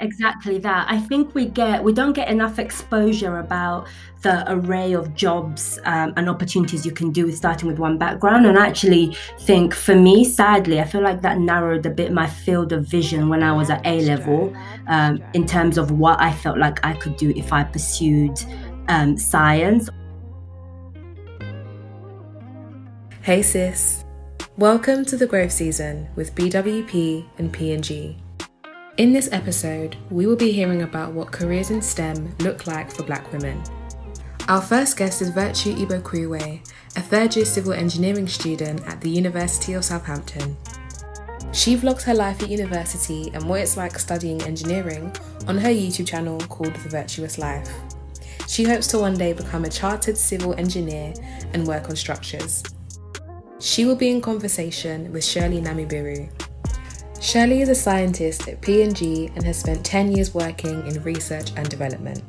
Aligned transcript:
Exactly 0.00 0.56
that. 0.60 0.86
I 0.88 0.98
think 0.98 1.34
we 1.34 1.44
get 1.44 1.84
we 1.84 1.92
don't 1.92 2.14
get 2.14 2.28
enough 2.28 2.58
exposure 2.58 3.38
about 3.38 3.86
the 4.22 4.50
array 4.50 4.94
of 4.94 5.14
jobs 5.14 5.78
um, 5.84 6.14
and 6.16 6.28
opportunities 6.28 6.86
you 6.86 6.92
can 6.92 7.10
do 7.10 7.26
with 7.26 7.36
starting 7.36 7.68
with 7.68 7.78
one 7.78 7.98
background. 7.98 8.46
And 8.46 8.58
I 8.58 8.66
actually 8.66 9.14
think 9.40 9.74
for 9.74 9.94
me, 9.94 10.24
sadly, 10.24 10.80
I 10.80 10.84
feel 10.84 11.02
like 11.02 11.20
that 11.20 11.38
narrowed 11.38 11.84
a 11.84 11.90
bit 11.90 12.12
my 12.12 12.26
field 12.26 12.72
of 12.72 12.86
vision 12.86 13.28
when 13.28 13.42
I 13.42 13.52
was 13.52 13.68
at 13.68 13.86
A 13.86 14.00
level 14.00 14.56
um, 14.88 15.22
in 15.34 15.46
terms 15.46 15.76
of 15.76 15.90
what 15.90 16.18
I 16.18 16.32
felt 16.32 16.56
like 16.56 16.84
I 16.84 16.94
could 16.94 17.18
do 17.18 17.34
if 17.36 17.52
I 17.52 17.64
pursued 17.64 18.38
um, 18.88 19.18
science. 19.18 19.90
Hey 23.20 23.42
sis, 23.42 24.02
welcome 24.56 25.04
to 25.04 25.18
the 25.18 25.26
growth 25.26 25.52
season 25.52 26.08
with 26.16 26.34
BWP 26.34 27.26
and 27.36 27.52
P&G. 27.52 28.16
In 29.00 29.14
this 29.14 29.30
episode, 29.32 29.96
we 30.10 30.26
will 30.26 30.36
be 30.36 30.52
hearing 30.52 30.82
about 30.82 31.14
what 31.14 31.32
careers 31.32 31.70
in 31.70 31.80
STEM 31.80 32.36
look 32.40 32.66
like 32.66 32.92
for 32.92 33.02
black 33.02 33.32
women. 33.32 33.62
Our 34.46 34.60
first 34.60 34.98
guest 34.98 35.22
is 35.22 35.30
Virtue 35.30 35.74
Igbo 35.74 36.60
a 36.96 37.00
third 37.00 37.34
year 37.34 37.46
civil 37.46 37.72
engineering 37.72 38.28
student 38.28 38.86
at 38.86 39.00
the 39.00 39.08
University 39.08 39.72
of 39.72 39.86
Southampton. 39.86 40.54
She 41.50 41.78
vlogs 41.78 42.02
her 42.02 42.12
life 42.12 42.42
at 42.42 42.50
university 42.50 43.30
and 43.32 43.48
what 43.48 43.62
it's 43.62 43.78
like 43.78 43.98
studying 43.98 44.42
engineering 44.42 45.16
on 45.48 45.56
her 45.56 45.70
YouTube 45.70 46.06
channel 46.06 46.38
called 46.50 46.74
The 46.74 46.90
Virtuous 46.90 47.38
Life. 47.38 47.72
She 48.48 48.64
hopes 48.64 48.86
to 48.88 48.98
one 48.98 49.14
day 49.16 49.32
become 49.32 49.64
a 49.64 49.70
chartered 49.70 50.18
civil 50.18 50.52
engineer 50.56 51.14
and 51.54 51.66
work 51.66 51.88
on 51.88 51.96
structures. 51.96 52.62
She 53.60 53.86
will 53.86 53.96
be 53.96 54.10
in 54.10 54.20
conversation 54.20 55.10
with 55.10 55.24
Shirley 55.24 55.62
Namubiru, 55.62 56.30
Shirley 57.20 57.60
is 57.60 57.68
a 57.68 57.74
scientist 57.74 58.48
at 58.48 58.62
P&G 58.62 59.30
and 59.34 59.44
has 59.44 59.58
spent 59.58 59.84
10 59.84 60.12
years 60.12 60.32
working 60.32 60.86
in 60.86 61.02
research 61.02 61.52
and 61.54 61.68
development. 61.68 62.22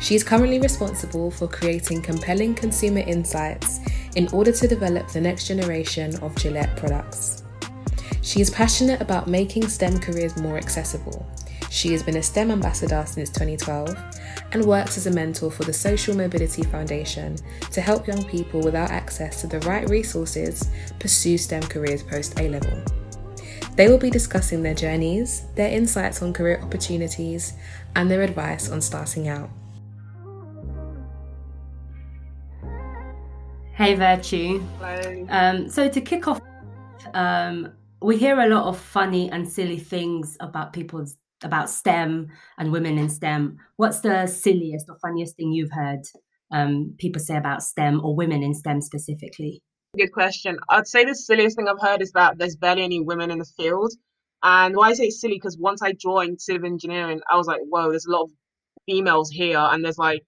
She 0.00 0.16
is 0.16 0.24
currently 0.24 0.58
responsible 0.58 1.30
for 1.30 1.46
creating 1.46 2.02
compelling 2.02 2.56
consumer 2.56 2.98
insights 3.06 3.78
in 4.16 4.26
order 4.32 4.50
to 4.50 4.66
develop 4.66 5.08
the 5.08 5.20
next 5.20 5.46
generation 5.46 6.16
of 6.22 6.34
Gillette 6.34 6.76
products. 6.76 7.44
She 8.22 8.40
is 8.40 8.50
passionate 8.50 9.00
about 9.00 9.28
making 9.28 9.68
STEM 9.68 10.00
careers 10.00 10.36
more 10.36 10.56
accessible. 10.56 11.24
She 11.70 11.92
has 11.92 12.02
been 12.02 12.16
a 12.16 12.22
STEM 12.22 12.50
ambassador 12.50 13.04
since 13.06 13.30
2012 13.30 13.96
and 14.50 14.64
works 14.64 14.96
as 14.96 15.06
a 15.06 15.12
mentor 15.12 15.52
for 15.52 15.62
the 15.62 15.72
Social 15.72 16.16
Mobility 16.16 16.64
Foundation 16.64 17.36
to 17.70 17.80
help 17.80 18.08
young 18.08 18.24
people 18.24 18.60
without 18.60 18.90
access 18.90 19.40
to 19.40 19.46
the 19.46 19.60
right 19.60 19.88
resources 19.88 20.68
pursue 20.98 21.38
STEM 21.38 21.62
careers 21.62 22.02
post 22.02 22.40
A 22.40 22.48
level. 22.48 22.82
They 23.74 23.88
will 23.88 23.98
be 23.98 24.10
discussing 24.10 24.62
their 24.62 24.74
journeys, 24.74 25.46
their 25.54 25.70
insights 25.70 26.20
on 26.20 26.34
career 26.34 26.60
opportunities, 26.62 27.54
and 27.96 28.10
their 28.10 28.20
advice 28.22 28.70
on 28.70 28.82
starting 28.82 29.28
out. 29.28 29.48
Hey, 33.74 33.94
Virtue. 33.94 34.62
Hello. 34.78 35.26
Um, 35.30 35.68
so, 35.70 35.88
to 35.88 36.00
kick 36.02 36.28
off, 36.28 36.40
um, 37.14 37.72
we 38.02 38.18
hear 38.18 38.38
a 38.40 38.46
lot 38.46 38.64
of 38.64 38.78
funny 38.78 39.30
and 39.30 39.48
silly 39.48 39.78
things 39.78 40.36
about 40.40 40.74
people's 40.74 41.16
about 41.42 41.70
STEM 41.70 42.28
and 42.58 42.72
women 42.72 42.98
in 42.98 43.08
STEM. 43.08 43.58
What's 43.76 44.00
the 44.00 44.26
silliest 44.26 44.86
or 44.88 44.98
funniest 45.00 45.36
thing 45.36 45.50
you've 45.52 45.72
heard 45.72 46.02
um, 46.52 46.94
people 46.98 47.20
say 47.20 47.36
about 47.36 47.62
STEM 47.62 48.04
or 48.04 48.14
women 48.14 48.42
in 48.42 48.54
STEM 48.54 48.82
specifically? 48.82 49.62
Good 49.94 50.12
question. 50.12 50.58
I'd 50.70 50.86
say 50.86 51.04
the 51.04 51.14
silliest 51.14 51.54
thing 51.54 51.68
I've 51.68 51.78
heard 51.78 52.00
is 52.00 52.12
that 52.12 52.38
there's 52.38 52.56
barely 52.56 52.82
any 52.82 53.00
women 53.02 53.30
in 53.30 53.38
the 53.38 53.44
field. 53.44 53.92
And 54.42 54.74
why 54.74 54.88
I 54.88 54.94
say 54.94 55.10
silly 55.10 55.34
because 55.34 55.58
once 55.58 55.82
I 55.82 55.92
joined 55.92 56.40
civil 56.40 56.66
engineering, 56.66 57.20
I 57.30 57.36
was 57.36 57.46
like, 57.46 57.60
whoa, 57.68 57.90
there's 57.90 58.06
a 58.06 58.10
lot 58.10 58.22
of 58.22 58.30
females 58.86 59.30
here, 59.30 59.58
and 59.58 59.84
there's 59.84 59.98
like 59.98 60.22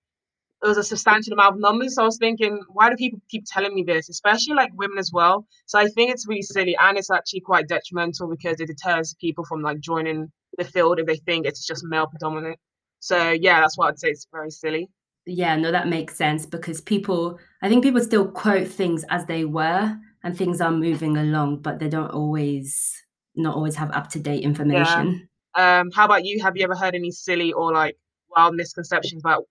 there 0.60 0.68
was 0.68 0.76
a 0.76 0.84
substantial 0.84 1.32
amount 1.32 1.54
of 1.54 1.60
numbers. 1.62 1.94
So 1.94 2.02
I 2.02 2.04
was 2.04 2.18
thinking, 2.18 2.60
why 2.68 2.90
do 2.90 2.96
people 2.96 3.20
keep 3.30 3.44
telling 3.46 3.74
me 3.74 3.84
this, 3.84 4.10
especially 4.10 4.54
like 4.54 4.70
women 4.74 4.98
as 4.98 5.12
well? 5.12 5.46
So 5.64 5.78
I 5.78 5.89
think 5.89 6.10
it's 6.12 6.28
really 6.28 6.42
silly, 6.42 6.77
and 6.78 6.98
it's 6.98 7.10
actually 7.10 7.40
quite 7.40 7.66
detrimental 7.66 8.28
because 8.28 8.60
it 8.60 8.66
deters 8.66 9.14
people 9.18 9.46
from 9.46 9.62
like 9.62 9.80
joining 9.80 10.30
the 10.58 10.64
field 10.64 10.98
if 11.00 11.06
they 11.06 11.16
think 11.16 11.46
it's 11.46 11.66
just 11.66 11.84
male 11.86 12.06
predominant. 12.06 12.58
So 13.00 13.30
yeah, 13.30 13.62
that's 13.62 13.78
why 13.78 13.89
I'd 13.89 13.98
say 13.98 14.10
it's 14.10 14.27
very 14.30 14.50
silly 14.50 14.90
yeah, 15.27 15.57
no, 15.57 15.73
that 15.73 15.89
makes 15.89 16.17
sense 16.17 16.46
because 16.46 16.80
people, 16.80 17.39
I 17.62 17.68
think 17.68 17.83
people 17.83 18.01
still 18.01 18.29
quote 18.29 18.68
things 18.68 19.05
as 19.11 19.24
they 19.27 19.45
were 19.45 19.96
and 20.23 20.36
things 20.36 20.61
are 20.61 20.70
moving 20.70 21.17
along, 21.17 21.61
but 21.62 21.79
they 21.79 21.89
don't 21.89 22.11
always, 22.11 22.92
not 23.34 23.57
always 23.57 23.77
have 23.77 23.90
up 23.92 24.11
to 24.11 24.18
date 24.18 24.42
information. 24.42 25.29
Yeah. 25.57 25.80
Um, 25.80 25.90
how 25.92 26.05
about 26.05 26.24
you? 26.24 26.42
Have 26.42 26.57
you 26.57 26.64
ever 26.64 26.74
heard 26.74 26.95
any 26.95 27.11
silly 27.11 27.52
or 27.52 27.73
like 27.73 27.96
wild 28.29 28.55
misconceptions 28.55 29.23
about 29.23 29.45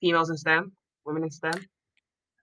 females 0.00 0.30
in 0.30 0.36
STEM, 0.36 0.72
women 1.04 1.24
in 1.24 1.30
STEM? 1.30 1.66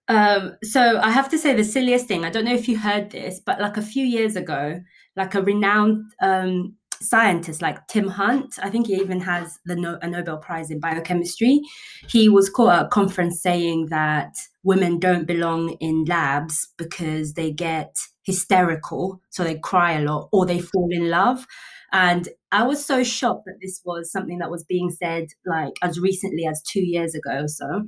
Um, 0.07 0.56
so 0.63 1.00
I 1.00 1.09
have 1.09 1.29
to 1.29 1.38
say 1.38 1.56
the 1.56 1.63
silliest 1.63 2.07
thing, 2.07 2.25
I 2.25 2.29
don't 2.29 2.45
know 2.45 2.53
if 2.53 2.68
you 2.68 2.78
heard 2.78 3.09
this, 3.09 3.40
but 3.40 3.59
like 3.59 3.78
a 3.78 3.81
few 3.81 4.06
years 4.06 4.35
ago, 4.35 4.79
like 5.16 5.34
a 5.34 5.41
renowned 5.41 6.12
um, 6.22 6.75
scientists 7.01 7.61
like 7.61 7.88
Tim 7.88 8.07
Hunt. 8.07 8.57
I 8.61 8.69
think 8.69 8.88
he 8.88 8.95
even 8.95 9.19
has 9.22 9.59
the 9.66 9.75
no- 9.75 10.00
a 10.01 10.07
Nobel 10.07 10.38
Prize 10.38 10.72
in 10.72 10.79
biochemistry. 10.79 11.61
He 12.09 12.29
was 12.29 12.50
caught 12.50 12.73
at 12.73 12.85
a 12.85 12.89
conference 12.89 13.41
saying 13.41 13.88
that 13.88 14.35
women 14.63 15.00
don't 15.00 15.25
belong 15.25 15.72
in 15.79 16.06
labs 16.06 16.67
because 16.78 17.33
they 17.33 17.51
get 17.51 17.95
hysterical, 18.23 19.22
so 19.29 19.44
they 19.44 19.59
cry 19.59 19.94
a 19.94 20.01
lot, 20.01 20.29
or 20.31 20.45
they 20.45 20.59
fall 20.59 20.89
in 20.91 21.09
love. 21.09 21.45
And 21.91 22.28
I 22.51 22.63
was 22.63 22.85
so 22.85 23.03
shocked 23.03 23.45
that 23.45 23.59
this 23.62 23.81
was 23.85 24.12
something 24.12 24.39
that 24.39 24.51
was 24.51 24.63
being 24.63 24.89
said 24.89 25.27
like 25.45 25.73
as 25.81 26.00
recently 26.00 26.45
as 26.45 26.62
two 26.63 26.83
years 26.83 27.16
ago 27.16 27.44
or 27.44 27.47
so. 27.47 27.85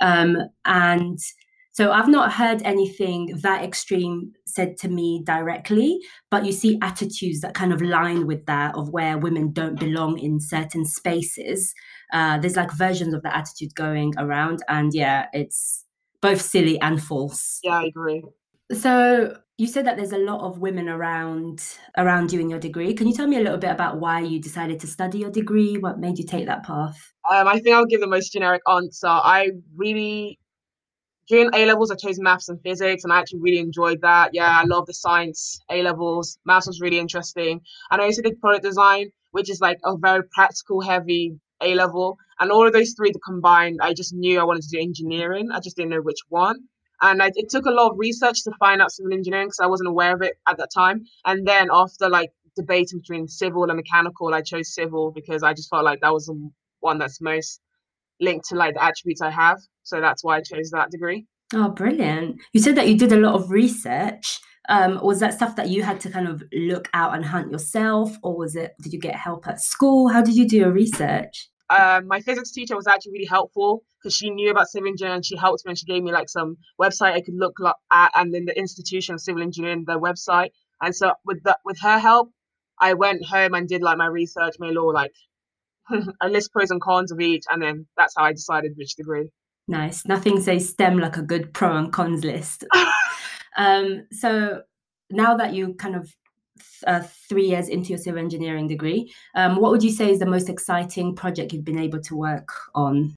Um, 0.00 0.38
and 0.64 1.18
so 1.72 1.92
I've 1.92 2.08
not 2.08 2.32
heard 2.32 2.62
anything 2.64 3.38
that 3.42 3.62
extreme 3.62 4.32
said 4.44 4.76
to 4.78 4.88
me 4.88 5.22
directly, 5.24 6.00
but 6.30 6.44
you 6.44 6.52
see 6.52 6.78
attitudes 6.82 7.40
that 7.40 7.54
kind 7.54 7.72
of 7.72 7.80
line 7.80 8.26
with 8.26 8.44
that 8.46 8.74
of 8.74 8.90
where 8.90 9.18
women 9.18 9.52
don't 9.52 9.78
belong 9.78 10.18
in 10.18 10.40
certain 10.40 10.84
spaces. 10.84 11.72
Uh, 12.12 12.38
there's 12.38 12.56
like 12.56 12.72
versions 12.72 13.14
of 13.14 13.22
the 13.22 13.34
attitude 13.34 13.74
going 13.74 14.12
around, 14.18 14.60
and 14.68 14.92
yeah, 14.92 15.26
it's 15.32 15.84
both 16.20 16.40
silly 16.40 16.80
and 16.80 17.02
false. 17.02 17.60
Yeah, 17.62 17.78
I 17.78 17.84
agree. 17.84 18.24
So 18.72 19.36
you 19.60 19.66
said 19.66 19.86
that 19.86 19.96
there's 19.96 20.12
a 20.12 20.18
lot 20.18 20.40
of 20.40 20.58
women 20.58 20.88
around 20.88 21.62
around 21.98 22.32
you 22.32 22.40
in 22.40 22.50
your 22.50 22.58
degree. 22.58 22.94
Can 22.94 23.06
you 23.06 23.14
tell 23.14 23.28
me 23.28 23.36
a 23.36 23.40
little 23.40 23.58
bit 23.58 23.70
about 23.70 24.00
why 24.00 24.20
you 24.20 24.40
decided 24.40 24.80
to 24.80 24.88
study 24.88 25.18
your 25.18 25.30
degree? 25.30 25.76
What 25.76 26.00
made 26.00 26.18
you 26.18 26.24
take 26.24 26.46
that 26.46 26.64
path? 26.64 26.96
Um, 27.30 27.46
I 27.46 27.60
think 27.60 27.76
I'll 27.76 27.86
give 27.86 28.00
the 28.00 28.08
most 28.08 28.32
generic 28.32 28.62
answer. 28.68 29.06
I 29.06 29.50
really 29.76 30.39
during 31.30 31.48
A 31.54 31.64
levels, 31.64 31.92
I 31.92 31.94
chose 31.94 32.18
maths 32.18 32.48
and 32.48 32.60
physics, 32.60 33.04
and 33.04 33.12
I 33.12 33.20
actually 33.20 33.38
really 33.38 33.60
enjoyed 33.60 34.00
that. 34.02 34.30
Yeah, 34.32 34.50
I 34.50 34.64
love 34.64 34.86
the 34.86 34.94
science 34.94 35.60
A 35.70 35.80
levels. 35.80 36.38
Maths 36.44 36.66
was 36.66 36.80
really 36.80 36.98
interesting. 36.98 37.60
And 37.90 38.02
I 38.02 38.06
also 38.06 38.20
did 38.20 38.40
product 38.40 38.64
design, 38.64 39.12
which 39.30 39.48
is 39.48 39.60
like 39.60 39.78
a 39.84 39.96
very 39.96 40.24
practical, 40.34 40.80
heavy 40.80 41.38
A 41.62 41.74
level. 41.74 42.18
And 42.40 42.50
all 42.50 42.66
of 42.66 42.72
those 42.72 42.94
three 42.94 43.12
combined, 43.24 43.78
I 43.80 43.94
just 43.94 44.12
knew 44.12 44.40
I 44.40 44.44
wanted 44.44 44.62
to 44.62 44.70
do 44.70 44.80
engineering. 44.80 45.50
I 45.52 45.60
just 45.60 45.76
didn't 45.76 45.90
know 45.90 46.02
which 46.02 46.18
one. 46.30 46.56
And 47.00 47.22
I, 47.22 47.30
it 47.36 47.48
took 47.48 47.66
a 47.66 47.70
lot 47.70 47.92
of 47.92 47.98
research 47.98 48.42
to 48.42 48.52
find 48.58 48.82
out 48.82 48.90
civil 48.90 49.12
engineering 49.12 49.46
because 49.46 49.60
I 49.60 49.68
wasn't 49.68 49.88
aware 49.88 50.14
of 50.16 50.22
it 50.22 50.34
at 50.48 50.58
that 50.58 50.70
time. 50.74 51.04
And 51.24 51.46
then 51.46 51.68
after 51.72 52.08
like 52.08 52.30
debating 52.56 52.98
between 52.98 53.28
civil 53.28 53.62
and 53.62 53.76
mechanical, 53.76 54.34
I 54.34 54.42
chose 54.42 54.74
civil 54.74 55.12
because 55.12 55.44
I 55.44 55.54
just 55.54 55.70
felt 55.70 55.84
like 55.84 56.00
that 56.00 56.12
was 56.12 56.26
the 56.26 56.50
one 56.80 56.98
that's 56.98 57.20
most 57.20 57.60
linked 58.20 58.48
to 58.48 58.54
like 58.54 58.74
the 58.74 58.84
attributes 58.84 59.20
I 59.20 59.30
have. 59.30 59.58
So 59.82 60.00
that's 60.00 60.22
why 60.22 60.36
I 60.36 60.42
chose 60.42 60.70
that 60.70 60.90
degree. 60.90 61.26
Oh, 61.54 61.70
brilliant. 61.70 62.40
You 62.52 62.60
said 62.60 62.76
that 62.76 62.88
you 62.88 62.96
did 62.96 63.12
a 63.12 63.16
lot 63.16 63.34
of 63.34 63.50
research. 63.50 64.40
Um, 64.68 65.00
was 65.02 65.18
that 65.20 65.34
stuff 65.34 65.56
that 65.56 65.68
you 65.68 65.82
had 65.82 66.00
to 66.00 66.10
kind 66.10 66.28
of 66.28 66.44
look 66.52 66.88
out 66.94 67.14
and 67.14 67.24
hunt 67.24 67.50
yourself, 67.50 68.16
or 68.22 68.36
was 68.36 68.54
it, 68.54 68.74
did 68.80 68.92
you 68.92 69.00
get 69.00 69.16
help 69.16 69.48
at 69.48 69.60
school? 69.60 70.08
How 70.08 70.22
did 70.22 70.36
you 70.36 70.46
do 70.46 70.58
your 70.58 70.70
research? 70.70 71.48
Um, 71.70 72.08
my 72.08 72.20
physics 72.20 72.50
teacher 72.50 72.76
was 72.76 72.86
actually 72.88 73.12
really 73.12 73.26
helpful 73.26 73.84
because 74.00 74.14
she 74.14 74.30
knew 74.30 74.50
about 74.50 74.68
civil 74.68 74.88
engineering 74.88 75.16
and 75.16 75.24
she 75.24 75.36
helped 75.36 75.64
me 75.64 75.70
and 75.70 75.78
she 75.78 75.86
gave 75.86 76.02
me 76.02 76.10
like 76.10 76.28
some 76.28 76.56
website 76.80 77.12
I 77.12 77.20
could 77.20 77.36
look 77.36 77.56
at 77.92 78.10
and 78.14 78.34
then 78.34 78.44
the 78.44 78.58
institution 78.58 79.14
of 79.14 79.20
civil 79.20 79.42
engineering 79.42 79.84
their 79.86 80.00
website 80.00 80.50
and 80.80 80.94
so 80.94 81.12
with 81.24 81.42
that 81.44 81.58
with 81.64 81.78
her 81.80 81.98
help 81.98 82.32
I 82.80 82.94
went 82.94 83.24
home 83.24 83.54
and 83.54 83.68
did 83.68 83.82
like 83.82 83.98
my 83.98 84.06
research 84.06 84.54
made 84.58 84.76
all 84.76 84.92
like 84.92 85.12
I 86.20 86.28
list 86.28 86.52
pros 86.52 86.70
and 86.70 86.80
cons 86.80 87.12
of 87.12 87.20
each 87.20 87.44
and 87.50 87.62
then 87.62 87.86
that's 87.96 88.14
how 88.16 88.24
I 88.24 88.32
decided 88.32 88.72
which 88.76 88.94
degree 88.96 89.28
Nice. 89.70 90.04
Nothing 90.04 90.40
says 90.40 90.68
STEM 90.68 90.98
like 90.98 91.16
a 91.16 91.22
good 91.22 91.54
pro 91.54 91.76
and 91.76 91.92
cons 91.92 92.24
list. 92.24 92.64
um, 93.56 94.04
so 94.10 94.62
now 95.10 95.36
that 95.36 95.54
you 95.54 95.74
kind 95.74 95.94
of 95.94 96.12
uh, 96.88 97.02
three 97.28 97.46
years 97.46 97.68
into 97.68 97.90
your 97.90 97.98
civil 97.98 98.18
engineering 98.18 98.66
degree, 98.66 99.12
um, 99.36 99.60
what 99.60 99.70
would 99.70 99.84
you 99.84 99.92
say 99.92 100.10
is 100.10 100.18
the 100.18 100.26
most 100.26 100.48
exciting 100.48 101.14
project 101.14 101.52
you've 101.52 101.64
been 101.64 101.78
able 101.78 102.00
to 102.00 102.16
work 102.16 102.48
on? 102.74 103.14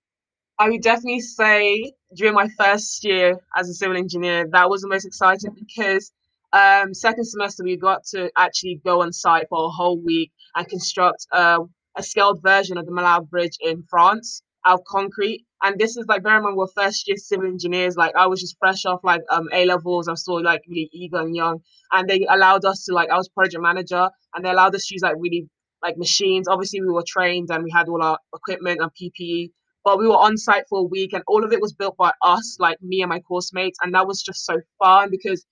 I 0.60 0.70
would 0.70 0.84
definitely 0.84 1.22
say 1.22 1.94
during 2.16 2.36
my 2.36 2.48
first 2.50 3.04
year 3.04 3.40
as 3.58 3.68
a 3.68 3.74
civil 3.74 3.98
engineer, 3.98 4.48
that 4.52 4.70
was 4.70 4.82
the 4.82 4.88
most 4.88 5.06
exciting 5.06 5.56
because 5.56 6.12
um, 6.54 6.94
second 6.94 7.26
semester 7.26 7.64
we 7.64 7.78
got 7.78 8.06
to 8.12 8.30
actually 8.38 8.80
go 8.86 9.02
on 9.02 9.12
site 9.12 9.48
for 9.50 9.66
a 9.66 9.70
whole 9.70 10.00
week 10.00 10.32
and 10.56 10.68
construct 10.68 11.26
a 11.32 11.58
a 11.98 12.04
scaled 12.04 12.42
version 12.42 12.78
of 12.78 12.86
the 12.86 12.92
Millau 12.92 13.30
Bridge 13.30 13.58
in 13.62 13.84
France 13.90 14.42
out 14.66 14.80
of 14.80 14.86
concrete. 14.86 15.46
And 15.62 15.80
this 15.80 15.96
is 15.98 16.06
like, 16.08 16.24
bear 16.24 16.38
in 16.38 16.44
mind, 16.44 16.58
we're 16.58 16.68
first 16.68 17.08
year 17.08 17.18
civil 17.18 17.48
engineers. 17.48 17.96
Like, 17.96 18.16
I 18.16 18.28
was 18.28 18.42
just 18.42 18.58
fresh 18.60 18.86
off 18.86 19.02
like 19.04 19.22
um 19.30 19.48
A 19.54 19.66
levels. 19.66 20.08
I 20.08 20.16
still 20.16 20.42
like 20.44 20.62
really 20.68 20.90
eager 20.94 21.20
and 21.20 21.36
young. 21.36 21.60
And 21.92 22.10
they 22.10 22.26
allowed 22.30 22.66
us 22.66 22.86
to 22.86 22.94
like, 22.94 23.10
I 23.10 23.18
was 23.18 23.30
project 23.30 23.62
manager, 23.62 24.10
and 24.34 24.46
they 24.46 24.50
allowed 24.50 24.76
us 24.76 24.88
to 24.88 24.96
use 24.96 25.02
like 25.04 25.16
really 25.18 25.48
like 25.82 25.98
machines. 25.98 26.48
Obviously, 26.48 26.82
we 26.82 26.90
were 26.90 27.04
trained 27.08 27.50
and 27.52 27.64
we 27.64 27.72
had 27.72 27.88
all 27.88 28.02
our 28.04 28.18
equipment 28.36 28.82
and 28.82 28.92
PPE. 28.92 29.52
But 29.86 30.00
we 30.00 30.08
were 30.08 30.16
on 30.16 30.38
site 30.38 30.64
for 30.70 30.80
a 30.80 30.84
week, 30.84 31.12
and 31.14 31.24
all 31.28 31.44
of 31.44 31.52
it 31.52 31.62
was 31.62 31.74
built 31.74 31.98
by 31.98 32.12
us, 32.22 32.56
like 32.60 32.82
me 32.82 33.02
and 33.02 33.10
my 33.10 33.20
course 33.20 33.52
mates, 33.54 33.80
and 33.82 33.94
that 33.94 34.08
was 34.08 34.22
just 34.22 34.46
so 34.46 34.62
fun 34.80 35.10
because 35.12 35.46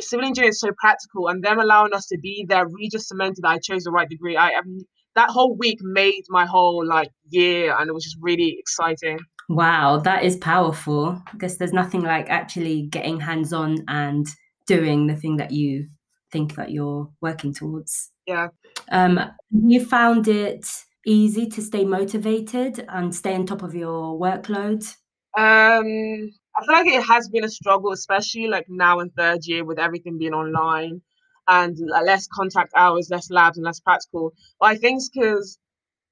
civil 0.00 0.26
engineering 0.26 0.50
is 0.50 0.60
so 0.60 0.70
practical, 0.76 1.28
and 1.28 1.42
them 1.42 1.60
allowing 1.60 1.94
us 1.94 2.06
to 2.08 2.18
be 2.18 2.44
there 2.48 2.66
really 2.66 2.88
just 2.88 3.06
cemented 3.08 3.42
that 3.42 3.48
I 3.48 3.58
chose 3.58 3.84
the 3.84 3.92
right 3.92 4.08
degree. 4.08 4.36
I 4.36 4.50
am 4.50 4.80
that 5.16 5.30
whole 5.30 5.56
week 5.56 5.78
made 5.82 6.22
my 6.28 6.46
whole 6.46 6.86
like 6.86 7.10
year, 7.30 7.74
and 7.76 7.88
it 7.88 7.92
was 7.92 8.04
just 8.04 8.18
really 8.20 8.56
exciting. 8.58 9.18
Wow, 9.48 9.98
that 9.98 10.24
is 10.24 10.36
powerful. 10.36 11.20
I 11.32 11.36
guess 11.38 11.56
there's 11.56 11.72
nothing 11.72 12.02
like 12.02 12.28
actually 12.28 12.82
getting 12.82 13.20
hands 13.20 13.52
on 13.52 13.78
and 13.88 14.26
doing 14.66 15.06
the 15.06 15.16
thing 15.16 15.36
that 15.36 15.52
you 15.52 15.88
think 16.32 16.54
that 16.56 16.70
you're 16.70 17.10
working 17.20 17.54
towards. 17.54 18.10
Yeah. 18.26 18.48
Um, 18.90 19.20
you 19.50 19.84
found 19.84 20.28
it 20.28 20.66
easy 21.06 21.46
to 21.46 21.62
stay 21.62 21.84
motivated 21.84 22.84
and 22.88 23.14
stay 23.14 23.34
on 23.34 23.46
top 23.46 23.62
of 23.62 23.74
your 23.74 24.18
workload? 24.18 24.84
Um, 25.38 26.30
I 26.56 26.64
feel 26.64 26.74
like 26.74 26.86
it 26.86 27.02
has 27.04 27.28
been 27.28 27.44
a 27.44 27.48
struggle, 27.48 27.92
especially 27.92 28.48
like 28.48 28.66
now 28.68 28.98
in 29.00 29.10
third 29.10 29.46
year 29.46 29.64
with 29.64 29.78
everything 29.78 30.18
being 30.18 30.34
online 30.34 31.00
and 31.48 31.76
less 32.04 32.26
contact 32.28 32.72
hours, 32.76 33.08
less 33.10 33.30
labs, 33.30 33.58
and 33.58 33.64
less 33.64 33.80
practical. 33.80 34.32
But 34.60 34.66
I 34.70 34.76
think 34.76 35.02
because 35.12 35.58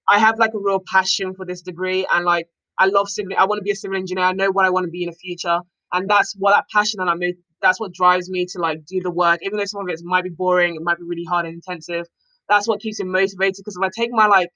I 0.09 0.19
have 0.19 0.39
like 0.39 0.55
a 0.55 0.59
real 0.59 0.83
passion 0.93 1.35
for 1.35 1.47
this 1.47 1.63
degree 1.63 2.07
and 2.13 2.25
like 2.25 2.49
I 2.79 2.87
love 2.87 3.09
civil. 3.09 3.33
I 3.39 3.45
want 3.47 3.61
to 3.61 3.63
be 3.65 3.71
a 3.71 3.77
civil 3.77 3.97
engineer. 3.97 4.25
I 4.25 4.33
know 4.33 4.51
what 4.51 4.65
I 4.65 4.71
want 4.71 4.85
to 4.85 4.91
be 4.91 5.05
in 5.05 5.11
the 5.11 5.17
future, 5.17 5.61
and 5.93 6.11
that's 6.11 6.35
what 6.39 6.53
that 6.55 6.67
passion 6.73 6.99
that 6.99 7.09
I 7.09 7.15
made. 7.15 7.37
That's 7.63 7.81
what 7.81 7.95
drives 7.95 8.29
me 8.31 8.47
to 8.47 8.59
like 8.59 8.85
do 8.87 9.01
the 9.01 9.11
work, 9.11 9.41
even 9.43 9.59
though 9.59 9.65
some 9.65 9.83
of 9.83 9.89
it 9.89 10.01
might 10.05 10.25
be 10.25 10.31
boring, 10.31 10.75
it 10.75 10.83
might 10.83 10.99
be 10.99 11.05
really 11.05 11.25
hard 11.25 11.47
and 11.47 11.55
intensive. 11.55 12.07
That's 12.49 12.69
what 12.69 12.81
keeps 12.81 13.01
me 13.01 13.07
motivated. 13.07 13.57
Because 13.59 13.77
if 13.81 13.83
I 13.83 13.91
take 13.97 14.11
my 14.13 14.27
like 14.27 14.51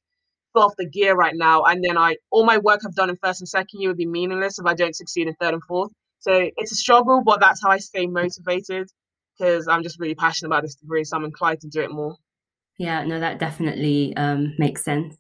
off 0.55 0.75
the 0.79 0.89
gear 0.89 1.15
right 1.15 1.35
now, 1.37 1.63
and 1.65 1.83
then 1.85 1.97
I 1.99 2.17
all 2.31 2.45
my 2.45 2.59
work 2.59 2.81
I've 2.87 2.95
done 2.95 3.11
in 3.11 3.17
first 3.23 3.41
and 3.41 3.49
second 3.49 3.81
year 3.81 3.91
would 3.91 3.97
be 3.99 4.07
meaningless 4.07 4.59
if 4.59 4.67
I 4.67 4.75
don't 4.75 4.97
succeed 4.97 5.29
in 5.29 5.35
third 5.41 5.55
and 5.55 5.63
fourth. 5.69 5.93
So 6.21 6.51
it's 6.57 6.73
a 6.73 6.77
struggle, 6.77 7.23
but 7.25 7.41
that's 7.41 7.63
how 7.63 7.71
I 7.71 7.79
stay 7.79 8.07
motivated 8.07 8.89
because 9.39 9.69
I'm 9.69 9.83
just 9.83 10.01
really 10.01 10.15
passionate 10.15 10.49
about 10.49 10.63
this 10.63 10.75
degree, 10.75 11.05
so 11.05 11.17
I'm 11.17 11.25
inclined 11.25 11.61
to 11.61 11.69
do 11.69 11.83
it 11.83 11.91
more. 11.91 12.17
Yeah, 12.79 13.05
no, 13.05 13.19
that 13.21 13.39
definitely 13.39 14.17
um, 14.17 14.55
makes 14.59 14.85
sense. 14.85 15.17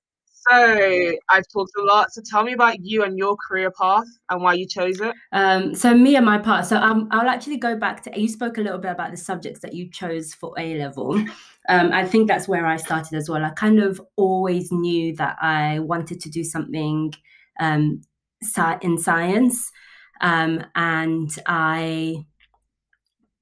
So 0.48 1.12
I've 1.28 1.44
talked 1.52 1.72
a 1.76 1.82
lot. 1.82 2.12
So 2.12 2.22
tell 2.24 2.42
me 2.42 2.52
about 2.52 2.80
you 2.80 3.02
and 3.02 3.18
your 3.18 3.36
career 3.36 3.70
path 3.70 4.06
and 4.30 4.40
why 4.40 4.54
you 4.54 4.66
chose 4.66 5.00
it. 5.00 5.14
Um, 5.32 5.74
so 5.74 5.94
me 5.94 6.16
and 6.16 6.24
my 6.24 6.38
part. 6.38 6.64
So 6.64 6.76
um, 6.76 7.08
I'll 7.10 7.28
actually 7.28 7.58
go 7.58 7.76
back 7.76 8.02
to 8.04 8.20
you 8.20 8.28
spoke 8.28 8.56
a 8.56 8.62
little 8.62 8.78
bit 8.78 8.92
about 8.92 9.10
the 9.10 9.16
subjects 9.16 9.60
that 9.60 9.74
you 9.74 9.90
chose 9.90 10.32
for 10.32 10.54
A 10.58 10.78
level. 10.78 11.22
Um, 11.68 11.92
I 11.92 12.06
think 12.06 12.28
that's 12.28 12.48
where 12.48 12.64
I 12.64 12.76
started 12.76 13.14
as 13.14 13.28
well. 13.28 13.44
I 13.44 13.50
kind 13.50 13.78
of 13.78 14.00
always 14.16 14.72
knew 14.72 15.14
that 15.16 15.36
I 15.42 15.80
wanted 15.80 16.18
to 16.20 16.30
do 16.30 16.42
something 16.42 17.12
um, 17.60 18.00
in 18.80 18.96
science, 18.96 19.70
um, 20.22 20.64
and 20.74 21.30
I 21.46 22.24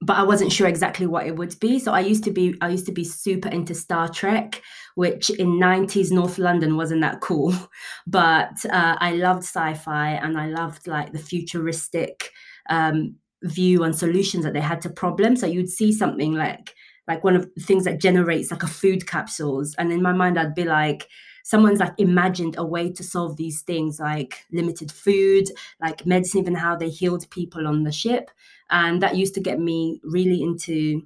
but 0.07 0.17
I 0.17 0.23
wasn't 0.23 0.53
sure 0.53 0.69
exactly 0.69 1.07
what 1.07 1.27
it 1.27 1.35
would 1.35 1.59
be. 1.59 1.81
So 1.81 1.93
I 1.93 1.99
used 2.01 2.23
to 2.25 2.31
be 2.31 2.55
I 2.61 2.69
used 2.69 2.87
to 2.87 2.93
be 2.93 3.03
super 3.03 3.49
into 3.49 3.75
Star 3.75 4.09
Trek, 4.09 4.63
which 4.95 5.31
in 5.31 5.59
90s 5.59 6.13
North 6.13 6.39
London 6.39 6.77
wasn't 6.77 7.01
that 7.01 7.21
cool. 7.21 7.53
But 8.07 8.65
uh, 8.67 8.97
I 9.01 9.13
loved 9.15 9.43
sci-fi 9.43 10.11
and 10.11 10.39
I 10.39 10.47
loved 10.47 10.87
like 10.87 11.13
the 11.13 11.19
futuristic 11.19 12.31
um, 12.71 13.17
view 13.43 13.83
and 13.83 13.97
solutions 13.97 14.45
that 14.45 14.53
they 14.53 14.61
had 14.61 14.81
to 14.83 14.91
problems. 14.91 15.41
So 15.41 15.47
you'd 15.47 15.69
see 15.69 15.93
something 15.93 16.35
like 16.35 16.75
like 17.09 17.25
one 17.25 17.35
of 17.35 17.53
the 17.55 17.63
things 17.63 17.85
that 17.85 18.01
generates 18.01 18.53
like 18.53 18.63
a 18.63 18.69
food 18.69 19.09
capsules. 19.09 19.75
And 19.77 19.93
in 19.93 20.03
my 20.03 20.13
mind 20.13 20.39
I'd 20.39 20.55
be 20.55 20.65
like, 20.65 21.09
someone's 21.43 21.81
like 21.81 21.95
imagined 21.99 22.57
a 22.59 22.67
way 22.67 22.93
to 22.93 23.05
solve 23.05 23.37
these 23.37 23.63
things 23.63 24.01
like 24.01 24.45
limited 24.51 24.91
food 24.91 25.45
like 25.81 26.05
medicine 26.05 26.41
even 26.41 26.57
how 26.57 26.75
they 26.75 26.89
healed 26.89 27.31
people 27.31 27.69
on 27.69 27.85
the 27.85 27.93
ship 27.93 28.33
and 28.71 29.03
that 29.03 29.17
used 29.17 29.35
to 29.35 29.41
get 29.41 29.59
me 29.59 30.01
really 30.03 30.43
into 30.43 31.03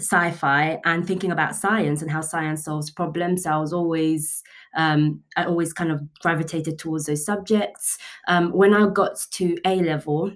sci-fi 0.00 0.80
and 0.84 1.06
thinking 1.06 1.30
about 1.30 1.54
science 1.54 2.02
and 2.02 2.10
how 2.10 2.20
science 2.20 2.64
solves 2.64 2.90
problems. 2.90 3.44
So 3.44 3.50
I 3.50 3.58
was 3.58 3.72
always 3.72 4.42
um, 4.76 5.22
I 5.36 5.44
always 5.44 5.72
kind 5.72 5.92
of 5.92 6.00
gravitated 6.20 6.78
towards 6.78 7.06
those 7.06 7.24
subjects. 7.24 7.98
Um, 8.26 8.50
when 8.50 8.74
I 8.74 8.88
got 8.88 9.18
to 9.32 9.56
A 9.64 9.76
level, 9.76 10.32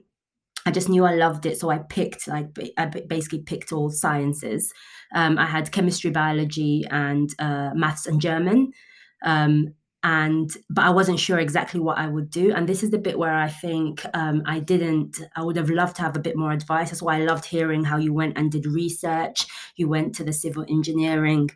I 0.64 0.70
just 0.70 0.88
knew 0.88 1.04
I 1.04 1.14
loved 1.14 1.46
it, 1.46 1.58
so 1.58 1.70
I 1.70 1.78
picked 1.78 2.28
like 2.28 2.46
I 2.76 2.86
basically 2.86 3.40
picked 3.40 3.72
all 3.72 3.90
sciences. 3.90 4.72
Um, 5.14 5.38
I 5.38 5.46
had 5.46 5.72
chemistry, 5.72 6.10
biology, 6.10 6.84
and 6.90 7.34
uh, 7.38 7.70
maths 7.74 8.06
and 8.06 8.20
German. 8.20 8.72
Um, 9.24 9.74
and 10.04 10.56
but 10.70 10.84
i 10.84 10.90
wasn't 10.90 11.18
sure 11.18 11.38
exactly 11.38 11.80
what 11.80 11.98
i 11.98 12.06
would 12.06 12.30
do. 12.30 12.52
And 12.52 12.68
this 12.68 12.82
is 12.82 12.90
the 12.90 12.98
bit 12.98 13.18
where 13.18 13.34
i 13.34 13.48
think 13.48 14.04
um, 14.14 14.42
i 14.46 14.60
didn't 14.60 15.20
i 15.34 15.42
would 15.42 15.56
have 15.56 15.70
loved 15.70 15.96
to 15.96 16.02
have 16.02 16.16
a 16.16 16.20
bit 16.20 16.36
more 16.36 16.52
advice. 16.52 16.90
That's 16.90 17.02
why 17.02 17.16
i 17.16 17.24
loved 17.24 17.44
hearing 17.44 17.84
how 17.84 17.96
you 17.96 18.14
went 18.14 18.38
and 18.38 18.50
did 18.52 18.66
research. 18.66 19.46
You 19.76 19.88
went 19.88 20.14
to 20.16 20.24
the 20.24 20.32
civil 20.32 20.64
engineering 20.68 21.50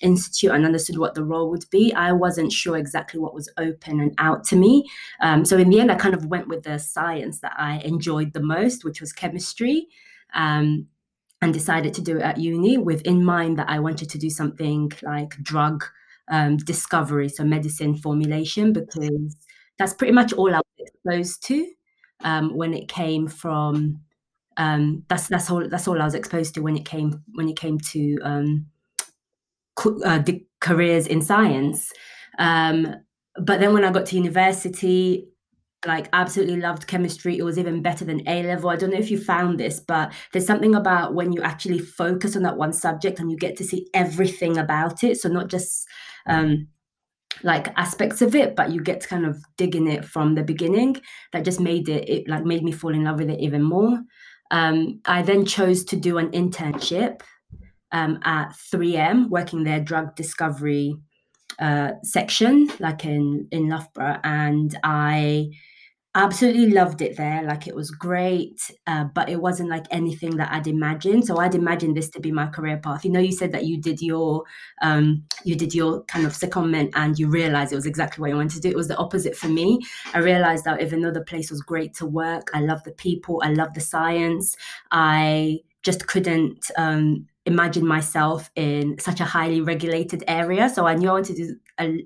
institute 0.00 0.52
and 0.52 0.64
understood 0.64 0.98
what 0.98 1.14
the 1.14 1.24
role 1.24 1.50
would 1.50 1.64
be. 1.70 1.92
I 1.92 2.12
wasn't 2.12 2.52
sure 2.52 2.76
exactly 2.76 3.18
what 3.18 3.34
was 3.34 3.50
open 3.58 3.98
and 3.98 4.14
out 4.18 4.44
to 4.44 4.56
me. 4.56 4.88
Um, 5.20 5.44
so 5.44 5.58
in 5.58 5.70
the 5.70 5.80
end 5.80 5.90
i 5.90 5.96
kind 5.96 6.14
of 6.14 6.26
went 6.26 6.46
with 6.48 6.62
the 6.62 6.78
science 6.78 7.40
that 7.40 7.54
i 7.56 7.78
enjoyed 7.78 8.32
the 8.32 8.42
most 8.42 8.84
which 8.84 9.00
was 9.00 9.12
chemistry 9.12 9.88
um, 10.34 10.86
and 11.42 11.52
decided 11.52 11.94
to 11.94 12.02
do 12.02 12.18
it 12.18 12.22
at 12.22 12.38
uni 12.38 12.78
with 12.78 13.02
in 13.02 13.24
mind 13.24 13.58
that 13.58 13.68
i 13.68 13.78
wanted 13.78 14.08
to 14.10 14.18
do 14.18 14.30
something 14.30 14.92
like 15.02 15.30
drug 15.42 15.84
um, 16.30 16.56
discovery, 16.58 17.28
so 17.28 17.44
medicine 17.44 17.96
formulation, 17.96 18.72
because 18.72 19.36
that's 19.78 19.94
pretty 19.94 20.12
much 20.12 20.32
all 20.32 20.54
I 20.54 20.58
was 20.58 20.88
exposed 20.88 21.46
to 21.46 21.66
um, 22.24 22.56
when 22.56 22.74
it 22.74 22.88
came 22.88 23.28
from. 23.28 24.00
Um, 24.56 25.04
that's 25.08 25.28
that's 25.28 25.50
all 25.50 25.68
that's 25.68 25.86
all 25.86 26.00
I 26.00 26.04
was 26.04 26.14
exposed 26.14 26.54
to 26.54 26.62
when 26.62 26.76
it 26.76 26.84
came 26.84 27.22
when 27.34 27.48
it 27.48 27.56
came 27.56 27.78
to 27.78 28.18
um, 28.22 28.66
uh, 30.04 30.18
the 30.18 30.44
careers 30.60 31.06
in 31.06 31.22
science. 31.22 31.92
Um, 32.38 32.94
but 33.40 33.60
then 33.60 33.72
when 33.72 33.84
I 33.84 33.92
got 33.92 34.06
to 34.06 34.16
university, 34.16 35.28
like 35.86 36.08
absolutely 36.12 36.56
loved 36.56 36.86
chemistry. 36.86 37.38
It 37.38 37.44
was 37.44 37.58
even 37.58 37.82
better 37.82 38.04
than 38.04 38.26
A 38.28 38.42
level. 38.42 38.70
I 38.70 38.76
don't 38.76 38.90
know 38.90 38.98
if 38.98 39.10
you 39.10 39.18
found 39.18 39.60
this, 39.60 39.80
but 39.80 40.12
there's 40.32 40.46
something 40.46 40.74
about 40.74 41.14
when 41.14 41.32
you 41.32 41.42
actually 41.42 41.78
focus 41.78 42.36
on 42.36 42.42
that 42.42 42.56
one 42.56 42.72
subject 42.72 43.20
and 43.20 43.30
you 43.30 43.36
get 43.36 43.56
to 43.56 43.64
see 43.64 43.88
everything 43.94 44.58
about 44.58 45.04
it. 45.04 45.18
So 45.18 45.28
not 45.28 45.48
just 45.48 45.86
um, 46.26 46.68
like 47.44 47.72
aspects 47.76 48.22
of 48.22 48.34
it, 48.34 48.56
but 48.56 48.72
you 48.72 48.82
get 48.82 49.00
to 49.02 49.08
kind 49.08 49.24
of 49.24 49.42
dig 49.56 49.76
in 49.76 49.86
it 49.86 50.04
from 50.04 50.34
the 50.34 50.42
beginning. 50.42 50.96
That 51.32 51.44
just 51.44 51.60
made 51.60 51.88
it, 51.88 52.08
it 52.08 52.28
like 52.28 52.44
made 52.44 52.64
me 52.64 52.72
fall 52.72 52.94
in 52.94 53.04
love 53.04 53.20
with 53.20 53.30
it 53.30 53.40
even 53.40 53.62
more. 53.62 54.00
Um, 54.50 55.00
I 55.04 55.22
then 55.22 55.44
chose 55.44 55.84
to 55.84 55.96
do 55.96 56.18
an 56.18 56.30
internship 56.30 57.20
um, 57.92 58.18
at 58.24 58.50
3M, 58.72 59.28
working 59.28 59.62
their 59.62 59.80
drug 59.80 60.16
discovery 60.16 60.96
uh, 61.58 61.92
section, 62.02 62.68
like 62.78 63.04
in 63.04 63.48
in 63.50 63.68
Loughborough, 63.68 64.20
and 64.22 64.78
I 64.84 65.50
absolutely 66.18 66.70
loved 66.70 67.00
it 67.00 67.16
there. 67.16 67.44
Like 67.44 67.68
it 67.68 67.74
was 67.74 67.90
great, 67.90 68.70
uh, 68.88 69.04
but 69.14 69.28
it 69.28 69.40
wasn't 69.40 69.70
like 69.70 69.86
anything 69.90 70.36
that 70.36 70.52
I'd 70.52 70.66
imagined. 70.66 71.24
So 71.24 71.38
I'd 71.38 71.54
imagined 71.54 71.96
this 71.96 72.10
to 72.10 72.20
be 72.20 72.32
my 72.32 72.46
career 72.46 72.78
path. 72.78 73.04
You 73.04 73.12
know, 73.12 73.20
you 73.20 73.32
said 73.32 73.52
that 73.52 73.64
you 73.64 73.80
did 73.80 74.02
your 74.02 74.42
um, 74.82 75.24
you 75.44 75.54
did 75.54 75.72
your 75.72 76.02
kind 76.04 76.26
of 76.26 76.32
secondment 76.32 76.90
and 76.94 77.18
you 77.18 77.28
realized 77.28 77.72
it 77.72 77.76
was 77.76 77.86
exactly 77.86 78.20
what 78.20 78.30
you 78.30 78.36
wanted 78.36 78.56
to 78.56 78.60
do. 78.60 78.68
It 78.68 78.76
was 78.76 78.88
the 78.88 78.96
opposite 78.96 79.36
for 79.36 79.48
me. 79.48 79.80
I 80.12 80.18
realized 80.18 80.64
that 80.64 80.82
even 80.82 81.02
though 81.02 81.12
the 81.12 81.22
place 81.22 81.50
was 81.50 81.60
great 81.62 81.94
to 81.94 82.06
work, 82.06 82.50
I 82.52 82.60
love 82.60 82.82
the 82.82 82.92
people, 82.92 83.40
I 83.44 83.52
love 83.52 83.74
the 83.74 83.80
science, 83.80 84.56
I 84.90 85.60
just 85.84 86.08
couldn't 86.08 86.70
um, 86.76 87.26
imagine 87.46 87.86
myself 87.86 88.50
in 88.56 88.98
such 88.98 89.20
a 89.20 89.24
highly 89.24 89.60
regulated 89.60 90.24
area. 90.26 90.68
So 90.68 90.86
I 90.86 90.94
knew 90.94 91.08
I 91.08 91.12
wanted 91.12 91.36
to 91.36 91.54
a, 91.78 92.04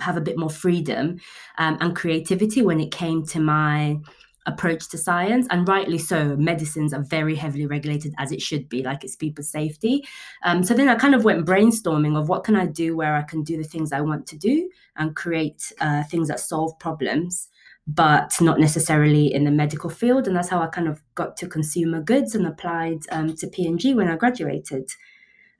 have 0.00 0.16
a 0.16 0.20
bit 0.20 0.38
more 0.38 0.50
freedom 0.50 1.18
um, 1.58 1.76
and 1.80 1.96
creativity 1.96 2.62
when 2.62 2.80
it 2.80 2.90
came 2.92 3.24
to 3.26 3.40
my 3.40 3.98
approach 4.46 4.88
to 4.88 4.98
science 4.98 5.46
and 5.50 5.68
rightly 5.68 5.98
so 5.98 6.36
medicines 6.36 6.94
are 6.94 7.02
very 7.02 7.34
heavily 7.34 7.66
regulated 7.66 8.14
as 8.18 8.32
it 8.32 8.40
should 8.40 8.68
be 8.68 8.82
like 8.82 9.02
it's 9.04 9.16
people's 9.16 9.50
safety. 9.50 10.04
Um, 10.44 10.62
so 10.62 10.72
then 10.72 10.88
i 10.88 10.94
kind 10.94 11.14
of 11.14 11.24
went 11.24 11.46
brainstorming 11.46 12.16
of 12.18 12.28
what 12.28 12.44
can 12.44 12.56
i 12.56 12.66
do 12.66 12.96
where 12.96 13.14
i 13.14 13.22
can 13.22 13.42
do 13.42 13.56
the 13.56 13.64
things 13.64 13.92
i 13.92 14.00
want 14.00 14.26
to 14.28 14.38
do 14.38 14.70
and 14.96 15.16
create 15.16 15.72
uh, 15.80 16.04
things 16.04 16.28
that 16.28 16.40
solve 16.40 16.78
problems 16.78 17.48
but 17.88 18.40
not 18.40 18.58
necessarily 18.58 19.32
in 19.32 19.44
the 19.44 19.50
medical 19.50 19.90
field 19.90 20.26
and 20.26 20.36
that's 20.36 20.48
how 20.48 20.60
i 20.60 20.66
kind 20.66 20.88
of 20.88 21.02
got 21.14 21.36
to 21.36 21.48
consumer 21.48 22.00
goods 22.00 22.34
and 22.34 22.46
applied 22.46 23.00
um, 23.10 23.34
to 23.36 23.46
P&G 23.48 23.94
when 23.94 24.08
i 24.08 24.16
graduated. 24.16 24.88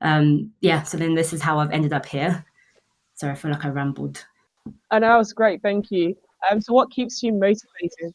Um, 0.00 0.52
yeah 0.60 0.82
so 0.84 0.96
then 0.96 1.14
this 1.14 1.32
is 1.32 1.42
how 1.42 1.58
i've 1.58 1.72
ended 1.72 1.92
up 1.92 2.06
here 2.06 2.44
sorry, 3.16 3.32
I 3.32 3.36
feel 3.36 3.50
like 3.50 3.64
I 3.64 3.68
rambled. 3.68 4.24
And 4.90 5.04
I 5.04 5.16
was 5.16 5.32
great. 5.32 5.62
Thank 5.62 5.90
you. 5.90 6.14
Um, 6.50 6.60
so, 6.60 6.72
what 6.72 6.90
keeps 6.90 7.22
you 7.22 7.32
motivated? 7.32 8.14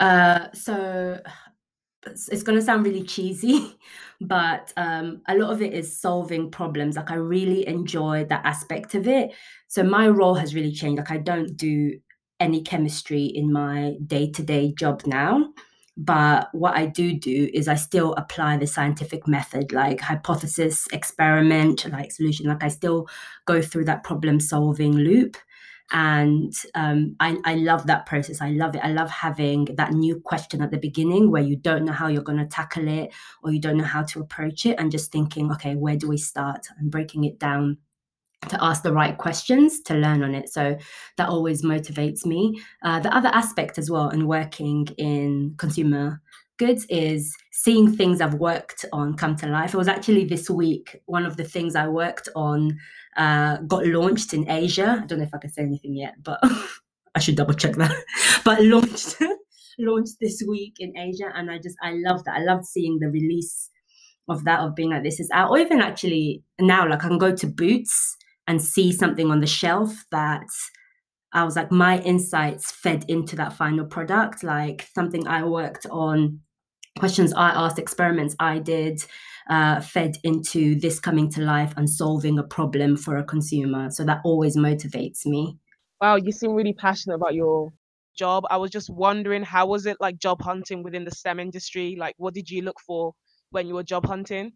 Uh, 0.00 0.48
so, 0.52 1.20
it's 2.06 2.42
going 2.42 2.58
to 2.58 2.64
sound 2.64 2.84
really 2.84 3.02
cheesy, 3.02 3.76
but 4.20 4.72
um, 4.76 5.22
a 5.28 5.36
lot 5.36 5.52
of 5.52 5.62
it 5.62 5.74
is 5.74 6.00
solving 6.00 6.50
problems. 6.50 6.96
Like, 6.96 7.10
I 7.10 7.16
really 7.16 7.66
enjoy 7.66 8.24
that 8.26 8.44
aspect 8.44 8.94
of 8.94 9.08
it. 9.08 9.32
So, 9.68 9.82
my 9.82 10.08
role 10.08 10.34
has 10.34 10.54
really 10.54 10.72
changed. 10.72 10.98
Like, 10.98 11.10
I 11.10 11.18
don't 11.18 11.56
do 11.56 11.98
any 12.40 12.62
chemistry 12.62 13.24
in 13.24 13.52
my 13.52 13.96
day 14.06 14.30
to 14.32 14.42
day 14.42 14.72
job 14.72 15.02
now. 15.06 15.52
But 15.96 16.48
what 16.52 16.76
I 16.76 16.86
do 16.86 17.14
do 17.14 17.48
is 17.54 17.68
I 17.68 17.76
still 17.76 18.14
apply 18.14 18.56
the 18.56 18.66
scientific 18.66 19.28
method, 19.28 19.72
like 19.72 20.00
hypothesis, 20.00 20.88
experiment, 20.92 21.86
like 21.90 22.10
solution. 22.10 22.46
Like 22.46 22.64
I 22.64 22.68
still 22.68 23.06
go 23.44 23.62
through 23.62 23.84
that 23.84 24.02
problem 24.02 24.40
solving 24.40 24.94
loop. 24.94 25.36
And 25.92 26.52
um, 26.74 27.14
I, 27.20 27.36
I 27.44 27.54
love 27.56 27.86
that 27.86 28.06
process. 28.06 28.40
I 28.40 28.50
love 28.50 28.74
it. 28.74 28.82
I 28.82 28.88
love 28.88 29.10
having 29.10 29.66
that 29.76 29.92
new 29.92 30.18
question 30.18 30.62
at 30.62 30.70
the 30.70 30.78
beginning 30.78 31.30
where 31.30 31.42
you 31.42 31.56
don't 31.56 31.84
know 31.84 31.92
how 31.92 32.08
you're 32.08 32.22
going 32.22 32.38
to 32.38 32.46
tackle 32.46 32.88
it 32.88 33.12
or 33.42 33.52
you 33.52 33.60
don't 33.60 33.76
know 33.76 33.84
how 33.84 34.02
to 34.02 34.20
approach 34.20 34.66
it, 34.66 34.80
and 34.80 34.90
just 34.90 35.12
thinking, 35.12 35.52
okay, 35.52 35.76
where 35.76 35.96
do 35.96 36.08
we 36.08 36.16
start? 36.16 36.66
And 36.78 36.90
breaking 36.90 37.24
it 37.24 37.38
down 37.38 37.78
to 38.48 38.62
ask 38.62 38.82
the 38.82 38.92
right 38.92 39.16
questions 39.18 39.80
to 39.82 39.94
learn 39.94 40.22
on 40.22 40.34
it. 40.34 40.48
So 40.48 40.76
that 41.16 41.28
always 41.28 41.64
motivates 41.64 42.24
me. 42.24 42.60
Uh, 42.82 43.00
the 43.00 43.14
other 43.14 43.28
aspect 43.28 43.78
as 43.78 43.90
well 43.90 44.10
in 44.10 44.26
working 44.26 44.86
in 44.98 45.54
consumer 45.58 46.20
goods 46.58 46.86
is 46.88 47.34
seeing 47.52 47.94
things 47.96 48.20
I've 48.20 48.34
worked 48.34 48.84
on 48.92 49.14
come 49.14 49.36
to 49.36 49.46
life. 49.46 49.74
It 49.74 49.78
was 49.78 49.88
actually 49.88 50.24
this 50.24 50.48
week, 50.48 51.00
one 51.06 51.26
of 51.26 51.36
the 51.36 51.44
things 51.44 51.74
I 51.74 51.88
worked 51.88 52.28
on 52.36 52.78
uh, 53.16 53.58
got 53.58 53.86
launched 53.86 54.34
in 54.34 54.48
Asia. 54.50 55.00
I 55.02 55.06
don't 55.06 55.18
know 55.18 55.24
if 55.24 55.34
I 55.34 55.38
can 55.38 55.52
say 55.52 55.62
anything 55.62 55.94
yet, 55.96 56.14
but 56.22 56.40
I 57.14 57.20
should 57.20 57.36
double 57.36 57.54
check 57.54 57.76
that. 57.76 57.96
but 58.44 58.62
launched 58.62 59.16
launched 59.78 60.16
this 60.20 60.42
week 60.48 60.76
in 60.78 60.96
Asia, 60.96 61.30
and 61.34 61.50
I 61.50 61.58
just 61.58 61.76
I 61.82 61.92
love 61.94 62.24
that. 62.24 62.36
I 62.36 62.44
love 62.44 62.64
seeing 62.64 62.98
the 63.00 63.08
release 63.08 63.70
of 64.28 64.44
that 64.44 64.60
of 64.60 64.74
being 64.74 64.90
like 64.90 65.02
this 65.02 65.20
is 65.20 65.30
out, 65.32 65.50
or 65.50 65.58
even 65.58 65.80
actually 65.80 66.42
now 66.60 66.88
like 66.88 67.04
I 67.04 67.08
can 67.08 67.18
go 67.18 67.34
to 67.34 67.46
Boots 67.46 68.16
and 68.46 68.62
see 68.62 68.92
something 68.92 69.30
on 69.30 69.40
the 69.40 69.46
shelf 69.46 70.04
that 70.10 70.46
I 71.32 71.44
was 71.44 71.56
like, 71.56 71.72
my 71.72 72.00
insights 72.00 72.70
fed 72.70 73.04
into 73.08 73.36
that 73.36 73.52
final 73.52 73.84
product, 73.84 74.44
like 74.44 74.88
something 74.94 75.26
I 75.26 75.42
worked 75.44 75.86
on, 75.90 76.40
questions 76.98 77.32
I 77.34 77.50
asked, 77.50 77.78
experiments 77.78 78.36
I 78.38 78.60
did, 78.60 79.04
uh, 79.50 79.80
fed 79.80 80.16
into 80.22 80.78
this 80.78 81.00
coming 81.00 81.28
to 81.32 81.42
life 81.42 81.74
and 81.76 81.90
solving 81.90 82.38
a 82.38 82.44
problem 82.44 82.96
for 82.96 83.16
a 83.16 83.24
consumer. 83.24 83.90
So 83.90 84.04
that 84.04 84.20
always 84.24 84.56
motivates 84.56 85.26
me. 85.26 85.58
Wow, 86.00 86.16
you 86.16 86.30
seem 86.30 86.52
really 86.52 86.72
passionate 86.72 87.16
about 87.16 87.34
your 87.34 87.72
job. 88.16 88.44
I 88.48 88.56
was 88.56 88.70
just 88.70 88.88
wondering, 88.88 89.42
how 89.42 89.66
was 89.66 89.86
it 89.86 89.96
like 90.00 90.18
job 90.18 90.40
hunting 90.40 90.82
within 90.82 91.04
the 91.04 91.10
STEM 91.10 91.40
industry? 91.40 91.96
Like, 91.98 92.14
what 92.18 92.34
did 92.34 92.48
you 92.48 92.62
look 92.62 92.78
for 92.80 93.12
when 93.50 93.66
you 93.66 93.74
were 93.74 93.82
job 93.82 94.06
hunting? 94.06 94.52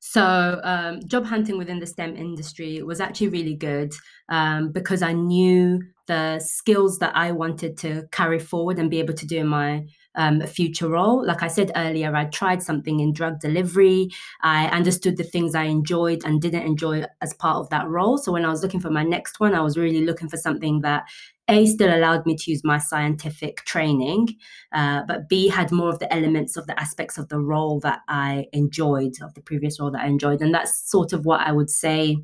So, 0.00 0.60
um, 0.62 1.00
job 1.06 1.24
hunting 1.24 1.58
within 1.58 1.80
the 1.80 1.86
STEM 1.86 2.16
industry 2.16 2.82
was 2.82 3.00
actually 3.00 3.28
really 3.28 3.54
good 3.54 3.92
um, 4.28 4.72
because 4.72 5.02
I 5.02 5.12
knew 5.12 5.82
the 6.06 6.38
skills 6.38 6.98
that 6.98 7.16
I 7.16 7.32
wanted 7.32 7.76
to 7.78 8.04
carry 8.12 8.38
forward 8.38 8.78
and 8.78 8.90
be 8.90 9.00
able 9.00 9.14
to 9.14 9.26
do 9.26 9.38
in 9.38 9.48
my 9.48 9.86
um, 10.16 10.40
a 10.40 10.46
future 10.46 10.88
role. 10.88 11.24
Like 11.24 11.42
I 11.42 11.48
said 11.48 11.72
earlier, 11.76 12.14
I 12.14 12.24
tried 12.26 12.62
something 12.62 13.00
in 13.00 13.12
drug 13.12 13.40
delivery. 13.40 14.10
I 14.42 14.66
understood 14.66 15.16
the 15.16 15.24
things 15.24 15.54
I 15.54 15.64
enjoyed 15.64 16.22
and 16.24 16.40
didn't 16.40 16.66
enjoy 16.66 17.04
as 17.20 17.34
part 17.34 17.58
of 17.58 17.70
that 17.70 17.88
role. 17.88 18.18
So 18.18 18.32
when 18.32 18.44
I 18.44 18.50
was 18.50 18.62
looking 18.62 18.80
for 18.80 18.90
my 18.90 19.02
next 19.02 19.40
one, 19.40 19.54
I 19.54 19.60
was 19.60 19.76
really 19.76 20.04
looking 20.04 20.28
for 20.28 20.36
something 20.36 20.80
that 20.80 21.04
a 21.48 21.66
still 21.66 21.94
allowed 21.94 22.26
me 22.26 22.34
to 22.36 22.50
use 22.50 22.64
my 22.64 22.78
scientific 22.78 23.58
training, 23.58 24.36
uh, 24.72 25.02
but 25.06 25.28
B 25.28 25.48
had 25.48 25.70
more 25.70 25.90
of 25.90 26.00
the 26.00 26.12
elements 26.12 26.56
of 26.56 26.66
the 26.66 26.78
aspects 26.78 27.18
of 27.18 27.28
the 27.28 27.38
role 27.38 27.78
that 27.80 28.00
I 28.08 28.46
enjoyed, 28.52 29.12
of 29.22 29.32
the 29.34 29.42
previous 29.42 29.78
role 29.78 29.92
that 29.92 30.02
I 30.02 30.08
enjoyed. 30.08 30.42
And 30.42 30.52
that's 30.52 30.90
sort 30.90 31.12
of 31.12 31.24
what 31.24 31.40
I 31.40 31.52
would 31.52 31.70
say 31.70 32.16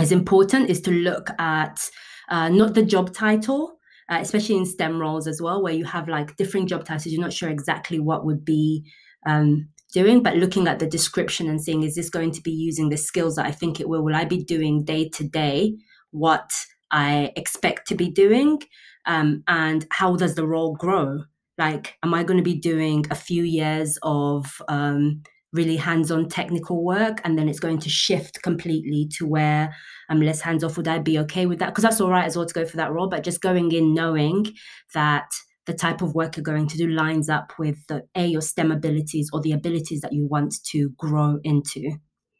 is 0.00 0.12
important 0.12 0.70
is 0.70 0.80
to 0.82 0.90
look 0.90 1.28
at 1.38 1.90
uh, 2.30 2.48
not 2.48 2.72
the 2.74 2.82
job 2.82 3.12
title, 3.12 3.78
uh, 4.12 4.18
especially 4.20 4.56
in 4.56 4.66
STEM 4.66 5.00
roles 5.00 5.26
as 5.26 5.40
well, 5.40 5.62
where 5.62 5.72
you 5.72 5.86
have 5.86 6.06
like 6.06 6.36
different 6.36 6.68
job 6.68 6.84
titles, 6.84 7.06
you're 7.06 7.20
not 7.20 7.32
sure 7.32 7.48
exactly 7.48 7.98
what 7.98 8.26
would 8.26 8.44
be 8.44 8.84
um, 9.26 9.68
doing, 9.94 10.22
but 10.22 10.36
looking 10.36 10.68
at 10.68 10.78
the 10.78 10.86
description 10.86 11.48
and 11.48 11.62
seeing, 11.62 11.82
is 11.82 11.94
this 11.94 12.10
going 12.10 12.30
to 12.32 12.42
be 12.42 12.50
using 12.50 12.90
the 12.90 12.98
skills 12.98 13.36
that 13.36 13.46
I 13.46 13.50
think 13.50 13.80
it 13.80 13.88
will? 13.88 14.04
Will 14.04 14.14
I 14.14 14.26
be 14.26 14.44
doing 14.44 14.84
day 14.84 15.08
to 15.10 15.26
day 15.26 15.78
what 16.10 16.52
I 16.90 17.32
expect 17.36 17.88
to 17.88 17.94
be 17.94 18.10
doing? 18.10 18.60
Um, 19.06 19.44
and 19.48 19.86
how 19.90 20.16
does 20.16 20.34
the 20.34 20.46
role 20.46 20.74
grow? 20.74 21.20
Like, 21.56 21.94
am 22.02 22.12
I 22.12 22.22
going 22.22 22.36
to 22.36 22.44
be 22.44 22.58
doing 22.58 23.06
a 23.10 23.14
few 23.14 23.44
years 23.44 23.98
of 24.02 24.60
um, 24.68 25.22
really 25.52 25.76
hands-on 25.76 26.28
technical 26.28 26.82
work 26.84 27.20
and 27.24 27.38
then 27.38 27.48
it's 27.48 27.60
going 27.60 27.78
to 27.78 27.88
shift 27.88 28.42
completely 28.42 29.08
to 29.18 29.26
where 29.26 29.74
I'm 30.08 30.20
less 30.20 30.40
hands-off. 30.40 30.76
Would 30.76 30.88
I 30.88 30.98
be 30.98 31.18
okay 31.20 31.46
with 31.46 31.58
that? 31.58 31.66
Because 31.68 31.82
that's 31.82 32.00
all 32.00 32.10
right 32.10 32.24
as 32.24 32.36
well 32.36 32.46
to 32.46 32.54
go 32.54 32.64
for 32.64 32.76
that 32.78 32.92
role 32.92 33.08
but 33.08 33.24
just 33.24 33.40
going 33.40 33.72
in 33.72 33.94
knowing 33.94 34.46
that 34.94 35.30
the 35.66 35.74
type 35.74 36.02
of 36.02 36.14
work 36.14 36.36
you're 36.36 36.42
going 36.42 36.66
to 36.68 36.76
do 36.76 36.88
lines 36.88 37.28
up 37.28 37.52
with 37.58 37.86
the 37.86 38.02
a 38.16 38.26
your 38.26 38.40
STEM 38.40 38.72
abilities 38.72 39.30
or 39.32 39.40
the 39.40 39.52
abilities 39.52 40.00
that 40.00 40.12
you 40.12 40.26
want 40.26 40.54
to 40.70 40.90
grow 40.98 41.38
into. 41.44 41.92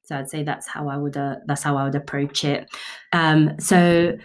So 0.05 0.19
I'd 0.19 0.29
say 0.29 0.43
that's 0.43 0.67
how 0.67 0.89
I 0.89 0.97
would 0.97 1.17
uh, 1.17 1.37
that's 1.47 1.63
how 1.63 1.77
I 1.77 1.85
would 1.85 1.95
approach 1.95 2.45
it. 2.45 2.69
Um, 3.13 3.53
so 3.61 4.17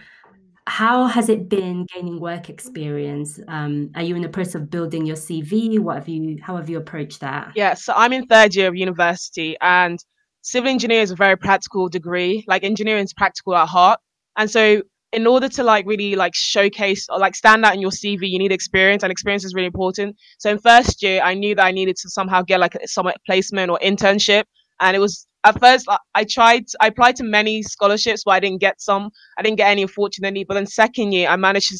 how 0.68 1.06
has 1.06 1.28
it 1.28 1.48
been 1.48 1.86
gaining 1.94 2.20
work 2.20 2.50
experience? 2.50 3.40
Um, 3.48 3.90
are 3.94 4.02
you 4.02 4.14
in 4.16 4.22
the 4.22 4.28
process 4.28 4.56
of 4.56 4.70
building 4.70 5.06
your 5.06 5.16
CV? 5.16 5.78
What 5.78 5.96
have 5.96 6.08
you? 6.08 6.38
How 6.42 6.56
have 6.56 6.68
you 6.68 6.78
approached 6.78 7.20
that? 7.20 7.52
Yeah, 7.54 7.74
so 7.74 7.92
I'm 7.96 8.12
in 8.12 8.26
third 8.26 8.54
year 8.54 8.68
of 8.68 8.76
university, 8.76 9.56
and 9.60 9.98
civil 10.42 10.70
engineer 10.70 11.00
is 11.00 11.10
a 11.10 11.16
very 11.16 11.36
practical 11.36 11.88
degree. 11.88 12.44
Like 12.46 12.64
engineering 12.64 13.04
is 13.04 13.14
practical 13.14 13.56
at 13.56 13.68
heart, 13.68 14.00
and 14.36 14.50
so 14.50 14.82
in 15.12 15.26
order 15.26 15.48
to 15.48 15.62
like 15.62 15.86
really 15.86 16.16
like 16.16 16.34
showcase 16.34 17.06
or 17.08 17.18
like 17.18 17.34
stand 17.34 17.64
out 17.64 17.74
in 17.74 17.80
your 17.80 17.90
CV, 17.90 18.28
you 18.28 18.38
need 18.38 18.52
experience, 18.52 19.02
and 19.02 19.10
experience 19.10 19.44
is 19.44 19.54
really 19.54 19.66
important. 19.66 20.16
So 20.38 20.50
in 20.50 20.58
first 20.58 21.02
year, 21.02 21.22
I 21.22 21.34
knew 21.34 21.54
that 21.54 21.64
I 21.64 21.72
needed 21.72 21.96
to 22.02 22.10
somehow 22.10 22.42
get 22.42 22.60
like 22.60 22.74
a 22.74 22.86
summer 22.86 23.14
placement 23.26 23.70
or 23.70 23.78
internship, 23.82 24.44
and 24.80 24.94
it 24.94 25.00
was 25.00 25.26
at 25.44 25.60
first 25.60 25.86
I 26.14 26.24
tried 26.24 26.64
I 26.80 26.88
applied 26.88 27.16
to 27.16 27.24
many 27.24 27.62
scholarships 27.62 28.24
but 28.24 28.32
I 28.32 28.40
didn't 28.40 28.60
get 28.60 28.80
some. 28.80 29.10
I 29.38 29.42
didn't 29.42 29.58
get 29.58 29.70
any 29.70 29.82
unfortunately. 29.82 30.44
But 30.44 30.54
then 30.54 30.66
second 30.66 31.12
year 31.12 31.28
I 31.28 31.36
managed 31.36 31.70
to 31.70 31.78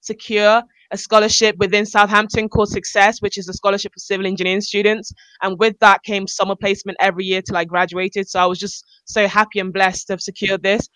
secure 0.00 0.62
a 0.92 0.96
scholarship 0.96 1.56
within 1.58 1.86
Southampton 1.86 2.48
called 2.48 2.68
Success 2.68 3.22
which 3.22 3.38
is 3.38 3.48
a 3.48 3.52
scholarship 3.52 3.92
for 3.92 4.00
civil 4.00 4.26
engineering 4.26 4.60
students. 4.60 5.12
And 5.42 5.58
with 5.58 5.78
that 5.80 6.02
came 6.02 6.26
summer 6.26 6.56
placement 6.56 6.98
every 7.00 7.24
year 7.24 7.42
till 7.42 7.56
I 7.56 7.64
graduated. 7.64 8.28
So 8.28 8.40
I 8.40 8.46
was 8.46 8.58
just 8.58 8.84
so 9.04 9.26
happy 9.26 9.60
and 9.60 9.72
blessed 9.72 10.08
to 10.08 10.14
have 10.14 10.20
secured 10.20 10.62
this. 10.62 10.88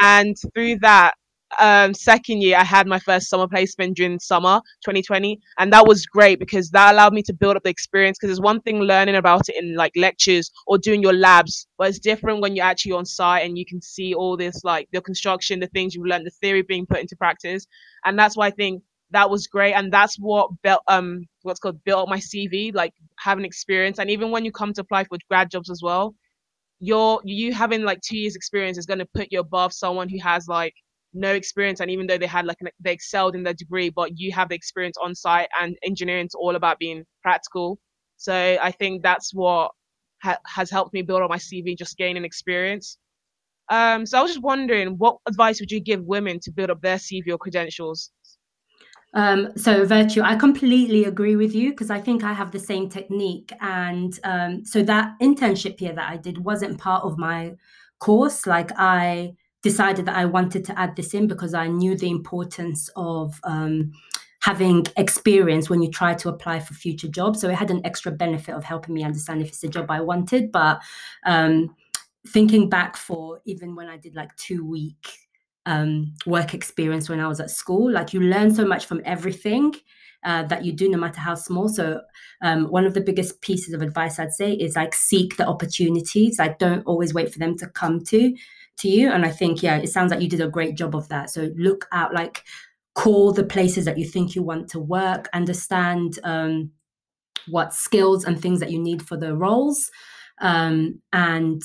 And 0.00 0.36
through 0.54 0.78
that 0.80 1.14
um, 1.58 1.94
second 1.94 2.42
year, 2.42 2.56
I 2.56 2.64
had 2.64 2.86
my 2.86 2.98
first 2.98 3.28
summer 3.28 3.46
placement 3.48 3.96
during 3.96 4.18
summer 4.18 4.60
2020, 4.84 5.40
and 5.58 5.72
that 5.72 5.86
was 5.86 6.06
great 6.06 6.38
because 6.38 6.70
that 6.70 6.92
allowed 6.92 7.12
me 7.12 7.22
to 7.22 7.32
build 7.32 7.56
up 7.56 7.62
the 7.62 7.70
experience. 7.70 8.18
Because 8.18 8.28
there's 8.28 8.40
one 8.40 8.60
thing 8.62 8.80
learning 8.80 9.16
about 9.16 9.48
it 9.48 9.56
in 9.62 9.74
like 9.74 9.92
lectures 9.96 10.50
or 10.66 10.78
doing 10.78 11.02
your 11.02 11.12
labs, 11.12 11.66
but 11.78 11.88
it's 11.88 11.98
different 11.98 12.40
when 12.40 12.56
you're 12.56 12.64
actually 12.64 12.92
on 12.92 13.04
site 13.04 13.44
and 13.44 13.58
you 13.58 13.66
can 13.66 13.80
see 13.80 14.14
all 14.14 14.36
this 14.36 14.64
like 14.64 14.88
the 14.92 15.00
construction, 15.00 15.60
the 15.60 15.66
things 15.68 15.94
you've 15.94 16.06
learned, 16.06 16.26
the 16.26 16.30
theory 16.30 16.62
being 16.62 16.86
put 16.86 17.00
into 17.00 17.16
practice, 17.16 17.66
and 18.04 18.18
that's 18.18 18.36
why 18.36 18.46
I 18.46 18.50
think 18.50 18.82
that 19.10 19.28
was 19.28 19.46
great, 19.46 19.74
and 19.74 19.92
that's 19.92 20.16
what 20.16 20.50
built 20.62 20.80
um 20.88 21.26
what's 21.42 21.60
called 21.60 21.82
built 21.84 22.02
up 22.04 22.08
my 22.08 22.18
CV, 22.18 22.74
like 22.74 22.94
having 23.18 23.44
experience, 23.44 23.98
and 23.98 24.10
even 24.10 24.30
when 24.30 24.44
you 24.44 24.52
come 24.52 24.72
to 24.74 24.80
apply 24.80 25.04
for 25.04 25.18
grad 25.28 25.50
jobs 25.50 25.70
as 25.70 25.82
well. 25.82 26.14
You're 26.84 27.20
you 27.24 27.52
having 27.54 27.84
like 27.84 28.00
two 28.00 28.16
years 28.18 28.34
experience 28.34 28.76
is 28.76 28.86
going 28.86 28.98
to 28.98 29.06
put 29.14 29.28
you 29.30 29.38
above 29.38 29.72
someone 29.72 30.08
who 30.08 30.18
has 30.20 30.48
like 30.48 30.74
no 31.14 31.32
experience 31.32 31.80
and 31.80 31.90
even 31.90 32.06
though 32.06 32.18
they 32.18 32.26
had 32.26 32.46
like 32.46 32.56
an, 32.60 32.68
they 32.80 32.92
excelled 32.92 33.34
in 33.34 33.42
their 33.42 33.54
degree 33.54 33.90
but 33.90 34.18
you 34.18 34.32
have 34.32 34.48
the 34.48 34.54
experience 34.54 34.96
on 35.02 35.14
site 35.14 35.48
and 35.60 35.76
engineering 35.84 36.26
is 36.26 36.34
all 36.34 36.56
about 36.56 36.78
being 36.78 37.04
practical 37.22 37.78
so 38.16 38.34
i 38.62 38.70
think 38.70 39.02
that's 39.02 39.32
what 39.34 39.70
ha- 40.22 40.38
has 40.46 40.70
helped 40.70 40.92
me 40.94 41.02
build 41.02 41.22
on 41.22 41.28
my 41.28 41.36
cv 41.36 41.76
just 41.76 41.96
gaining 41.96 42.24
experience 42.24 42.98
um, 43.68 44.04
so 44.04 44.18
i 44.18 44.22
was 44.22 44.32
just 44.32 44.42
wondering 44.42 44.96
what 44.98 45.16
advice 45.28 45.60
would 45.60 45.70
you 45.70 45.80
give 45.80 46.02
women 46.04 46.38
to 46.40 46.50
build 46.50 46.70
up 46.70 46.80
their 46.80 46.96
cv 46.96 47.28
or 47.28 47.38
credentials 47.38 48.10
um, 49.14 49.50
so 49.56 49.84
virtue, 49.84 50.22
I 50.22 50.36
completely 50.36 51.04
agree 51.04 51.36
with 51.36 51.54
you 51.54 51.70
because 51.70 51.90
I 51.90 52.00
think 52.00 52.24
I 52.24 52.32
have 52.32 52.50
the 52.50 52.58
same 52.58 52.88
technique. 52.88 53.52
And 53.60 54.18
um, 54.24 54.64
so 54.64 54.82
that 54.84 55.18
internship 55.20 55.78
here 55.78 55.92
that 55.92 56.10
I 56.10 56.16
did 56.16 56.38
wasn't 56.38 56.78
part 56.78 57.04
of 57.04 57.18
my 57.18 57.52
course. 57.98 58.46
Like 58.46 58.70
I 58.78 59.34
decided 59.62 60.06
that 60.06 60.16
I 60.16 60.24
wanted 60.24 60.64
to 60.66 60.78
add 60.78 60.96
this 60.96 61.14
in 61.14 61.28
because 61.28 61.54
I 61.54 61.68
knew 61.68 61.96
the 61.96 62.10
importance 62.10 62.90
of 62.96 63.40
um, 63.44 63.92
having 64.40 64.84
experience 64.96 65.70
when 65.70 65.80
you 65.82 65.90
try 65.90 66.14
to 66.14 66.28
apply 66.28 66.58
for 66.58 66.74
future 66.74 67.08
jobs. 67.08 67.40
So 67.40 67.48
it 67.48 67.54
had 67.54 67.70
an 67.70 67.80
extra 67.86 68.10
benefit 68.10 68.54
of 68.54 68.64
helping 68.64 68.94
me 68.94 69.04
understand 69.04 69.40
if 69.40 69.48
it's 69.48 69.62
a 69.62 69.68
job 69.68 69.88
I 69.88 70.00
wanted. 70.00 70.50
But 70.50 70.80
um, 71.24 71.74
thinking 72.26 72.68
back 72.68 72.96
for 72.96 73.40
even 73.44 73.76
when 73.76 73.88
I 73.88 73.96
did 73.96 74.16
like 74.16 74.34
two 74.36 74.66
week 74.66 75.16
um, 75.64 76.14
work 76.26 76.54
experience 76.54 77.08
when 77.08 77.20
I 77.20 77.28
was 77.28 77.38
at 77.38 77.52
school, 77.52 77.90
like 77.90 78.12
you 78.12 78.20
learn 78.20 78.52
so 78.52 78.66
much 78.66 78.86
from 78.86 79.00
everything. 79.04 79.74
Uh, 80.24 80.44
that 80.44 80.64
you 80.64 80.72
do, 80.72 80.88
no 80.88 80.96
matter 80.96 81.18
how 81.18 81.34
small. 81.34 81.68
So, 81.68 82.00
um, 82.42 82.70
one 82.70 82.86
of 82.86 82.94
the 82.94 83.00
biggest 83.00 83.40
pieces 83.40 83.74
of 83.74 83.82
advice 83.82 84.20
I'd 84.20 84.30
say 84.32 84.52
is 84.52 84.76
like 84.76 84.94
seek 84.94 85.36
the 85.36 85.44
opportunities. 85.44 86.38
Like, 86.38 86.60
don't 86.60 86.86
always 86.86 87.12
wait 87.12 87.32
for 87.32 87.40
them 87.40 87.58
to 87.58 87.66
come 87.66 88.04
to 88.04 88.32
to 88.82 88.88
you. 88.88 89.10
And 89.10 89.24
I 89.24 89.30
think, 89.30 89.62
yeah, 89.62 89.78
it 89.78 89.88
sounds 89.88 90.10
like 90.10 90.20
you 90.20 90.28
did 90.28 90.40
a 90.40 90.48
great 90.48 90.76
job 90.76 90.94
of 90.94 91.08
that. 91.08 91.30
So, 91.30 91.50
look 91.56 91.88
out, 91.92 92.14
like, 92.14 92.44
call 92.94 93.32
the 93.32 93.44
places 93.44 93.84
that 93.86 93.98
you 93.98 94.06
think 94.06 94.34
you 94.34 94.42
want 94.42 94.68
to 94.68 94.78
work, 94.78 95.28
understand 95.32 96.18
um, 96.24 96.70
what 97.48 97.72
skills 97.72 98.24
and 98.24 98.40
things 98.40 98.60
that 98.60 98.70
you 98.70 98.78
need 98.78 99.02
for 99.02 99.16
the 99.16 99.34
roles, 99.34 99.90
um, 100.40 101.00
and 101.12 101.62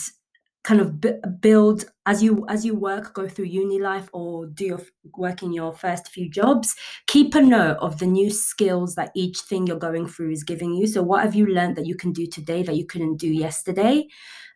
kind 0.64 0.82
of 0.82 1.00
b- 1.02 1.14
build 1.40 1.86
as 2.08 2.24
you 2.24 2.46
as 2.48 2.66
you 2.66 2.74
work 2.74 3.14
go 3.14 3.28
through 3.28 3.46
uni 3.46 3.80
life 3.80 4.10
or 4.14 4.48
do 4.48 4.66
your 4.66 4.82
work 5.18 5.44
in 5.44 5.52
your 5.52 5.74
first 5.74 6.08
few 6.08 6.30
jobs 6.30 6.76
keep 7.06 7.36
a 7.36 7.42
note 7.42 7.78
of 7.82 8.00
the 8.00 8.06
new 8.06 8.30
skills 8.30 8.96
that 8.96 9.12
each 9.14 9.40
thing 9.42 9.68
you're 9.68 9.78
going 9.78 10.08
through 10.08 10.32
is 10.32 10.44
giving 10.44 10.74
you 10.74 10.88
so 10.88 11.04
what 11.04 11.22
have 11.22 11.36
you 11.36 11.46
learned 11.46 11.76
that 11.76 11.86
you 11.86 11.96
can 11.96 12.12
do 12.14 12.26
today 12.26 12.64
that 12.64 12.78
you 12.78 12.86
couldn't 12.86 13.18
do 13.18 13.28
yesterday 13.28 14.08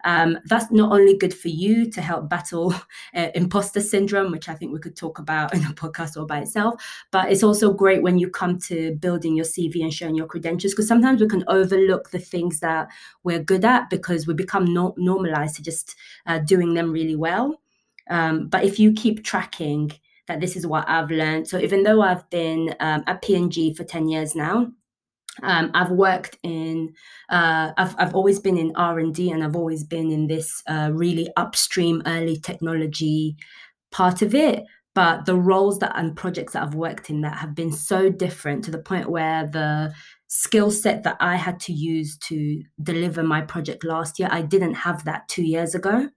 um, 0.03 0.37
that's 0.45 0.71
not 0.71 0.91
only 0.91 1.17
good 1.17 1.33
for 1.33 1.49
you 1.49 1.89
to 1.91 2.01
help 2.01 2.29
battle 2.29 2.73
uh, 3.15 3.27
imposter 3.35 3.81
syndrome, 3.81 4.31
which 4.31 4.49
I 4.49 4.53
think 4.53 4.73
we 4.73 4.79
could 4.79 4.95
talk 4.95 5.19
about 5.19 5.53
in 5.55 5.63
a 5.63 5.73
podcast 5.73 6.17
all 6.17 6.25
by 6.25 6.39
itself, 6.39 6.81
but 7.11 7.31
it's 7.31 7.43
also 7.43 7.73
great 7.73 8.03
when 8.03 8.17
you 8.17 8.29
come 8.29 8.57
to 8.59 8.95
building 8.95 9.35
your 9.35 9.45
CV 9.45 9.81
and 9.81 9.93
showing 9.93 10.15
your 10.15 10.27
credentials 10.27 10.73
because 10.73 10.87
sometimes 10.87 11.21
we 11.21 11.27
can 11.27 11.43
overlook 11.47 12.11
the 12.11 12.19
things 12.19 12.59
that 12.59 12.87
we're 13.23 13.43
good 13.43 13.65
at 13.65 13.89
because 13.89 14.27
we 14.27 14.33
become 14.33 14.65
no- 14.65 14.95
normalized 14.97 15.55
to 15.55 15.63
just 15.63 15.95
uh, 16.25 16.39
doing 16.39 16.73
them 16.73 16.91
really 16.91 17.15
well. 17.15 17.40
Um, 18.11 18.49
but 18.49 18.65
if 18.65 18.77
you 18.77 18.91
keep 18.91 19.23
tracking 19.23 19.91
that 20.27 20.41
this 20.41 20.55
is 20.55 20.67
what 20.67 20.87
I've 20.87 21.09
learned, 21.09 21.47
so 21.47 21.57
even 21.57 21.83
though 21.83 22.01
I've 22.01 22.29
been 22.29 22.75
um, 22.81 23.03
at 23.07 23.21
P&G 23.21 23.73
for 23.73 23.85
10 23.85 24.09
years 24.09 24.35
now, 24.35 24.67
um, 25.43 25.71
I've 25.73 25.91
worked 25.91 26.37
in, 26.43 26.93
uh, 27.29 27.71
I've, 27.77 27.95
I've 27.97 28.13
always 28.13 28.37
been 28.39 28.57
in 28.57 28.75
R&D 28.75 29.31
and 29.31 29.43
I've 29.43 29.55
always 29.55 29.85
been 29.85 30.11
in 30.11 30.27
this 30.27 30.61
uh, 30.67 30.91
really 30.93 31.29
upstream 31.37 32.03
early 32.05 32.37
technology 32.37 33.37
part 33.91 34.21
of 34.21 34.35
it. 34.35 34.65
But 34.93 35.25
the 35.25 35.35
roles 35.35 35.79
that 35.79 35.93
and 35.95 36.17
projects 36.17 36.51
that 36.51 36.63
I've 36.63 36.75
worked 36.75 37.09
in 37.09 37.21
that 37.21 37.37
have 37.37 37.55
been 37.55 37.71
so 37.71 38.09
different 38.09 38.65
to 38.65 38.71
the 38.71 38.77
point 38.77 39.09
where 39.09 39.47
the 39.47 39.93
skill 40.27 40.69
set 40.69 41.03
that 41.03 41.15
I 41.21 41.37
had 41.37 41.61
to 41.61 41.73
use 41.73 42.17
to 42.27 42.61
deliver 42.83 43.23
my 43.23 43.39
project 43.39 43.85
last 43.85 44.19
year, 44.19 44.27
I 44.29 44.41
didn't 44.41 44.73
have 44.73 45.05
that 45.05 45.29
two 45.29 45.43
years 45.43 45.75
ago 45.75 46.09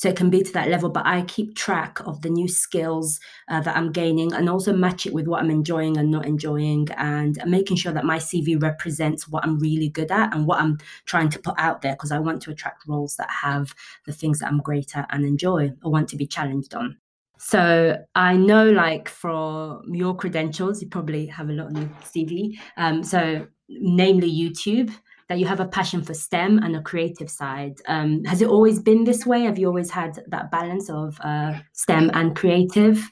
so 0.00 0.08
it 0.08 0.16
can 0.16 0.30
be 0.30 0.42
to 0.42 0.52
that 0.52 0.68
level 0.68 0.88
but 0.88 1.04
i 1.04 1.20
keep 1.22 1.54
track 1.54 2.00
of 2.06 2.22
the 2.22 2.30
new 2.30 2.48
skills 2.48 3.20
uh, 3.50 3.60
that 3.60 3.76
i'm 3.76 3.92
gaining 3.92 4.32
and 4.32 4.48
also 4.48 4.72
match 4.72 5.04
it 5.04 5.12
with 5.12 5.26
what 5.26 5.42
i'm 5.42 5.50
enjoying 5.50 5.98
and 5.98 6.10
not 6.10 6.24
enjoying 6.24 6.88
and 6.96 7.38
making 7.44 7.76
sure 7.76 7.92
that 7.92 8.04
my 8.04 8.16
cv 8.16 8.60
represents 8.62 9.28
what 9.28 9.44
i'm 9.44 9.58
really 9.58 9.90
good 9.90 10.10
at 10.10 10.34
and 10.34 10.46
what 10.46 10.58
i'm 10.58 10.78
trying 11.04 11.28
to 11.28 11.38
put 11.38 11.54
out 11.58 11.82
there 11.82 11.92
because 11.92 12.12
i 12.12 12.18
want 12.18 12.40
to 12.40 12.50
attract 12.50 12.88
roles 12.88 13.16
that 13.16 13.30
have 13.30 13.74
the 14.06 14.12
things 14.12 14.38
that 14.38 14.48
i'm 14.48 14.60
great 14.60 14.96
at 14.96 15.06
and 15.10 15.26
enjoy 15.26 15.70
or 15.82 15.92
want 15.92 16.08
to 16.08 16.16
be 16.16 16.26
challenged 16.26 16.74
on 16.74 16.96
so 17.42 17.96
I 18.14 18.36
know, 18.36 18.70
like, 18.70 19.08
from 19.08 19.94
your 19.94 20.14
credentials, 20.14 20.82
you 20.82 20.88
probably 20.88 21.24
have 21.24 21.48
a 21.48 21.54
lot 21.54 21.68
on 21.68 21.76
your 21.76 21.90
CV. 22.02 22.58
Um, 22.76 23.02
so, 23.02 23.46
namely 23.70 24.30
YouTube 24.30 24.92
that 25.30 25.38
you 25.38 25.46
have 25.46 25.60
a 25.60 25.68
passion 25.68 26.02
for 26.02 26.12
STEM 26.12 26.58
and 26.58 26.74
a 26.74 26.82
creative 26.82 27.30
side. 27.30 27.80
Um, 27.86 28.24
has 28.24 28.42
it 28.42 28.48
always 28.48 28.80
been 28.80 29.04
this 29.04 29.24
way? 29.24 29.42
Have 29.42 29.60
you 29.60 29.68
always 29.68 29.88
had 29.88 30.20
that 30.26 30.50
balance 30.50 30.90
of 30.90 31.20
uh, 31.20 31.54
STEM 31.72 32.10
and 32.14 32.34
creative? 32.34 33.08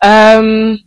Um, 0.00 0.78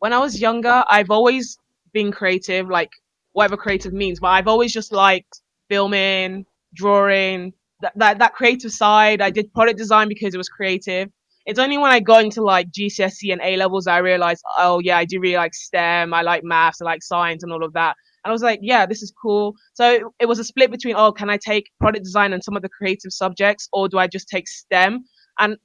when 0.00 0.12
I 0.12 0.18
was 0.18 0.40
younger, 0.40 0.82
I've 0.90 1.10
always 1.10 1.56
been 1.92 2.10
creative, 2.10 2.68
like 2.68 2.90
whatever 3.34 3.56
creative 3.56 3.92
means, 3.92 4.18
but 4.18 4.26
I've 4.26 4.48
always 4.48 4.72
just 4.72 4.90
liked 4.90 5.42
filming, 5.68 6.44
drawing, 6.74 7.52
that, 7.80 7.92
that, 7.94 8.18
that 8.18 8.34
creative 8.34 8.72
side. 8.72 9.20
I 9.20 9.30
did 9.30 9.54
product 9.54 9.78
design 9.78 10.08
because 10.08 10.34
it 10.34 10.38
was 10.38 10.48
creative. 10.48 11.08
It's 11.46 11.60
only 11.60 11.78
when 11.78 11.92
I 11.92 12.00
got 12.00 12.24
into 12.24 12.42
like 12.42 12.72
GCSE 12.72 13.30
and 13.30 13.40
A 13.44 13.56
levels 13.56 13.86
I 13.86 13.98
realized, 13.98 14.42
oh 14.58 14.80
yeah, 14.80 14.98
I 14.98 15.04
do 15.04 15.20
really 15.20 15.36
like 15.36 15.54
STEM. 15.54 16.12
I 16.12 16.22
like 16.22 16.42
maths, 16.42 16.82
I 16.82 16.84
like 16.84 17.04
science 17.04 17.44
and 17.44 17.52
all 17.52 17.62
of 17.62 17.74
that. 17.74 17.94
And 18.26 18.32
I 18.32 18.32
was 18.32 18.42
like, 18.42 18.58
yeah, 18.60 18.86
this 18.86 19.02
is 19.04 19.12
cool. 19.22 19.54
So 19.74 20.12
it 20.18 20.26
was 20.26 20.40
a 20.40 20.44
split 20.44 20.72
between, 20.72 20.96
oh, 20.96 21.12
can 21.12 21.30
I 21.30 21.36
take 21.36 21.70
product 21.78 22.02
design 22.02 22.32
and 22.32 22.42
some 22.42 22.56
of 22.56 22.62
the 22.62 22.68
creative 22.68 23.12
subjects, 23.12 23.68
or 23.72 23.88
do 23.88 23.98
I 23.98 24.08
just 24.08 24.26
take 24.28 24.48
STEM? 24.48 25.04
And 25.38 25.56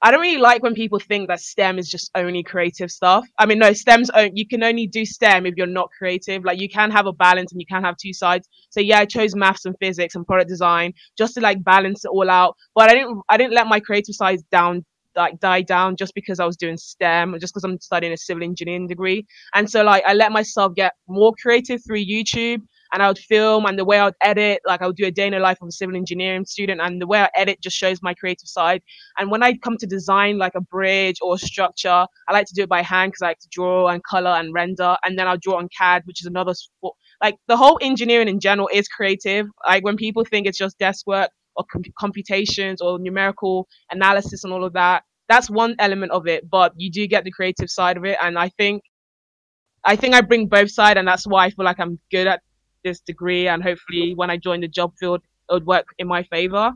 I 0.00 0.10
don't 0.10 0.22
really 0.22 0.40
like 0.40 0.62
when 0.62 0.72
people 0.72 1.00
think 1.00 1.28
that 1.28 1.38
STEM 1.40 1.78
is 1.78 1.86
just 1.86 2.10
only 2.14 2.42
creative 2.42 2.90
stuff. 2.90 3.26
I 3.38 3.44
mean, 3.44 3.58
no, 3.58 3.74
STEM's 3.74 4.08
only, 4.08 4.32
you 4.34 4.48
can 4.48 4.62
only 4.62 4.86
do 4.86 5.04
STEM 5.04 5.44
if 5.44 5.56
you're 5.58 5.66
not 5.66 5.90
creative. 5.98 6.46
Like 6.46 6.58
you 6.58 6.70
can 6.70 6.90
have 6.90 7.04
a 7.04 7.12
balance 7.12 7.52
and 7.52 7.60
you 7.60 7.66
can 7.66 7.84
have 7.84 7.98
two 7.98 8.14
sides. 8.14 8.48
So 8.70 8.80
yeah, 8.80 9.00
I 9.00 9.04
chose 9.04 9.36
maths 9.36 9.66
and 9.66 9.76
physics 9.78 10.14
and 10.14 10.26
product 10.26 10.48
design 10.48 10.94
just 11.18 11.34
to 11.34 11.42
like 11.42 11.62
balance 11.62 12.06
it 12.06 12.08
all 12.08 12.30
out. 12.30 12.56
But 12.74 12.88
I 12.88 12.94
didn't 12.94 13.20
I 13.28 13.36
didn't 13.36 13.52
let 13.52 13.66
my 13.66 13.80
creative 13.80 14.14
side 14.14 14.38
down 14.50 14.86
like 15.16 15.38
die 15.40 15.62
down 15.62 15.96
just 15.96 16.14
because 16.14 16.40
I 16.40 16.46
was 16.46 16.56
doing 16.56 16.76
STEM 16.76 17.36
just 17.40 17.52
because 17.54 17.64
I'm 17.64 17.80
studying 17.80 18.12
a 18.12 18.16
civil 18.16 18.42
engineering 18.42 18.86
degree. 18.86 19.26
And 19.54 19.68
so 19.70 19.82
like 19.82 20.04
I 20.06 20.14
let 20.14 20.32
myself 20.32 20.74
get 20.74 20.94
more 21.08 21.32
creative 21.42 21.80
through 21.84 22.04
YouTube 22.04 22.60
and 22.92 23.02
I 23.02 23.08
would 23.08 23.18
film 23.18 23.66
and 23.66 23.78
the 23.78 23.84
way 23.84 23.98
I 23.98 24.06
would 24.06 24.14
edit, 24.22 24.60
like 24.66 24.82
I 24.82 24.86
would 24.86 24.96
do 24.96 25.06
a 25.06 25.10
day 25.10 25.26
in 25.26 25.32
the 25.32 25.40
life 25.40 25.58
of 25.60 25.68
a 25.68 25.72
civil 25.72 25.96
engineering 25.96 26.44
student 26.44 26.80
and 26.80 27.00
the 27.00 27.06
way 27.06 27.20
I 27.20 27.28
edit 27.34 27.60
just 27.62 27.76
shows 27.76 28.00
my 28.02 28.14
creative 28.14 28.48
side. 28.48 28.82
And 29.18 29.30
when 29.30 29.42
I 29.42 29.56
come 29.58 29.76
to 29.78 29.86
design 29.86 30.38
like 30.38 30.54
a 30.54 30.60
bridge 30.60 31.16
or 31.20 31.34
a 31.34 31.38
structure, 31.38 32.06
I 32.28 32.32
like 32.32 32.46
to 32.46 32.54
do 32.54 32.62
it 32.62 32.68
by 32.68 32.82
hand 32.82 33.12
because 33.12 33.22
I 33.22 33.28
like 33.28 33.40
to 33.40 33.48
draw 33.50 33.88
and 33.88 34.02
color 34.04 34.30
and 34.30 34.54
render. 34.54 34.96
And 35.04 35.18
then 35.18 35.28
I'll 35.28 35.38
draw 35.38 35.56
on 35.58 35.68
CAD, 35.76 36.02
which 36.06 36.22
is 36.22 36.26
another 36.26 36.54
sport. 36.54 36.96
Like 37.22 37.36
the 37.48 37.56
whole 37.56 37.78
engineering 37.82 38.28
in 38.28 38.40
general 38.40 38.68
is 38.72 38.88
creative. 38.88 39.46
Like 39.66 39.84
when 39.84 39.96
people 39.96 40.24
think 40.24 40.46
it's 40.46 40.58
just 40.58 40.78
desk 40.78 41.06
work, 41.06 41.30
or 41.58 41.64
computations 41.98 42.80
or 42.80 42.98
numerical 42.98 43.68
analysis 43.90 44.44
and 44.44 44.52
all 44.52 44.64
of 44.64 44.72
that. 44.74 45.02
That's 45.28 45.50
one 45.50 45.74
element 45.78 46.12
of 46.12 46.26
it, 46.26 46.48
but 46.48 46.72
you 46.76 46.90
do 46.90 47.06
get 47.06 47.24
the 47.24 47.30
creative 47.30 47.68
side 47.68 47.98
of 47.98 48.04
it. 48.04 48.16
And 48.22 48.38
I 48.38 48.48
think, 48.48 48.82
I 49.84 49.96
think 49.96 50.14
I 50.14 50.22
bring 50.22 50.46
both 50.46 50.70
sides, 50.70 50.98
and 50.98 51.06
that's 51.06 51.26
why 51.26 51.46
I 51.46 51.50
feel 51.50 51.64
like 51.64 51.80
I'm 51.80 51.98
good 52.10 52.26
at 52.26 52.40
this 52.84 53.00
degree. 53.00 53.48
And 53.48 53.62
hopefully, 53.62 54.14
when 54.14 54.30
I 54.30 54.38
join 54.38 54.60
the 54.60 54.68
job 54.68 54.94
field, 54.98 55.20
it 55.50 55.52
would 55.52 55.66
work 55.66 55.88
in 55.98 56.08
my 56.08 56.22
favor. 56.22 56.72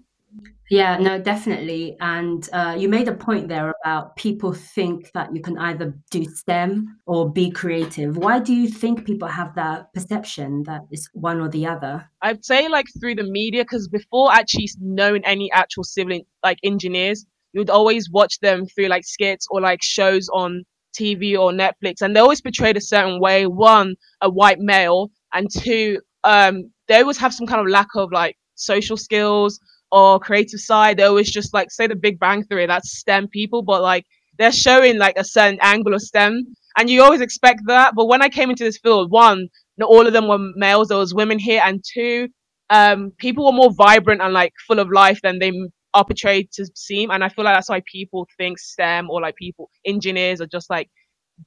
Yeah, 0.73 0.97
no, 0.97 1.19
definitely. 1.21 1.99
And 2.01 2.49
uh, 2.51 2.75
you 2.79 2.89
made 2.89 3.07
a 3.07 3.15
point 3.15 3.49
there 3.49 3.75
about 3.85 4.17
people 4.17 4.55
think 4.55 5.13
that 5.13 5.35
you 5.35 5.43
can 5.43 5.59
either 5.59 5.95
do 6.11 6.25
STEM 6.25 6.99
or 7.05 7.31
be 7.31 7.51
creative. 7.51 8.17
Why 8.17 8.39
do 8.39 8.55
you 8.55 8.69
think 8.69 9.05
people 9.05 9.29
have 9.29 9.55
that 9.57 9.93
perception 9.93 10.63
that 10.63 10.81
it's 10.91 11.11
one 11.13 11.41
or 11.41 11.51
the 11.51 11.67
other? 11.67 12.09
I'd 12.23 12.43
say 12.43 12.69
like 12.69 12.87
through 12.99 13.17
the 13.17 13.25
media, 13.25 13.65
because 13.65 13.87
before 13.87 14.33
actually 14.33 14.71
knowing 14.81 15.23
any 15.27 15.53
actual 15.53 15.85
civil 15.85 16.21
like 16.43 16.59
engineers, 16.63 17.27
you'd 17.53 17.69
always 17.69 18.11
watch 18.11 18.41
them 18.41 18.65
through 18.65 18.87
like 18.87 19.05
skits 19.05 19.47
or 19.51 19.61
like 19.61 19.83
shows 19.83 20.27
on 20.31 20.65
TV 20.99 21.37
or 21.39 21.53
Netflix, 21.53 22.01
and 22.01 22.17
they 22.17 22.21
always 22.21 22.41
portrayed 22.41 22.79
a 22.79 22.81
certain 22.81 23.21
way. 23.21 23.47
One, 23.47 23.95
a 24.23 24.31
white 24.31 24.59
male, 24.59 25.11
and 25.35 25.49
two, 25.51 26.01
um, 26.25 26.71
they 26.89 27.01
always 27.01 27.19
have 27.19 27.35
some 27.35 27.47
kind 27.47 27.61
of 27.61 27.67
lack 27.67 27.89
of 27.95 28.11
like 28.11 28.37
social 28.55 28.97
skills 28.97 29.61
or 29.93 30.19
creative 30.19 30.59
side, 30.59 30.97
they 30.97 31.05
always 31.05 31.31
just 31.31 31.53
like 31.53 31.71
say 31.71 31.87
the 31.87 31.95
Big 31.95 32.19
Bang 32.19 32.43
Theory, 32.45 32.67
that's 32.67 32.99
STEM 32.99 33.29
people, 33.29 33.63
but 33.63 33.83
like 33.83 34.07
they're 34.39 34.51
showing 34.51 34.99
like 34.99 35.19
a 35.19 35.25
certain 35.25 35.59
angle 35.61 35.95
of 35.95 36.01
STEM, 36.01 36.45
and 36.79 36.91
you 36.91 37.03
always 37.03 37.21
expect 37.21 37.61
that. 37.67 37.95
But 37.95 38.07
when 38.07 38.23
I 38.23 38.31
came 38.31 38.51
into 38.51 38.65
this 38.65 38.79
field, 38.79 39.11
one, 39.11 39.49
not 39.77 39.91
all 39.91 40.07
of 40.07 40.15
them 40.15 40.29
were 40.29 40.39
males, 40.57 40.89
there 40.89 40.99
was 40.99 41.15
women 41.15 41.39
here, 41.39 41.61
and 41.65 41.85
two, 41.95 42.29
um, 42.71 43.13
people 43.19 43.45
were 43.45 43.53
more 43.53 43.73
vibrant 43.77 44.23
and 44.23 44.33
like 44.33 44.55
full 44.67 44.81
of 44.81 44.91
life 44.91 45.21
than 45.23 45.39
they 45.39 45.53
are 45.95 46.05
portrayed 46.07 46.51
to 46.55 46.67
seem, 46.75 47.11
and 47.11 47.23
I 47.23 47.29
feel 47.29 47.45
like 47.45 47.55
that's 47.55 47.69
why 47.69 47.83
people 47.85 48.27
think 48.39 48.59
STEM 48.59 49.11
or 49.11 49.21
like 49.21 49.37
people 49.37 49.71
engineers 49.85 50.41
are 50.41 50.47
just 50.47 50.71
like 50.71 50.89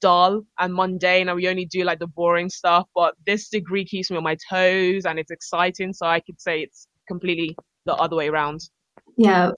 dull 0.02 0.42
and 0.60 0.74
mundane 0.74 1.30
and 1.30 1.36
we 1.36 1.48
only 1.48 1.66
do 1.66 1.84
like 1.84 2.00
the 2.00 2.08
boring 2.08 2.50
stuff 2.50 2.86
but 2.96 3.14
this 3.26 3.48
degree 3.50 3.86
keeps 3.86 4.12
me 4.12 4.18
on 4.18 4.24
my 4.24 4.36
toes 4.50 5.06
and 5.06 5.20
it's 5.20 5.32
exciting 5.32 5.94
so 5.94 6.06
i 6.06 6.20
could 6.20 6.42
say 6.42 6.62
it's 6.62 6.88
completely 7.08 7.56
the 7.86 7.94
other 7.96 8.16
way 8.16 8.28
around. 8.28 8.62
Yeah. 9.18 9.52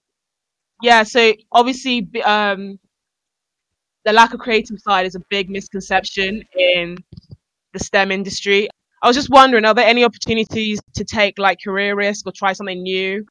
Yeah. 0.82 1.02
So 1.02 1.34
obviously, 1.52 2.08
um, 2.24 2.78
the 4.04 4.12
lack 4.12 4.32
of 4.32 4.40
creative 4.40 4.78
side 4.80 5.06
is 5.06 5.14
a 5.14 5.20
big 5.28 5.50
misconception 5.50 6.42
in 6.56 6.96
the 7.72 7.78
STEM 7.78 8.10
industry. 8.10 8.68
I 9.02 9.06
was 9.06 9.16
just 9.16 9.30
wondering, 9.30 9.64
are 9.64 9.74
there 9.74 9.86
any 9.86 10.04
opportunities 10.04 10.80
to 10.94 11.04
take 11.04 11.38
like 11.38 11.58
career 11.62 11.94
risk 11.94 12.26
or 12.26 12.32
try 12.32 12.52
something 12.52 12.82
new? 12.82 13.24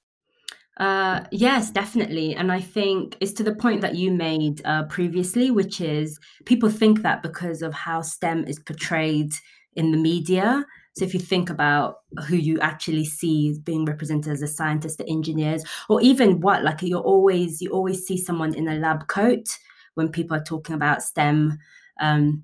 Uh, 0.77 1.23
yes, 1.31 1.71
definitely. 1.71 2.35
And 2.35 2.51
I 2.51 2.61
think 2.61 3.17
it's 3.19 3.33
to 3.33 3.43
the 3.43 3.55
point 3.55 3.81
that 3.81 3.95
you 3.95 4.11
made 4.11 4.61
uh, 4.63 4.83
previously, 4.83 5.49
which 5.49 5.81
is 5.81 6.19
people 6.45 6.69
think 6.69 7.01
that 7.01 7.23
because 7.23 7.61
of 7.63 7.73
how 7.73 8.01
STEM 8.01 8.45
is 8.45 8.59
portrayed 8.59 9.31
in 9.75 9.91
the 9.91 9.97
media, 9.97 10.65
So 10.97 11.05
if 11.05 11.13
you 11.13 11.19
think 11.19 11.49
about 11.49 11.99
who 12.27 12.35
you 12.35 12.59
actually 12.59 13.05
see 13.05 13.59
being 13.63 13.85
represented 13.85 14.33
as 14.33 14.41
a 14.41 14.47
scientist, 14.47 14.97
the 14.97 15.07
engineers, 15.07 15.63
or 15.89 16.01
even 16.01 16.41
what, 16.41 16.63
like 16.63 16.81
you're 16.81 16.99
always 16.99 17.61
you 17.61 17.69
always 17.69 18.05
see 18.05 18.17
someone 18.17 18.55
in 18.55 18.67
a 18.67 18.75
lab 18.75 19.07
coat 19.07 19.45
when 19.93 20.09
people 20.09 20.35
are 20.35 20.43
talking 20.43 20.75
about 20.75 21.03
STEM. 21.03 21.59
Um, 21.99 22.43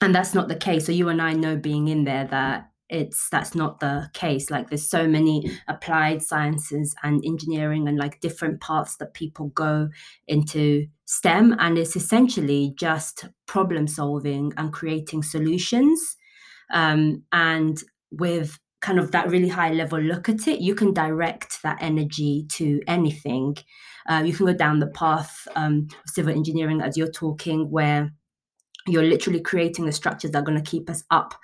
and 0.00 0.14
that's 0.14 0.34
not 0.34 0.48
the 0.48 0.56
case. 0.56 0.86
So 0.86 0.92
you 0.92 1.08
and 1.08 1.20
I 1.20 1.32
know 1.32 1.56
being 1.56 1.88
in 1.88 2.04
there 2.04 2.26
that 2.26 2.70
it's 2.88 3.28
that's 3.28 3.54
not 3.54 3.80
the 3.80 4.08
case. 4.12 4.50
Like 4.50 4.68
there's 4.68 4.88
so 4.88 5.08
many 5.08 5.50
applied 5.68 6.22
sciences 6.22 6.94
and 7.02 7.24
engineering 7.24 7.88
and 7.88 7.98
like 7.98 8.20
different 8.20 8.60
paths 8.60 8.96
that 8.96 9.14
people 9.14 9.48
go 9.48 9.88
into 10.28 10.86
STEM, 11.06 11.56
and 11.58 11.76
it's 11.76 11.96
essentially 11.96 12.72
just 12.76 13.26
problem 13.46 13.88
solving 13.88 14.52
and 14.56 14.72
creating 14.72 15.24
solutions 15.24 16.16
um, 16.72 17.22
and 17.32 17.82
with 18.10 18.58
kind 18.80 18.98
of 18.98 19.12
that 19.12 19.28
really 19.28 19.48
high 19.48 19.72
level 19.72 20.00
look 20.00 20.28
at 20.28 20.48
it, 20.48 20.60
you 20.60 20.74
can 20.74 20.92
direct 20.92 21.62
that 21.62 21.78
energy 21.80 22.46
to 22.50 22.80
anything. 22.86 23.56
Uh, 24.08 24.22
you 24.24 24.32
can 24.32 24.46
go 24.46 24.54
down 24.54 24.78
the 24.78 24.86
path 24.88 25.46
um, 25.54 25.86
of 25.92 26.10
civil 26.10 26.34
engineering 26.34 26.80
as 26.80 26.96
you're 26.96 27.10
talking, 27.10 27.70
where 27.70 28.10
you're 28.86 29.02
literally 29.02 29.40
creating 29.40 29.84
the 29.84 29.92
structures 29.92 30.30
that 30.30 30.38
are 30.38 30.44
going 30.44 30.62
to 30.62 30.70
keep 30.70 30.88
us 30.88 31.04
up. 31.10 31.34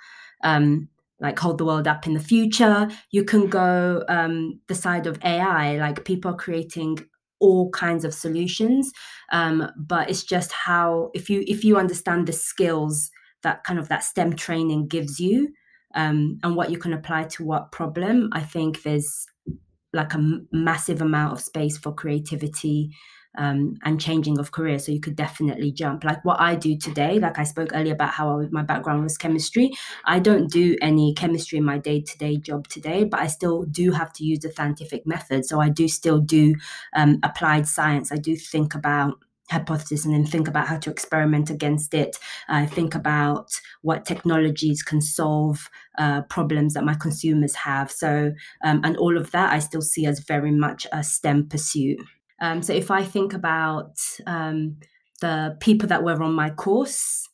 Um, 0.43 0.89
like 1.19 1.39
hold 1.39 1.57
the 1.57 1.65
world 1.65 1.87
up 1.87 2.05
in 2.05 2.13
the 2.13 2.19
future. 2.19 2.87
You 3.09 3.23
can 3.23 3.47
go 3.47 4.03
um, 4.07 4.59
the 4.67 4.75
side 4.75 5.07
of 5.07 5.17
AI, 5.23 5.77
like 5.77 6.05
people 6.05 6.31
are 6.31 6.37
creating 6.37 6.99
all 7.39 7.69
kinds 7.71 8.05
of 8.05 8.13
solutions. 8.13 8.91
Um, 9.31 9.71
but 9.75 10.09
it's 10.09 10.23
just 10.23 10.51
how 10.51 11.09
if 11.13 11.29
you 11.29 11.43
if 11.47 11.63
you 11.63 11.77
understand 11.77 12.27
the 12.27 12.33
skills 12.33 13.09
that 13.47 13.63
kind 13.63 13.79
of 13.79 13.87
that 13.89 14.03
STEM 14.03 14.35
training 14.35 14.87
gives 14.87 15.19
you 15.19 15.53
um, 15.95 16.39
and 16.43 16.55
what 16.55 16.69
you 16.69 16.77
can 16.77 16.93
apply 16.93 17.23
to 17.23 17.45
what 17.45 17.71
problem, 17.71 18.29
I 18.33 18.41
think 18.41 18.83
there's 18.83 19.25
like 19.93 20.13
a 20.13 20.17
m- 20.17 20.47
massive 20.51 21.01
amount 21.01 21.33
of 21.33 21.41
space 21.41 21.77
for 21.77 21.93
creativity 21.93 22.91
um, 23.37 23.75
and 23.83 24.01
changing 24.01 24.37
of 24.39 24.51
career. 24.51 24.79
So 24.79 24.91
you 24.91 24.99
could 24.99 25.15
definitely 25.15 25.71
jump. 25.71 26.03
Like 26.03 26.23
what 26.25 26.39
I 26.39 26.55
do 26.55 26.77
today, 26.77 27.19
like 27.19 27.39
I 27.39 27.43
spoke 27.43 27.69
earlier 27.73 27.93
about 27.93 28.13
how 28.13 28.41
I, 28.41 28.47
my 28.51 28.63
background 28.63 29.03
was 29.03 29.17
chemistry. 29.17 29.71
I 30.05 30.19
don't 30.19 30.51
do 30.51 30.75
any 30.81 31.13
chemistry 31.13 31.57
in 31.57 31.65
my 31.65 31.77
day 31.77 32.01
to 32.01 32.17
day 32.17 32.37
job 32.37 32.67
today, 32.67 33.03
but 33.03 33.19
I 33.19 33.27
still 33.27 33.63
do 33.63 33.91
have 33.91 34.11
to 34.13 34.25
use 34.25 34.39
the 34.39 34.51
scientific 34.51 35.07
method. 35.07 35.45
So 35.45 35.61
I 35.61 35.69
do 35.69 35.87
still 35.87 36.19
do 36.19 36.55
um, 36.95 37.19
applied 37.23 37.67
science. 37.67 38.11
I 38.11 38.17
do 38.17 38.35
think 38.35 38.75
about 38.75 39.19
hypothesis 39.49 40.05
and 40.05 40.13
then 40.13 40.25
think 40.25 40.47
about 40.47 40.67
how 40.67 40.77
to 40.77 40.89
experiment 40.89 41.49
against 41.49 41.93
it. 41.93 42.17
Uh, 42.49 42.65
think 42.65 42.95
about 42.95 43.49
what 43.81 44.05
technologies 44.05 44.83
can 44.83 45.01
solve 45.01 45.69
uh, 45.97 46.21
problems 46.23 46.73
that 46.73 46.85
my 46.85 46.95
consumers 46.95 47.55
have. 47.55 47.91
So, 47.91 48.33
um, 48.63 48.81
and 48.83 48.97
all 48.97 49.17
of 49.17 49.31
that 49.31 49.53
I 49.53 49.59
still 49.59 49.81
see 49.81 50.05
as 50.05 50.19
very 50.19 50.51
much 50.51 50.85
a 50.91 51.03
STEM 51.03 51.49
pursuit. 51.49 51.99
Um, 52.41 52.61
so, 52.61 52.73
if 52.73 52.91
I 52.91 53.03
think 53.03 53.33
about 53.33 53.95
um, 54.25 54.77
the 55.21 55.57
people 55.59 55.89
that 55.89 56.03
were 56.03 56.21
on 56.21 56.33
my 56.33 56.49
course, 56.51 57.27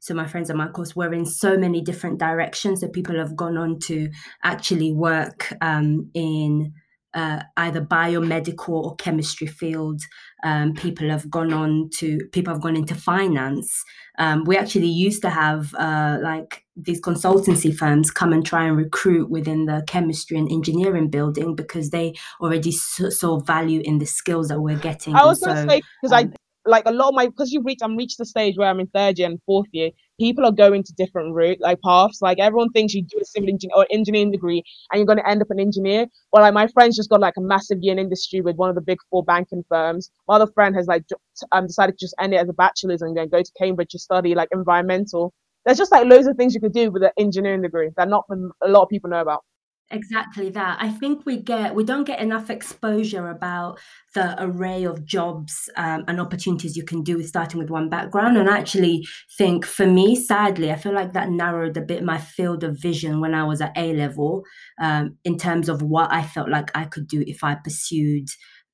so 0.00 0.14
my 0.14 0.26
friends 0.26 0.50
on 0.50 0.56
my 0.56 0.68
course 0.68 0.96
were 0.96 1.12
in 1.12 1.26
so 1.26 1.58
many 1.58 1.82
different 1.82 2.18
directions. 2.18 2.80
So 2.80 2.88
people 2.88 3.18
have 3.18 3.36
gone 3.36 3.58
on 3.58 3.78
to 3.80 4.08
actually 4.42 4.92
work 4.92 5.52
um, 5.60 6.10
in 6.14 6.72
uh, 7.14 7.42
either 7.56 7.80
biomedical 7.80 8.68
or 8.68 8.96
chemistry 8.96 9.46
field. 9.46 10.02
Um, 10.44 10.74
people 10.74 11.08
have 11.10 11.28
gone 11.30 11.52
on 11.52 11.90
to 11.94 12.18
people 12.32 12.52
have 12.52 12.62
gone 12.62 12.76
into 12.76 12.94
finance. 12.94 13.82
Um, 14.18 14.44
we 14.44 14.56
actually 14.56 14.88
used 14.88 15.22
to 15.22 15.30
have 15.30 15.74
uh, 15.74 16.18
like 16.22 16.64
these 16.76 17.00
consultancy 17.00 17.74
firms 17.74 18.10
come 18.10 18.32
and 18.32 18.46
try 18.46 18.66
and 18.66 18.76
recruit 18.76 19.30
within 19.30 19.66
the 19.66 19.82
chemistry 19.86 20.38
and 20.38 20.50
engineering 20.50 21.10
building 21.10 21.54
because 21.54 21.90
they 21.90 22.14
already 22.40 22.72
saw 22.72 23.40
value 23.40 23.80
in 23.84 23.98
the 23.98 24.06
skills 24.06 24.48
that 24.48 24.60
we're 24.60 24.78
getting. 24.78 25.14
I 25.14 25.24
was 25.24 25.40
going 25.40 25.56
to 25.56 25.72
say 25.72 25.82
because 26.00 26.12
um, 26.12 26.32
I 26.32 26.68
like 26.68 26.84
a 26.86 26.92
lot 26.92 27.08
of 27.08 27.14
my 27.14 27.26
because 27.26 27.50
you've 27.52 27.64
reached 27.64 27.82
I'm 27.82 27.96
reached 27.96 28.18
the 28.18 28.26
stage 28.26 28.56
where 28.56 28.68
I'm 28.68 28.80
in 28.80 28.86
third 28.86 29.18
year 29.18 29.28
and 29.28 29.40
fourth 29.46 29.68
year. 29.72 29.90
People 30.18 30.44
are 30.44 30.52
going 30.52 30.82
to 30.82 30.92
different 30.94 31.34
route 31.34 31.58
like 31.60 31.80
paths. 31.82 32.20
Like 32.20 32.38
everyone 32.38 32.70
thinks 32.70 32.94
you 32.94 33.02
do 33.02 33.18
a 33.20 33.24
civil 33.24 33.48
engineer 33.48 33.74
or 33.76 33.86
engineering 33.90 34.32
degree 34.32 34.62
and 34.90 34.98
you're 34.98 35.06
going 35.06 35.18
to 35.18 35.28
end 35.28 35.42
up 35.42 35.50
an 35.50 35.60
engineer. 35.60 36.06
Well, 36.32 36.42
like 36.42 36.54
my 36.54 36.66
friend's 36.68 36.96
just 36.96 37.10
got 37.10 37.20
like 37.20 37.36
a 37.36 37.40
massive 37.40 37.78
year 37.80 37.92
in 37.92 37.98
industry 37.98 38.40
with 38.40 38.56
one 38.56 38.68
of 38.68 38.74
the 38.74 38.82
big 38.82 38.98
four 39.10 39.24
banking 39.24 39.64
firms. 39.68 40.10
My 40.26 40.36
other 40.36 40.50
friend 40.52 40.74
has 40.74 40.86
like 40.86 41.04
um, 41.52 41.66
decided 41.66 41.98
to 41.98 42.04
just 42.04 42.14
end 42.20 42.34
it 42.34 42.38
as 42.38 42.48
a 42.48 42.52
bachelor's 42.52 43.02
and 43.02 43.16
then 43.16 43.28
go 43.28 43.42
to 43.42 43.52
Cambridge 43.58 43.90
to 43.90 43.98
study 43.98 44.34
like 44.34 44.48
environmental. 44.52 45.32
There's 45.64 45.78
just 45.78 45.92
like 45.92 46.06
loads 46.06 46.26
of 46.26 46.36
things 46.36 46.54
you 46.54 46.60
could 46.60 46.72
do 46.72 46.90
with 46.90 47.02
an 47.02 47.10
engineering 47.18 47.62
degree 47.62 47.90
that 47.96 48.08
not 48.08 48.24
a 48.62 48.68
lot 48.68 48.82
of 48.82 48.88
people 48.88 49.10
know 49.10 49.20
about. 49.20 49.44
Exactly 49.90 50.50
that. 50.50 50.76
I 50.82 50.90
think 50.90 51.24
we 51.24 51.38
get 51.38 51.74
we 51.74 51.82
don't 51.82 52.04
get 52.04 52.20
enough 52.20 52.50
exposure 52.50 53.30
about 53.30 53.78
the 54.14 54.36
array 54.38 54.84
of 54.84 55.06
jobs 55.06 55.70
um, 55.78 56.04
and 56.06 56.20
opportunities 56.20 56.76
you 56.76 56.84
can 56.84 57.02
do 57.02 57.16
with 57.16 57.26
starting 57.26 57.58
with 57.58 57.70
one 57.70 57.88
background. 57.88 58.36
And 58.36 58.50
I 58.50 58.58
actually 58.58 59.06
think 59.38 59.64
for 59.64 59.86
me, 59.86 60.14
sadly, 60.14 60.70
I 60.70 60.76
feel 60.76 60.92
like 60.92 61.14
that 61.14 61.30
narrowed 61.30 61.78
a 61.78 61.80
bit 61.80 62.04
my 62.04 62.18
field 62.18 62.64
of 62.64 62.78
vision 62.78 63.20
when 63.22 63.32
I 63.34 63.44
was 63.44 63.62
at 63.62 63.72
A 63.78 63.94
level 63.94 64.42
um, 64.78 65.16
in 65.24 65.38
terms 65.38 65.70
of 65.70 65.80
what 65.80 66.12
I 66.12 66.22
felt 66.22 66.50
like 66.50 66.70
I 66.76 66.84
could 66.84 67.08
do 67.08 67.24
if 67.26 67.42
I 67.42 67.54
pursued 67.54 68.28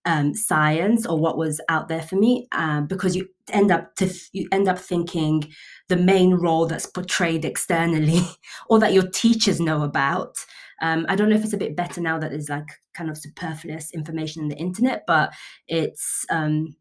um, 0.06 0.34
science 0.34 1.06
or 1.06 1.18
what 1.18 1.38
was 1.38 1.60
out 1.68 1.88
there 1.88 2.02
for 2.02 2.16
me. 2.16 2.46
Um, 2.52 2.86
because 2.86 3.16
you 3.16 3.28
end 3.52 3.70
up 3.70 3.94
to 3.96 4.06
th- 4.06 4.30
you 4.32 4.48
end 4.52 4.68
up 4.68 4.78
thinking 4.78 5.52
the 5.88 5.96
main 5.96 6.34
role 6.34 6.66
that's 6.66 6.86
portrayed 6.86 7.44
externally 7.44 8.20
or 8.68 8.78
that 8.78 8.92
your 8.92 9.08
teachers 9.08 9.60
know 9.60 9.82
about 9.82 10.36
um, 10.82 11.06
I 11.08 11.16
don't 11.16 11.28
know 11.28 11.36
if 11.36 11.44
it's 11.44 11.52
a 11.52 11.58
bit 11.58 11.76
better 11.76 12.00
now 12.00 12.18
that 12.18 12.30
there's 12.30 12.48
like 12.48 12.68
kind 12.94 13.10
of 13.10 13.16
superfluous 13.16 13.92
information 13.92 14.42
in 14.42 14.48
the 14.48 14.56
internet, 14.56 15.04
but 15.06 15.32
it's 15.68 16.26
um, 16.30 16.76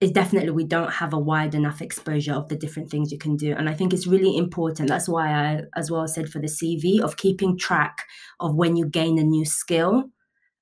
it's 0.00 0.12
definitely 0.12 0.50
we 0.50 0.64
don't 0.64 0.90
have 0.90 1.12
a 1.12 1.18
wide 1.18 1.54
enough 1.54 1.80
exposure 1.80 2.32
of 2.32 2.48
the 2.48 2.56
different 2.56 2.90
things 2.90 3.12
you 3.12 3.18
can 3.18 3.36
do 3.36 3.54
and 3.54 3.68
i 3.68 3.72
think 3.72 3.92
it's 3.92 4.08
really 4.08 4.36
important 4.36 4.88
that's 4.88 5.08
why 5.08 5.30
i 5.30 5.60
as 5.76 5.92
well 5.92 6.08
said 6.08 6.28
for 6.28 6.40
the 6.40 6.48
cv 6.48 7.00
of 7.00 7.16
keeping 7.16 7.56
track 7.56 8.02
of 8.40 8.56
when 8.56 8.74
you 8.74 8.84
gain 8.84 9.16
a 9.16 9.22
new 9.22 9.44
skill 9.44 10.10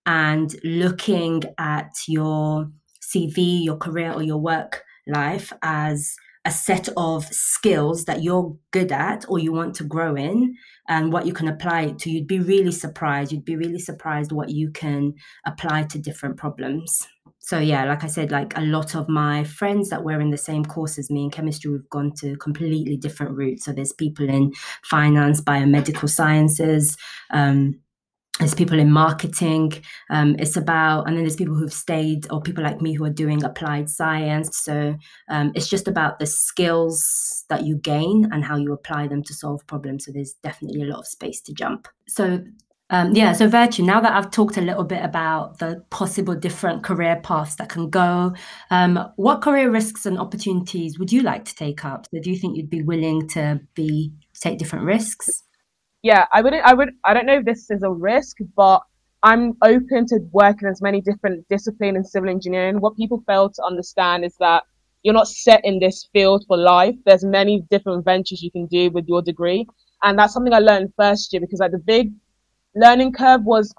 and 0.06 0.54
looking 0.64 1.42
at 1.58 1.92
your 2.08 2.70
cv 3.02 3.64
your 3.64 3.76
career 3.76 4.12
or 4.12 4.22
your 4.22 4.38
work 4.38 4.82
life 5.06 5.52
as 5.62 6.14
a 6.46 6.50
set 6.50 6.88
of 6.96 7.24
skills 7.26 8.06
that 8.06 8.22
you're 8.22 8.56
good 8.70 8.92
at 8.92 9.26
or 9.28 9.38
you 9.38 9.52
want 9.52 9.74
to 9.74 9.84
grow 9.84 10.14
in 10.14 10.56
and 10.88 11.12
what 11.12 11.26
you 11.26 11.34
can 11.34 11.48
apply 11.48 11.82
it 11.82 11.98
to, 11.98 12.10
you'd 12.10 12.26
be 12.26 12.40
really 12.40 12.72
surprised. 12.72 13.30
You'd 13.30 13.44
be 13.44 13.56
really 13.56 13.78
surprised 13.78 14.32
what 14.32 14.48
you 14.48 14.70
can 14.70 15.12
apply 15.44 15.84
to 15.84 15.98
different 15.98 16.38
problems. 16.38 17.06
So 17.40 17.58
yeah, 17.58 17.84
like 17.84 18.04
I 18.04 18.06
said, 18.06 18.30
like 18.30 18.56
a 18.56 18.62
lot 18.62 18.94
of 18.94 19.08
my 19.08 19.44
friends 19.44 19.90
that 19.90 20.04
were 20.04 20.20
in 20.20 20.30
the 20.30 20.38
same 20.38 20.64
course 20.64 20.98
as 20.98 21.10
me 21.10 21.24
in 21.24 21.30
chemistry, 21.30 21.72
we've 21.72 21.90
gone 21.90 22.12
to 22.20 22.36
completely 22.36 22.96
different 22.96 23.36
routes. 23.36 23.64
So 23.64 23.72
there's 23.72 23.92
people 23.92 24.28
in 24.28 24.52
finance, 24.84 25.40
biomedical 25.40 26.08
sciences, 26.08 26.96
um, 27.30 27.80
there's 28.40 28.54
people 28.54 28.78
in 28.78 28.90
marketing 28.90 29.72
um, 30.10 30.34
it's 30.38 30.56
about 30.56 31.06
and 31.06 31.16
then 31.16 31.24
there's 31.24 31.36
people 31.36 31.54
who've 31.54 31.72
stayed 31.72 32.26
or 32.32 32.40
people 32.40 32.64
like 32.64 32.80
me 32.80 32.94
who 32.94 33.04
are 33.04 33.10
doing 33.10 33.44
applied 33.44 33.88
science 33.88 34.58
so 34.58 34.96
um, 35.28 35.52
it's 35.54 35.68
just 35.68 35.86
about 35.86 36.18
the 36.18 36.26
skills 36.26 37.44
that 37.48 37.64
you 37.64 37.76
gain 37.76 38.28
and 38.32 38.44
how 38.44 38.56
you 38.56 38.72
apply 38.72 39.06
them 39.06 39.22
to 39.22 39.34
solve 39.34 39.64
problems 39.66 40.04
so 40.04 40.12
there's 40.12 40.34
definitely 40.42 40.82
a 40.82 40.86
lot 40.86 40.98
of 40.98 41.06
space 41.06 41.40
to 41.40 41.52
jump 41.52 41.86
so 42.08 42.40
um, 42.92 43.14
yeah, 43.14 43.32
so 43.32 43.48
Virtue, 43.48 43.84
now 43.84 44.00
that 44.00 44.12
I've 44.12 44.32
talked 44.32 44.56
a 44.56 44.60
little 44.60 44.82
bit 44.82 45.04
about 45.04 45.58
the 45.58 45.84
possible 45.90 46.34
different 46.34 46.82
career 46.82 47.20
paths 47.22 47.54
that 47.56 47.68
can 47.68 47.88
go, 47.88 48.34
um, 48.70 49.12
what 49.14 49.42
career 49.42 49.70
risks 49.70 50.06
and 50.06 50.18
opportunities 50.18 50.98
would 50.98 51.12
you 51.12 51.22
like 51.22 51.44
to 51.44 51.54
take 51.54 51.84
up? 51.84 52.06
So 52.12 52.20
do 52.20 52.30
you 52.30 52.36
think 52.36 52.56
you'd 52.56 52.68
be 52.68 52.82
willing 52.82 53.28
to 53.28 53.60
be 53.74 54.12
take 54.34 54.58
different 54.58 54.86
risks? 54.86 55.44
Yeah, 56.02 56.26
I 56.32 56.42
wouldn't, 56.42 56.64
I 56.64 56.74
would, 56.74 56.90
I 57.04 57.14
don't 57.14 57.26
know 57.26 57.38
if 57.38 57.44
this 57.44 57.70
is 57.70 57.82
a 57.82 57.90
risk, 57.90 58.38
but 58.56 58.82
I'm 59.22 59.56
open 59.62 60.06
to 60.06 60.20
working 60.32 60.68
as 60.68 60.80
many 60.80 61.00
different 61.00 61.46
disciplines 61.48 61.96
in 61.96 62.04
civil 62.04 62.30
engineering. 62.30 62.80
What 62.80 62.96
people 62.96 63.22
fail 63.26 63.50
to 63.50 63.64
understand 63.64 64.24
is 64.24 64.34
that 64.40 64.64
you're 65.02 65.14
not 65.14 65.28
set 65.28 65.60
in 65.64 65.78
this 65.78 66.08
field 66.12 66.44
for 66.46 66.56
life. 66.56 66.94
There's 67.04 67.24
many 67.24 67.62
different 67.70 68.04
ventures 68.04 68.42
you 68.42 68.50
can 68.50 68.66
do 68.66 68.90
with 68.90 69.06
your 69.08 69.22
degree. 69.22 69.66
And 70.02 70.18
that's 70.18 70.32
something 70.32 70.52
I 70.52 70.58
learned 70.58 70.92
first 70.96 71.32
year 71.32 71.40
because 71.40 71.60
like 71.60 71.72
the 71.72 71.78
big 71.78 72.12
learning 72.74 73.12
curve 73.12 73.44
was 73.44 73.74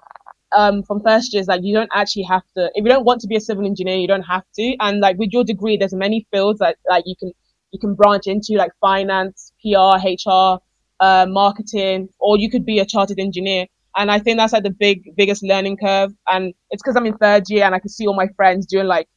um, 0.56 0.82
from 0.82 1.02
first 1.02 1.32
year 1.32 1.40
is 1.40 1.48
like 1.48 1.62
you 1.62 1.74
don't 1.74 1.90
actually 1.94 2.24
have 2.24 2.42
to 2.56 2.70
if 2.74 2.84
you 2.84 2.90
don't 2.90 3.04
want 3.04 3.20
to 3.22 3.26
be 3.26 3.36
a 3.36 3.40
civil 3.40 3.64
engineer 3.64 3.96
you 3.96 4.06
don't 4.06 4.22
have 4.22 4.44
to 4.54 4.76
and 4.80 5.00
like 5.00 5.16
with 5.16 5.30
your 5.32 5.44
degree 5.44 5.78
there's 5.78 5.94
many 5.94 6.26
fields 6.30 6.58
that 6.58 6.76
like 6.90 7.04
you 7.06 7.16
can 7.18 7.32
you 7.70 7.78
can 7.78 7.94
branch 7.94 8.26
into 8.26 8.52
like 8.54 8.70
finance 8.80 9.52
PR 9.62 9.96
HR 9.96 10.58
uh, 11.02 11.26
marketing, 11.28 12.08
or 12.18 12.38
you 12.38 12.48
could 12.48 12.64
be 12.64 12.78
a 12.78 12.86
chartered 12.86 13.18
engineer. 13.18 13.66
And 13.96 14.10
I 14.10 14.18
think 14.20 14.38
that's 14.38 14.54
like 14.54 14.62
the 14.62 14.76
big, 14.86 15.14
biggest 15.16 15.42
learning 15.42 15.76
curve. 15.76 16.12
And 16.28 16.54
it's 16.70 16.82
because 16.82 16.96
I'm 16.96 17.06
in 17.06 17.16
third 17.18 17.44
year 17.48 17.64
and 17.64 17.74
I 17.74 17.78
can 17.78 17.90
see 17.90 18.06
all 18.06 18.14
my 18.14 18.28
friends 18.36 18.66
doing 18.66 18.86
like, 18.86 19.08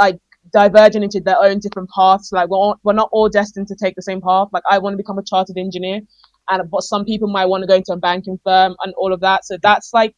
like 0.00 0.18
diverging 0.52 1.04
into 1.04 1.20
their 1.20 1.40
own 1.40 1.60
different 1.60 1.90
paths. 1.94 2.32
Like 2.32 2.48
we're, 2.48 2.56
all, 2.56 2.76
we're 2.82 2.92
not 3.02 3.10
all 3.12 3.28
destined 3.28 3.68
to 3.68 3.76
take 3.76 3.94
the 3.94 4.02
same 4.02 4.20
path. 4.20 4.48
Like 4.52 4.64
I 4.68 4.78
want 4.78 4.94
to 4.94 4.96
become 4.96 5.18
a 5.18 5.22
chartered 5.22 5.58
engineer. 5.58 6.00
and 6.48 6.70
but 6.70 6.82
some 6.82 7.04
people 7.04 7.28
might 7.28 7.46
want 7.46 7.62
to 7.62 7.68
go 7.68 7.74
into 7.74 7.92
a 7.92 7.96
banking 7.98 8.38
firm 8.42 8.74
and 8.82 8.94
all 8.96 9.12
of 9.12 9.20
that. 9.20 9.44
So 9.44 9.58
that's 9.62 9.90
like 9.92 10.14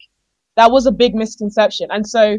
that 0.57 0.71
was 0.71 0.87
a 0.87 0.93
big 0.93 1.15
misconception. 1.15 1.89
And 1.91 2.07
so 2.07 2.39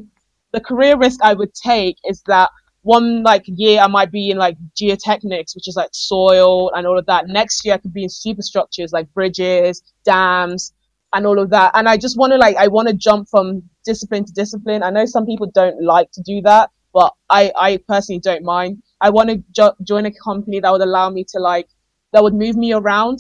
the 0.54 0.62
career 0.62 0.98
risk 0.98 1.20
I 1.22 1.34
would 1.34 1.54
take 1.54 1.98
is 2.06 2.24
that 2.28 2.50
one 2.84 3.24
like 3.24 3.44
year 3.46 3.82
I 3.82 3.88
might 3.88 4.12
be 4.12 4.30
in 4.30 4.38
like 4.38 4.58
geotechnics, 4.80 5.56
which 5.56 5.68
is 5.68 5.76
like 5.76 5.90
soil 5.94 6.72
and 6.74 6.88
all 6.88 6.98
of 6.98 7.06
that. 7.08 7.28
Next 7.28 7.66
year 7.66 7.76
I 7.76 7.78
could 7.78 7.94
be 7.94 8.04
in 8.04 8.10
superstructures 8.10 8.92
like 8.92 9.12
bridges, 9.14 9.82
dams, 10.06 10.74
and 11.14 11.26
all 11.26 11.40
of 11.40 11.50
that. 11.50 11.72
And 11.76 11.88
I 11.90 11.98
just 11.98 12.18
want 12.18 12.32
to 12.32 12.38
like 12.38 12.56
I 12.56 12.68
want 12.68 12.88
to 12.88 12.94
jump 12.94 13.28
from 13.30 13.64
discipline 13.86 14.26
to 14.26 14.34
discipline. 14.34 14.84
I 14.84 14.90
know 14.92 15.06
some 15.06 15.26
people 15.26 15.52
don't 15.54 15.84
like 15.84 16.12
to 16.14 16.22
do 16.22 16.42
that, 16.42 16.70
but 16.94 17.14
I 17.30 17.52
I 17.58 17.80
personally 17.88 18.20
don't 18.20 18.44
mind. 18.44 18.82
I 19.02 19.10
want 19.10 19.30
to 19.30 19.44
jo- 19.52 19.76
join 19.84 20.06
a 20.06 20.12
company 20.12 20.60
that 20.60 20.72
would 20.72 20.82
allow 20.82 21.10
me 21.10 21.26
to 21.30 21.40
like 21.40 21.68
that 22.14 22.24
would 22.24 22.34
move 22.34 22.56
me 22.56 22.74
around 22.74 23.20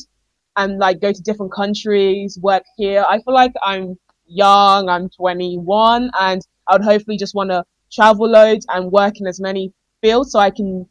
and 0.56 0.78
like 0.78 1.00
go 1.00 1.12
to 1.12 1.22
different 1.22 1.54
countries, 1.54 2.38
work 2.42 2.64
here. 2.78 3.06
I 3.08 3.20
feel 3.22 3.34
like 3.34 3.54
I'm 3.64 3.98
young, 4.26 4.90
I'm 4.90 5.10
21, 5.10 6.12
and 6.20 6.42
I 6.68 6.76
would 6.76 6.84
hopefully 6.84 7.18
just 7.18 7.36
want 7.36 7.50
to 7.52 7.64
travel 7.92 8.30
loads 8.30 8.66
and 8.70 8.92
work 8.92 9.20
in 9.20 9.28
as 9.28 9.40
many 9.40 9.74
fields 10.02 10.32
so 10.32 10.40
I 10.40 10.50
can 10.50 10.88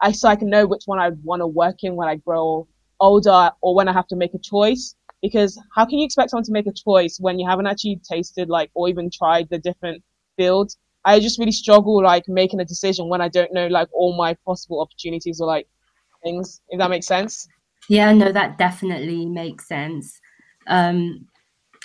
I 0.00 0.12
so 0.12 0.28
I 0.28 0.36
can 0.36 0.48
know 0.48 0.66
which 0.66 0.84
one 0.86 0.98
I 0.98 1.10
want 1.22 1.40
to 1.40 1.46
work 1.46 1.82
in 1.82 1.94
when 1.96 2.08
I 2.08 2.16
grow 2.16 2.66
older 3.00 3.50
or 3.60 3.74
when 3.74 3.88
I 3.88 3.92
have 3.92 4.06
to 4.08 4.16
make 4.16 4.34
a 4.34 4.38
choice. 4.38 4.94
Because 5.22 5.60
how 5.74 5.84
can 5.84 5.98
you 5.98 6.06
expect 6.06 6.30
someone 6.30 6.44
to 6.44 6.52
make 6.52 6.66
a 6.66 6.72
choice 6.72 7.18
when 7.20 7.38
you 7.38 7.46
haven't 7.46 7.66
actually 7.66 8.00
tasted 8.10 8.48
like 8.48 8.70
or 8.74 8.88
even 8.88 9.10
tried 9.10 9.48
the 9.50 9.58
different 9.58 10.02
fields? 10.36 10.78
I 11.04 11.20
just 11.20 11.38
really 11.38 11.52
struggle 11.52 12.02
like 12.02 12.24
making 12.28 12.60
a 12.60 12.64
decision 12.64 13.08
when 13.08 13.20
I 13.20 13.28
don't 13.28 13.52
know 13.52 13.66
like 13.66 13.88
all 13.92 14.16
my 14.16 14.34
possible 14.46 14.80
opportunities 14.80 15.40
or 15.40 15.46
like 15.46 15.68
things. 16.22 16.62
If 16.70 16.78
that 16.78 16.88
makes 16.88 17.06
sense. 17.06 17.46
Yeah, 17.88 18.12
no, 18.12 18.32
that 18.32 18.56
definitely 18.56 19.26
makes 19.26 19.68
sense. 19.68 20.18
Um, 20.66 21.26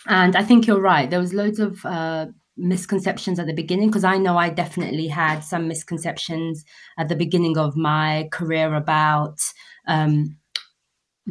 and 0.08 0.36
I 0.36 0.43
think 0.43 0.67
you're 0.67 0.82
right. 0.82 1.10
There 1.10 1.19
was 1.19 1.34
loads 1.34 1.60
of 1.60 1.84
uh, 1.86 2.28
misconceptions 2.58 3.39
at 3.39 3.48
the 3.48 3.54
beginning 3.54 3.89
because 3.89 4.04
I 4.04 4.18
know 4.18 4.38
I 4.38 4.50
definitely 4.50 5.08
had 5.08 5.41
some 5.41 5.68
misconceptions 5.68 6.63
at 6.98 7.10
the 7.10 7.15
beginning 7.15 7.58
of 7.58 7.76
my 7.76 8.30
career 8.32 8.74
about 8.74 9.39
um, 9.88 10.38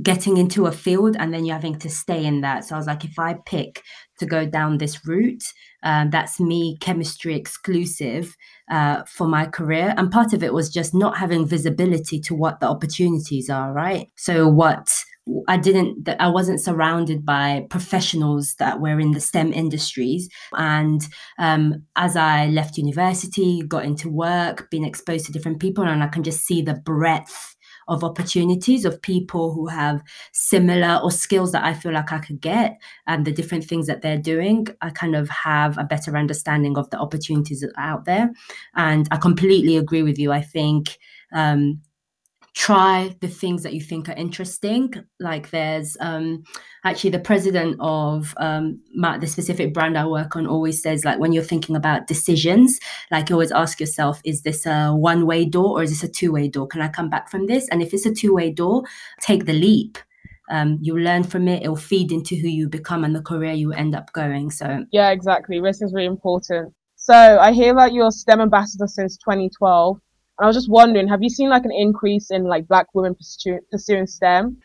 getting 0.02 0.36
into 0.36 0.66
a 0.66 0.72
field 0.72 1.16
and 1.18 1.32
then 1.32 1.44
you 1.44 1.52
having 1.52 1.78
to 1.78 1.88
stay 1.88 2.24
in 2.24 2.40
that. 2.40 2.64
So 2.64 2.74
I 2.74 2.78
was 2.78 2.86
like, 2.86 3.04
if 3.04 3.18
I 3.18 3.34
pick 3.46 3.82
to 4.18 4.26
go 4.26 4.44
down 4.44 4.78
this 4.78 5.06
route, 5.06 5.44
um, 5.82 6.10
that's 6.10 6.40
me 6.40 6.76
chemistry 6.80 7.36
exclusive 7.36 8.36
uh, 8.70 9.04
for 9.04 9.28
my 9.28 9.46
career. 9.46 9.94
And 9.96 10.10
part 10.10 10.32
of 10.32 10.42
it 10.42 10.52
was 10.52 10.68
just 10.68 10.94
not 10.94 11.16
having 11.16 11.46
visibility 11.46 12.20
to 12.20 12.34
what 12.34 12.60
the 12.60 12.68
opportunities 12.68 13.48
are, 13.48 13.72
right? 13.72 14.08
So 14.16 14.48
what 14.48 14.88
I 15.48 15.56
didn't, 15.56 16.08
I 16.20 16.28
wasn't 16.28 16.60
surrounded 16.60 17.24
by 17.24 17.66
professionals 17.70 18.54
that 18.58 18.80
were 18.80 19.00
in 19.00 19.12
the 19.12 19.20
STEM 19.20 19.52
industries. 19.52 20.28
And 20.52 21.00
um, 21.38 21.84
as 21.96 22.14
I 22.16 22.48
left 22.48 22.76
university, 22.76 23.62
got 23.62 23.84
into 23.84 24.10
work, 24.10 24.70
been 24.70 24.84
exposed 24.84 25.26
to 25.26 25.32
different 25.32 25.60
people, 25.60 25.84
and 25.84 26.02
I 26.02 26.08
can 26.08 26.22
just 26.22 26.44
see 26.44 26.60
the 26.60 26.74
breadth 26.74 27.56
of 27.88 28.04
opportunities 28.04 28.84
of 28.84 29.00
people 29.02 29.52
who 29.52 29.66
have 29.66 30.02
similar 30.32 31.00
or 31.02 31.10
skills 31.10 31.52
that 31.52 31.64
I 31.64 31.74
feel 31.74 31.92
like 31.92 32.12
I 32.12 32.18
could 32.18 32.40
get 32.40 32.78
and 33.06 33.24
the 33.24 33.32
different 33.32 33.64
things 33.64 33.86
that 33.86 34.02
they're 34.02 34.18
doing. 34.18 34.66
I 34.80 34.90
kind 34.90 35.14
of 35.14 35.28
have 35.28 35.76
a 35.78 35.84
better 35.84 36.16
understanding 36.16 36.78
of 36.78 36.88
the 36.90 36.98
opportunities 36.98 37.64
out 37.76 38.04
there. 38.04 38.30
And 38.74 39.06
I 39.10 39.16
completely 39.16 39.76
agree 39.76 40.02
with 40.02 40.18
you. 40.18 40.32
I 40.32 40.40
think 40.40 40.98
um, 41.32 41.80
try 42.54 43.14
the 43.20 43.28
things 43.28 43.64
that 43.64 43.74
you 43.74 43.80
think 43.80 44.08
are 44.08 44.14
interesting. 44.14 44.94
Like 45.18 45.50
there's 45.50 45.96
um, 46.00 46.44
actually 46.84 47.10
the 47.10 47.18
president 47.18 47.76
of 47.80 48.32
um, 48.36 48.80
my, 48.94 49.18
the 49.18 49.26
specific 49.26 49.74
brand 49.74 49.98
I 49.98 50.06
work 50.06 50.36
on 50.36 50.46
always 50.46 50.80
says 50.80 51.04
like 51.04 51.18
when 51.18 51.32
you're 51.32 51.42
thinking 51.42 51.74
about 51.74 52.06
decisions, 52.06 52.78
like 53.10 53.28
you 53.28 53.34
always 53.34 53.50
ask 53.50 53.80
yourself, 53.80 54.20
is 54.24 54.42
this 54.42 54.66
a 54.66 54.92
one 54.92 55.26
way 55.26 55.44
door 55.44 55.78
or 55.78 55.82
is 55.82 55.90
this 55.90 56.04
a 56.04 56.08
two 56.08 56.32
way 56.32 56.48
door? 56.48 56.68
Can 56.68 56.80
I 56.80 56.88
come 56.88 57.10
back 57.10 57.28
from 57.28 57.46
this? 57.46 57.68
And 57.68 57.82
if 57.82 57.92
it's 57.92 58.06
a 58.06 58.14
two 58.14 58.34
way 58.34 58.52
door, 58.52 58.84
take 59.20 59.46
the 59.46 59.52
leap. 59.52 59.98
Um, 60.48 60.78
you 60.80 60.96
learn 60.96 61.24
from 61.24 61.48
it. 61.48 61.62
It'll 61.62 61.74
feed 61.74 62.12
into 62.12 62.36
who 62.36 62.48
you 62.48 62.68
become 62.68 63.02
and 63.02 63.16
the 63.16 63.22
career 63.22 63.52
you 63.52 63.72
end 63.72 63.96
up 63.96 64.12
going. 64.12 64.50
So 64.50 64.84
yeah, 64.92 65.10
exactly. 65.10 65.60
Risk 65.60 65.82
is 65.82 65.92
really 65.92 66.06
important. 66.06 66.72
So 66.96 67.14
I 67.14 67.52
hear 67.52 67.74
that 67.74 67.92
you're 67.92 68.10
STEM 68.10 68.40
ambassador 68.40 68.86
since 68.86 69.16
2012. 69.18 69.98
And 70.38 70.44
I 70.44 70.46
was 70.46 70.56
just 70.56 70.70
wondering, 70.70 71.08
have 71.08 71.22
you 71.22 71.30
seen 71.30 71.48
like 71.48 71.64
an 71.64 71.72
increase 71.72 72.30
in 72.30 72.44
like 72.44 72.66
black 72.66 72.86
women 72.94 73.14
pursuing, 73.14 73.60
pursuing 73.70 74.06
STEM? 74.06 74.56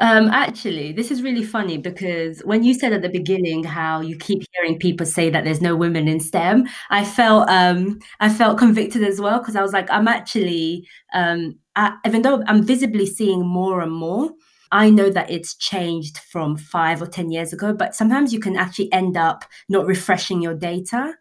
Um, 0.00 0.28
actually, 0.28 0.92
this 0.92 1.10
is 1.10 1.22
really 1.22 1.42
funny 1.42 1.76
because 1.76 2.40
when 2.40 2.62
you 2.62 2.72
said 2.72 2.94
at 2.94 3.02
the 3.02 3.10
beginning 3.10 3.64
how 3.64 4.00
you 4.00 4.16
keep 4.16 4.42
hearing 4.52 4.78
people 4.78 5.04
say 5.04 5.28
that 5.28 5.44
there's 5.44 5.60
no 5.60 5.76
women 5.76 6.08
in 6.08 6.20
STEM, 6.20 6.68
I 6.88 7.04
felt 7.04 7.48
um, 7.50 7.98
I 8.18 8.30
felt 8.30 8.58
convicted 8.58 9.02
as 9.04 9.20
well 9.20 9.38
because 9.38 9.56
I 9.56 9.62
was 9.62 9.72
like, 9.72 9.90
I'm 9.90 10.08
actually 10.08 10.88
um, 11.12 11.58
I, 11.76 11.96
even 12.06 12.22
though 12.22 12.42
I'm 12.46 12.62
visibly 12.62 13.06
seeing 13.06 13.46
more 13.46 13.80
and 13.80 13.92
more. 13.92 14.30
I 14.72 14.88
know 14.88 15.10
that 15.10 15.28
it's 15.28 15.56
changed 15.56 16.18
from 16.18 16.56
five 16.56 17.02
or 17.02 17.06
10 17.08 17.32
years 17.32 17.52
ago, 17.52 17.72
but 17.72 17.92
sometimes 17.92 18.32
you 18.32 18.38
can 18.38 18.54
actually 18.54 18.92
end 18.92 19.16
up 19.16 19.44
not 19.68 19.84
refreshing 19.84 20.40
your 20.40 20.54
data. 20.54 21.14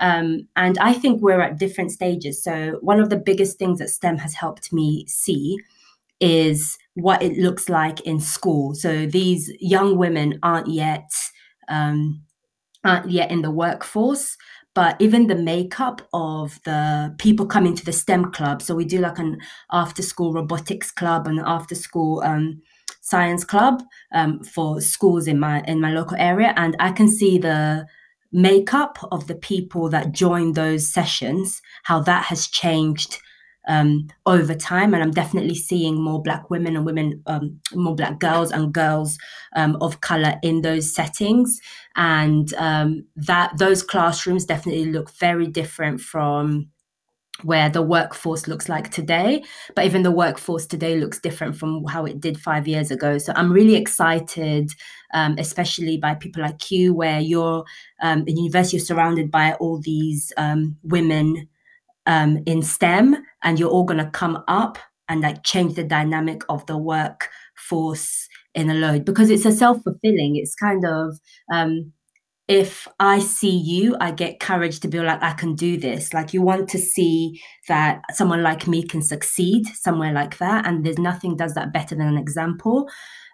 Um, 0.00 0.48
and 0.56 0.78
I 0.78 0.94
think 0.94 1.20
we're 1.20 1.40
at 1.40 1.58
different 1.58 1.92
stages. 1.92 2.42
So, 2.42 2.78
one 2.80 3.00
of 3.00 3.10
the 3.10 3.18
biggest 3.18 3.58
things 3.58 3.78
that 3.78 3.90
STEM 3.90 4.18
has 4.18 4.34
helped 4.34 4.72
me 4.72 5.06
see 5.06 5.58
is 6.20 6.76
what 6.94 7.22
it 7.22 7.38
looks 7.38 7.68
like 7.68 8.00
in 8.00 8.18
school. 8.18 8.74
So, 8.74 9.06
these 9.06 9.52
young 9.60 9.96
women 9.96 10.38
aren't 10.42 10.68
yet 10.68 11.10
um, 11.68 12.22
aren't 12.82 13.10
yet 13.10 13.30
in 13.30 13.42
the 13.42 13.50
workforce, 13.50 14.38
but 14.74 14.96
even 15.00 15.26
the 15.26 15.34
makeup 15.34 16.08
of 16.14 16.58
the 16.64 17.14
people 17.18 17.44
coming 17.44 17.74
to 17.74 17.84
the 17.84 17.92
STEM 17.92 18.32
club. 18.32 18.62
So, 18.62 18.74
we 18.74 18.86
do 18.86 19.00
like 19.00 19.18
an 19.18 19.38
after 19.70 20.02
school 20.02 20.32
robotics 20.32 20.90
club 20.90 21.26
and 21.26 21.40
after 21.40 21.74
school 21.74 22.22
um, 22.24 22.62
science 23.02 23.44
club 23.44 23.82
um, 24.12 24.42
for 24.44 24.80
schools 24.80 25.26
in 25.26 25.38
my 25.38 25.62
in 25.66 25.78
my 25.78 25.92
local 25.92 26.16
area, 26.16 26.54
and 26.56 26.74
I 26.80 26.90
can 26.92 27.08
see 27.08 27.36
the 27.36 27.86
makeup 28.32 28.98
of 29.10 29.26
the 29.26 29.34
people 29.34 29.88
that 29.90 30.12
join 30.12 30.52
those 30.52 30.92
sessions, 30.92 31.60
how 31.84 32.00
that 32.00 32.24
has 32.24 32.46
changed 32.46 33.18
um, 33.68 34.08
over 34.26 34.54
time. 34.54 34.94
And 34.94 35.02
I'm 35.02 35.10
definitely 35.10 35.54
seeing 35.54 36.00
more 36.00 36.22
Black 36.22 36.50
women 36.50 36.76
and 36.76 36.84
women, 36.84 37.22
um, 37.26 37.60
more 37.74 37.94
Black 37.94 38.18
girls 38.18 38.50
and 38.50 38.72
girls 38.72 39.18
um, 39.56 39.76
of 39.80 40.00
color 40.00 40.34
in 40.42 40.62
those 40.62 40.94
settings. 40.94 41.60
And 41.96 42.52
um, 42.54 43.04
that 43.16 43.58
those 43.58 43.82
classrooms 43.82 44.44
definitely 44.44 44.86
look 44.86 45.10
very 45.10 45.46
different 45.46 46.00
from 46.00 46.68
where 47.44 47.68
the 47.68 47.82
workforce 47.82 48.46
looks 48.48 48.68
like 48.68 48.90
today. 48.90 49.42
But 49.74 49.84
even 49.84 50.02
the 50.02 50.10
workforce 50.10 50.66
today 50.66 50.96
looks 50.98 51.18
different 51.18 51.56
from 51.56 51.84
how 51.84 52.04
it 52.04 52.20
did 52.20 52.40
five 52.40 52.66
years 52.68 52.90
ago. 52.90 53.18
So 53.18 53.32
I'm 53.36 53.52
really 53.52 53.74
excited, 53.74 54.70
um, 55.14 55.36
especially 55.38 55.96
by 55.96 56.14
people 56.14 56.42
like 56.42 56.70
you, 56.70 56.94
where 56.94 57.20
you're 57.20 57.64
um, 58.02 58.24
in 58.26 58.36
university, 58.36 58.76
you're 58.76 58.86
surrounded 58.86 59.30
by 59.30 59.54
all 59.54 59.80
these 59.80 60.32
um, 60.36 60.76
women 60.82 61.48
um, 62.06 62.42
in 62.46 62.62
STEM, 62.62 63.16
and 63.42 63.58
you're 63.58 63.70
all 63.70 63.84
going 63.84 64.04
to 64.04 64.10
come 64.10 64.42
up 64.48 64.78
and 65.08 65.20
like 65.22 65.42
change 65.42 65.74
the 65.74 65.84
dynamic 65.84 66.42
of 66.48 66.64
the 66.66 66.78
workforce 66.78 68.28
in 68.54 68.70
a 68.70 68.74
load 68.74 69.04
because 69.04 69.30
it's 69.30 69.44
a 69.44 69.52
self 69.52 69.82
fulfilling. 69.82 70.36
It's 70.36 70.54
kind 70.54 70.84
of 70.84 71.18
um, 71.52 71.92
if 72.50 72.88
I 72.98 73.20
see 73.20 73.56
you, 73.56 73.96
I 74.00 74.10
get 74.10 74.40
courage 74.40 74.80
to 74.80 74.88
be 74.88 74.98
like, 74.98 75.22
I 75.22 75.34
can 75.34 75.54
do 75.54 75.76
this. 75.76 76.12
Like, 76.12 76.34
you 76.34 76.42
want 76.42 76.68
to 76.70 76.78
see 76.78 77.40
that 77.68 78.02
someone 78.10 78.42
like 78.42 78.66
me 78.66 78.82
can 78.82 79.02
succeed 79.02 79.68
somewhere 79.68 80.12
like 80.12 80.38
that. 80.38 80.66
And 80.66 80.84
there's 80.84 80.98
nothing 80.98 81.36
does 81.36 81.54
that 81.54 81.72
better 81.72 81.94
than 81.94 82.08
an 82.08 82.18
example. 82.18 82.88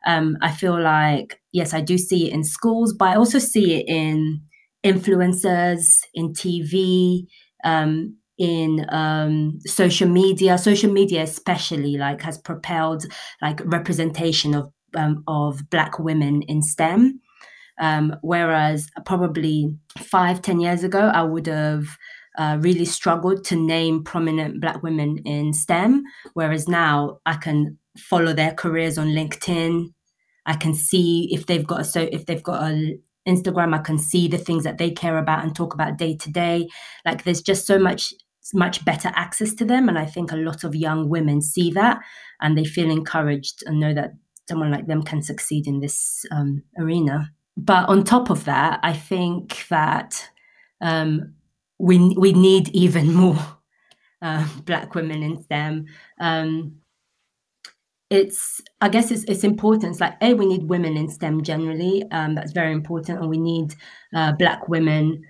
Um, 0.06 0.36
I 0.42 0.52
feel 0.52 0.78
like, 0.78 1.40
yes, 1.50 1.72
I 1.72 1.80
do 1.80 1.96
see 1.96 2.28
it 2.28 2.34
in 2.34 2.44
schools, 2.44 2.92
but 2.92 3.08
I 3.08 3.16
also 3.16 3.38
see 3.38 3.76
it 3.76 3.88
in 3.88 4.42
influencers, 4.84 5.86
in 6.12 6.34
TV, 6.34 7.22
um, 7.64 8.18
in 8.36 8.84
um, 8.90 9.58
social 9.64 10.10
media. 10.10 10.58
Social 10.58 10.92
media, 10.92 11.22
especially, 11.22 11.96
like, 11.96 12.20
has 12.20 12.36
propelled 12.36 13.06
like 13.40 13.62
representation 13.64 14.54
of 14.54 14.70
um, 14.94 15.24
of 15.26 15.70
Black 15.70 15.98
women 15.98 16.42
in 16.42 16.60
STEM. 16.60 17.22
Um, 17.78 18.16
whereas 18.22 18.88
probably 19.04 19.74
five, 19.98 20.42
ten 20.42 20.60
years 20.60 20.84
ago, 20.84 21.10
I 21.12 21.22
would 21.22 21.46
have 21.46 21.86
uh, 22.38 22.58
really 22.60 22.84
struggled 22.84 23.44
to 23.44 23.56
name 23.56 24.04
prominent 24.04 24.60
Black 24.60 24.82
women 24.82 25.18
in 25.24 25.52
STEM. 25.52 26.04
Whereas 26.34 26.68
now 26.68 27.18
I 27.26 27.34
can 27.34 27.78
follow 27.98 28.32
their 28.32 28.52
careers 28.52 28.98
on 28.98 29.08
LinkedIn. 29.08 29.92
I 30.46 30.54
can 30.54 30.74
see 30.74 31.28
if 31.32 31.46
they've 31.46 31.66
got 31.66 31.80
a 31.80 31.84
so 31.84 32.08
if 32.12 32.26
they've 32.26 32.42
got 32.42 32.62
a 32.62 32.98
Instagram, 33.26 33.74
I 33.74 33.78
can 33.78 33.98
see 33.98 34.28
the 34.28 34.38
things 34.38 34.62
that 34.64 34.78
they 34.78 34.90
care 34.90 35.18
about 35.18 35.42
and 35.42 35.54
talk 35.54 35.74
about 35.74 35.98
day 35.98 36.16
to 36.16 36.30
day. 36.30 36.68
Like 37.04 37.24
there's 37.24 37.42
just 37.42 37.66
so 37.66 37.78
much 37.78 38.14
much 38.54 38.84
better 38.84 39.10
access 39.16 39.52
to 39.52 39.64
them 39.64 39.88
and 39.88 39.98
i 39.98 40.06
think 40.06 40.30
a 40.30 40.36
lot 40.36 40.62
of 40.62 40.72
young 40.72 41.08
women 41.08 41.42
see 41.42 41.68
that 41.68 41.98
and 42.40 42.56
they 42.56 42.64
feel 42.64 42.88
encouraged 42.88 43.64
and 43.66 43.80
know 43.80 43.92
that 43.92 44.12
someone 44.48 44.70
like 44.70 44.86
them 44.86 45.02
can 45.02 45.22
succeed 45.22 45.66
in 45.66 45.80
this 45.80 46.24
um, 46.30 46.62
arena. 46.78 47.32
But 47.56 47.88
on 47.88 48.04
top 48.04 48.30
of 48.30 48.44
that, 48.44 48.80
I 48.82 48.92
think 48.92 49.66
that 49.68 50.30
um, 50.80 51.34
we 51.78 52.14
we 52.16 52.32
need 52.32 52.68
even 52.70 53.14
more 53.14 53.38
uh, 54.22 54.46
black 54.64 54.94
women 54.94 55.22
in 55.22 55.42
STEM. 55.42 55.86
Um, 56.20 56.76
it's 58.10 58.60
I 58.80 58.88
guess 58.88 59.10
it's 59.10 59.24
it's 59.24 59.44
important. 59.44 59.92
It's 59.92 60.00
like 60.00 60.16
a 60.20 60.34
we 60.34 60.46
need 60.46 60.68
women 60.68 60.96
in 60.96 61.08
STEM 61.08 61.42
generally. 61.42 62.04
Um, 62.12 62.34
that's 62.34 62.52
very 62.52 62.72
important, 62.72 63.20
and 63.20 63.28
we 63.28 63.38
need 63.38 63.74
uh, 64.14 64.32
black 64.32 64.68
women 64.68 65.22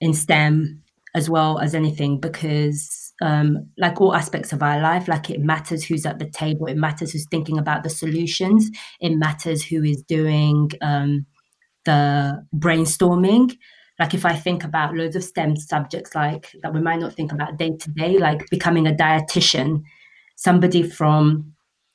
in 0.00 0.14
STEM 0.14 0.82
as 1.14 1.30
well 1.30 1.58
as 1.60 1.74
anything 1.74 2.18
because 2.18 3.12
um, 3.22 3.68
like 3.78 4.00
all 4.00 4.14
aspects 4.14 4.52
of 4.52 4.62
our 4.62 4.80
life 4.80 5.06
like 5.06 5.30
it 5.30 5.40
matters 5.40 5.84
who's 5.84 6.04
at 6.04 6.18
the 6.18 6.28
table 6.28 6.66
it 6.66 6.76
matters 6.76 7.12
who's 7.12 7.26
thinking 7.30 7.58
about 7.58 7.84
the 7.84 7.90
solutions 7.90 8.68
it 9.00 9.10
matters 9.10 9.64
who 9.64 9.84
is 9.84 10.02
doing 10.02 10.68
um, 10.82 11.24
the 11.84 12.44
brainstorming 12.54 13.56
like 13.98 14.14
if 14.14 14.24
i 14.24 14.34
think 14.34 14.64
about 14.64 14.94
loads 14.94 15.16
of 15.16 15.24
stem 15.24 15.56
subjects 15.56 16.14
like 16.14 16.50
that 16.62 16.74
we 16.74 16.80
might 16.80 17.00
not 17.00 17.12
think 17.12 17.32
about 17.32 17.56
day 17.56 17.76
to 17.76 17.90
day 17.92 18.18
like 18.18 18.48
becoming 18.50 18.86
a 18.86 18.92
dietitian 18.92 19.82
somebody 20.36 20.82
from 20.82 21.52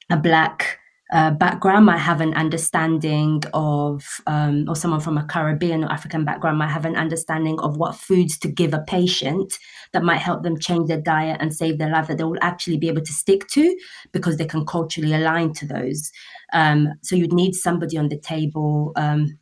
a 0.09 0.17
black 0.17 0.79
uh, 1.11 1.31
background 1.31 1.87
might 1.87 1.97
have 1.97 2.21
an 2.21 2.35
understanding 2.35 3.41
of, 3.53 4.05
um, 4.27 4.65
or 4.67 4.75
someone 4.75 4.99
from 4.99 5.17
a 5.17 5.25
Caribbean 5.25 5.83
or 5.83 5.91
African 5.91 6.23
background 6.23 6.59
might 6.59 6.69
have 6.69 6.85
an 6.85 6.95
understanding 6.95 7.59
of 7.61 7.77
what 7.77 7.95
foods 7.95 8.37
to 8.39 8.47
give 8.47 8.75
a 8.75 8.83
patient 8.87 9.57
that 9.91 10.03
might 10.03 10.17
help 10.17 10.43
them 10.43 10.59
change 10.59 10.87
their 10.87 11.01
diet 11.01 11.37
and 11.39 11.51
save 11.51 11.79
their 11.79 11.89
life 11.89 12.07
that 12.07 12.19
they 12.19 12.23
will 12.23 12.37
actually 12.41 12.77
be 12.77 12.87
able 12.87 13.01
to 13.01 13.11
stick 13.11 13.47
to 13.47 13.75
because 14.11 14.37
they 14.37 14.45
can 14.45 14.63
culturally 14.67 15.15
align 15.15 15.51
to 15.51 15.65
those. 15.65 16.11
Um, 16.53 16.89
so 17.01 17.15
you'd 17.15 17.33
need 17.33 17.55
somebody 17.55 17.97
on 17.97 18.09
the 18.09 18.19
table. 18.19 18.91
Um, 18.95 19.39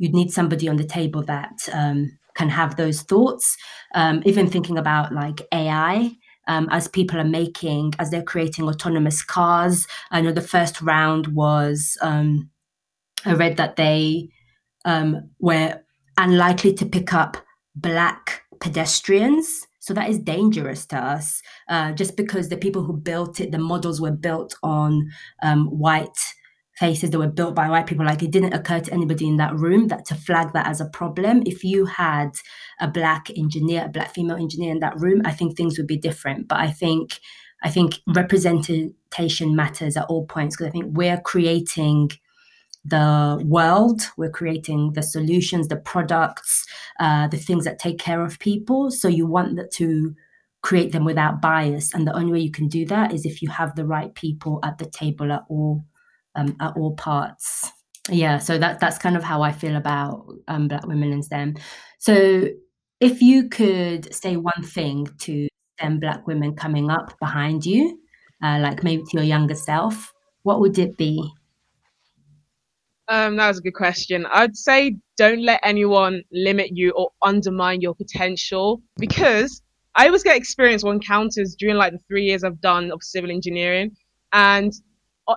you'd 0.00 0.14
need 0.14 0.32
somebody 0.32 0.66
on 0.66 0.76
the 0.76 0.84
table 0.84 1.22
that 1.22 1.68
um, 1.72 2.10
can 2.34 2.48
have 2.48 2.76
those 2.76 3.02
thoughts. 3.02 3.56
Um, 3.94 4.22
even 4.24 4.48
thinking 4.48 4.78
about 4.78 5.12
like 5.12 5.42
AI 5.52 6.10
um, 6.48 6.68
as 6.70 6.88
people 6.88 7.20
are 7.20 7.24
making, 7.24 7.92
as 7.98 8.10
they're 8.10 8.22
creating 8.22 8.66
autonomous 8.66 9.22
cars. 9.22 9.86
I 10.10 10.22
know 10.22 10.32
the 10.32 10.40
first 10.40 10.80
round 10.80 11.28
was, 11.28 11.98
um, 12.00 12.48
I 13.26 13.34
read 13.34 13.58
that 13.58 13.76
they 13.76 14.30
um, 14.86 15.30
were 15.38 15.80
unlikely 16.16 16.72
to 16.74 16.86
pick 16.86 17.12
up 17.12 17.36
black 17.76 18.42
pedestrians. 18.58 19.66
So 19.80 19.92
that 19.94 20.08
is 20.08 20.18
dangerous 20.18 20.86
to 20.86 20.96
us, 20.96 21.42
uh, 21.68 21.92
just 21.92 22.16
because 22.16 22.48
the 22.48 22.56
people 22.56 22.84
who 22.84 22.96
built 22.96 23.38
it, 23.38 23.52
the 23.52 23.58
models 23.58 24.00
were 24.00 24.10
built 24.10 24.54
on 24.62 25.10
um, 25.42 25.66
white 25.66 26.18
faces 26.80 27.10
that 27.10 27.18
were 27.18 27.28
built 27.28 27.54
by 27.54 27.68
white 27.68 27.86
people. 27.86 28.06
Like 28.06 28.22
it 28.22 28.32
didn't 28.32 28.54
occur 28.54 28.80
to 28.80 28.92
anybody 28.92 29.28
in 29.28 29.36
that 29.36 29.54
room 29.54 29.88
that 29.88 30.06
to 30.06 30.14
flag 30.14 30.54
that 30.54 30.66
as 30.66 30.80
a 30.80 30.88
problem. 30.88 31.42
If 31.46 31.62
you 31.62 31.84
had 31.84 32.30
a 32.80 32.88
black 32.88 33.30
engineer 33.36 33.84
a 33.84 33.88
black 33.88 34.12
female 34.14 34.36
engineer 34.36 34.72
in 34.72 34.80
that 34.80 34.98
room 34.98 35.20
i 35.24 35.30
think 35.30 35.56
things 35.56 35.78
would 35.78 35.86
be 35.86 35.98
different. 35.98 36.48
But 36.48 36.58
i 36.58 36.70
think 36.70 37.20
i 37.62 37.70
think 37.70 38.00
representation 38.06 39.54
matters 39.54 39.96
at 39.96 40.06
all 40.06 40.26
points 40.26 40.56
because 40.56 40.68
i 40.68 40.70
think 40.70 40.86
we're 40.88 41.20
creating 41.20 42.10
the 42.82 43.38
world 43.44 44.00
we're 44.16 44.30
creating 44.30 44.92
the 44.94 45.02
solutions 45.02 45.68
the 45.68 45.76
products 45.76 46.64
uh, 46.98 47.28
the 47.28 47.36
things 47.36 47.64
that 47.64 47.78
take 47.78 47.98
care 47.98 48.24
of 48.24 48.38
people. 48.38 48.90
So 48.90 49.08
you 49.08 49.26
want 49.26 49.56
that 49.56 49.70
to 49.72 50.14
create 50.62 50.92
them 50.92 51.04
without 51.04 51.40
bias. 51.40 51.94
And 51.94 52.06
the 52.06 52.14
only 52.14 52.32
way 52.32 52.40
you 52.40 52.50
can 52.50 52.68
do 52.68 52.84
that 52.86 53.14
is 53.14 53.24
if 53.24 53.40
you 53.40 53.48
have 53.48 53.74
the 53.74 53.86
right 53.86 54.14
people 54.14 54.60
at 54.62 54.76
the 54.76 54.84
table 54.84 55.32
at 55.32 55.44
all 55.48 55.84
um, 56.34 56.56
at 56.60 56.76
all 56.76 56.94
parts. 56.94 57.70
Yeah, 58.08 58.38
so 58.38 58.58
that 58.58 58.80
that's 58.80 58.98
kind 58.98 59.16
of 59.16 59.22
how 59.22 59.42
I 59.42 59.52
feel 59.52 59.76
about 59.76 60.26
um, 60.48 60.68
Black 60.68 60.86
women 60.86 61.12
in 61.12 61.22
STEM. 61.22 61.56
So, 61.98 62.46
if 63.00 63.22
you 63.22 63.48
could 63.48 64.12
say 64.14 64.36
one 64.36 64.62
thing 64.64 65.06
to 65.20 65.48
STEM 65.78 66.00
Black 66.00 66.26
women 66.26 66.54
coming 66.56 66.90
up 66.90 67.18
behind 67.20 67.64
you, 67.64 67.98
uh, 68.42 68.58
like 68.60 68.82
maybe 68.82 69.02
to 69.02 69.10
your 69.14 69.24
younger 69.24 69.54
self, 69.54 70.12
what 70.42 70.60
would 70.60 70.78
it 70.78 70.96
be? 70.96 71.30
Um, 73.08 73.36
that 73.36 73.48
was 73.48 73.58
a 73.58 73.62
good 73.62 73.74
question. 73.74 74.24
I'd 74.32 74.56
say 74.56 74.96
don't 75.16 75.42
let 75.42 75.60
anyone 75.64 76.22
limit 76.32 76.70
you 76.72 76.92
or 76.92 77.10
undermine 77.22 77.80
your 77.80 77.94
potential 77.94 78.80
because 78.98 79.62
I 79.96 80.06
always 80.06 80.22
get 80.22 80.36
experience 80.36 80.84
or 80.84 80.92
encounters 80.92 81.56
during 81.58 81.76
like 81.76 81.92
the 81.92 81.98
three 82.06 82.24
years 82.24 82.44
I've 82.44 82.60
done 82.60 82.92
of 82.92 83.02
civil 83.02 83.30
engineering, 83.30 83.90
and 84.32 84.72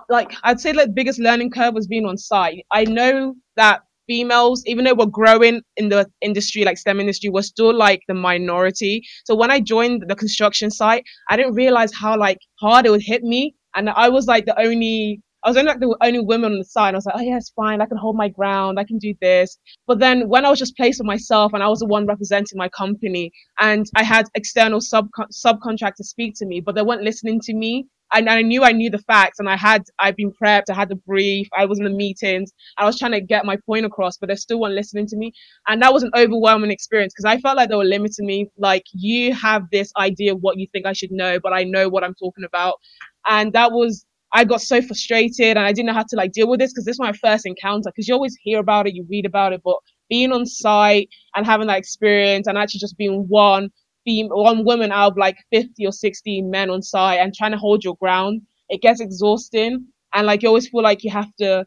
like 0.08 0.32
I'd 0.42 0.60
say 0.60 0.72
the 0.72 0.88
biggest 0.88 1.18
learning 1.18 1.50
curve 1.50 1.74
was 1.74 1.86
being 1.86 2.06
on 2.06 2.16
site. 2.16 2.64
I 2.70 2.84
know 2.84 3.34
that 3.56 3.82
females, 4.06 4.62
even 4.66 4.84
though 4.84 4.94
we're 4.94 5.06
growing 5.06 5.62
in 5.76 5.88
the 5.88 6.06
industry, 6.20 6.64
like 6.64 6.78
STEM 6.78 7.00
industry, 7.00 7.30
we're 7.30 7.42
still 7.42 7.74
like 7.74 8.02
the 8.08 8.14
minority. 8.14 9.02
So 9.24 9.34
when 9.34 9.50
I 9.50 9.60
joined 9.60 10.04
the 10.08 10.16
construction 10.16 10.70
site, 10.70 11.04
I 11.30 11.36
didn't 11.36 11.54
realize 11.54 11.92
how 11.94 12.18
like 12.18 12.38
hard 12.60 12.86
it 12.86 12.90
would 12.90 13.02
hit 13.02 13.22
me. 13.22 13.54
And 13.74 13.90
I 13.90 14.08
was 14.08 14.26
like 14.26 14.46
the 14.46 14.58
only 14.60 15.20
I 15.44 15.50
was 15.50 15.58
only 15.58 15.68
like 15.68 15.80
the 15.80 15.94
only 16.00 16.20
woman 16.20 16.52
on 16.52 16.58
the 16.58 16.64
side. 16.64 16.94
I 16.94 16.96
was 16.96 17.04
like, 17.04 17.16
oh 17.18 17.20
yeah, 17.20 17.36
it's 17.36 17.50
fine. 17.50 17.82
I 17.82 17.86
can 17.86 17.98
hold 17.98 18.16
my 18.16 18.28
ground. 18.28 18.78
I 18.78 18.84
can 18.84 18.96
do 18.96 19.14
this. 19.20 19.58
But 19.86 19.98
then 19.98 20.28
when 20.28 20.46
I 20.46 20.50
was 20.50 20.58
just 20.58 20.76
placed 20.76 21.00
on 21.00 21.06
myself 21.06 21.52
and 21.52 21.62
I 21.62 21.68
was 21.68 21.80
the 21.80 21.86
one 21.86 22.06
representing 22.06 22.56
my 22.56 22.70
company 22.70 23.30
and 23.60 23.84
I 23.94 24.04
had 24.04 24.26
external 24.34 24.80
sub 24.80 25.08
subcontractors 25.32 26.06
speak 26.06 26.34
to 26.38 26.46
me, 26.46 26.60
but 26.60 26.74
they 26.74 26.82
weren't 26.82 27.02
listening 27.02 27.40
to 27.40 27.54
me. 27.54 27.86
And 28.14 28.30
I 28.30 28.42
knew 28.42 28.62
I 28.62 28.72
knew 28.72 28.90
the 28.90 28.98
facts 28.98 29.38
and 29.38 29.48
I 29.48 29.56
had 29.56 29.82
I'd 29.98 30.16
been 30.16 30.32
prepped, 30.32 30.70
I 30.70 30.74
had 30.74 30.88
the 30.88 30.96
brief, 30.96 31.48
I 31.56 31.66
was 31.66 31.78
in 31.78 31.84
the 31.84 31.90
meetings, 31.90 32.52
I 32.78 32.86
was 32.86 32.98
trying 32.98 33.12
to 33.12 33.20
get 33.20 33.44
my 33.44 33.58
point 33.66 33.84
across, 33.84 34.16
but 34.16 34.28
they 34.28 34.36
still 34.36 34.60
weren't 34.60 34.74
listening 34.74 35.06
to 35.08 35.16
me. 35.16 35.32
And 35.68 35.82
that 35.82 35.92
was 35.92 36.04
an 36.04 36.12
overwhelming 36.16 36.70
experience 36.70 37.12
because 37.12 37.24
I 37.24 37.38
felt 37.40 37.56
like 37.56 37.68
they 37.68 37.76
were 37.76 37.84
limiting 37.84 38.26
me. 38.26 38.48
Like 38.56 38.84
you 38.94 39.34
have 39.34 39.64
this 39.72 39.92
idea 39.98 40.32
of 40.32 40.40
what 40.40 40.58
you 40.58 40.68
think 40.72 40.86
I 40.86 40.92
should 40.94 41.10
know, 41.10 41.38
but 41.40 41.52
I 41.52 41.64
know 41.64 41.88
what 41.88 42.04
I'm 42.04 42.14
talking 42.14 42.44
about. 42.44 42.76
And 43.26 43.52
that 43.54 43.72
was 43.72 44.06
I 44.34 44.44
got 44.44 44.60
so 44.60 44.82
frustrated 44.82 45.56
and 45.56 45.60
I 45.60 45.72
didn't 45.72 45.86
know 45.86 45.94
how 45.94 46.02
to 46.02 46.16
like 46.16 46.32
deal 46.32 46.48
with 46.48 46.58
this 46.58 46.72
because 46.72 46.84
this 46.84 46.98
was 46.98 47.06
my 47.06 47.12
first 47.12 47.46
encounter. 47.46 47.90
Because 47.90 48.08
you 48.08 48.14
always 48.14 48.36
hear 48.42 48.58
about 48.58 48.88
it, 48.88 48.94
you 48.94 49.06
read 49.08 49.26
about 49.26 49.52
it, 49.52 49.62
but 49.64 49.76
being 50.10 50.32
on 50.32 50.44
site 50.44 51.08
and 51.36 51.46
having 51.46 51.68
that 51.68 51.78
experience 51.78 52.48
and 52.48 52.58
actually 52.58 52.80
just 52.80 52.98
being 52.98 53.26
one 53.28 53.70
one 54.06 54.66
woman 54.66 54.92
out 54.92 55.12
of 55.12 55.16
like 55.16 55.36
50 55.50 55.86
or 55.86 55.92
60 55.92 56.42
men 56.42 56.68
on 56.68 56.82
site 56.82 57.20
and 57.20 57.32
trying 57.32 57.52
to 57.52 57.56
hold 57.56 57.82
your 57.82 57.96
ground, 57.96 58.42
it 58.68 58.82
gets 58.82 59.00
exhausting. 59.00 59.86
And 60.12 60.26
like 60.26 60.42
you 60.42 60.48
always 60.48 60.68
feel 60.68 60.82
like 60.82 61.04
you 61.04 61.10
have 61.10 61.34
to 61.36 61.64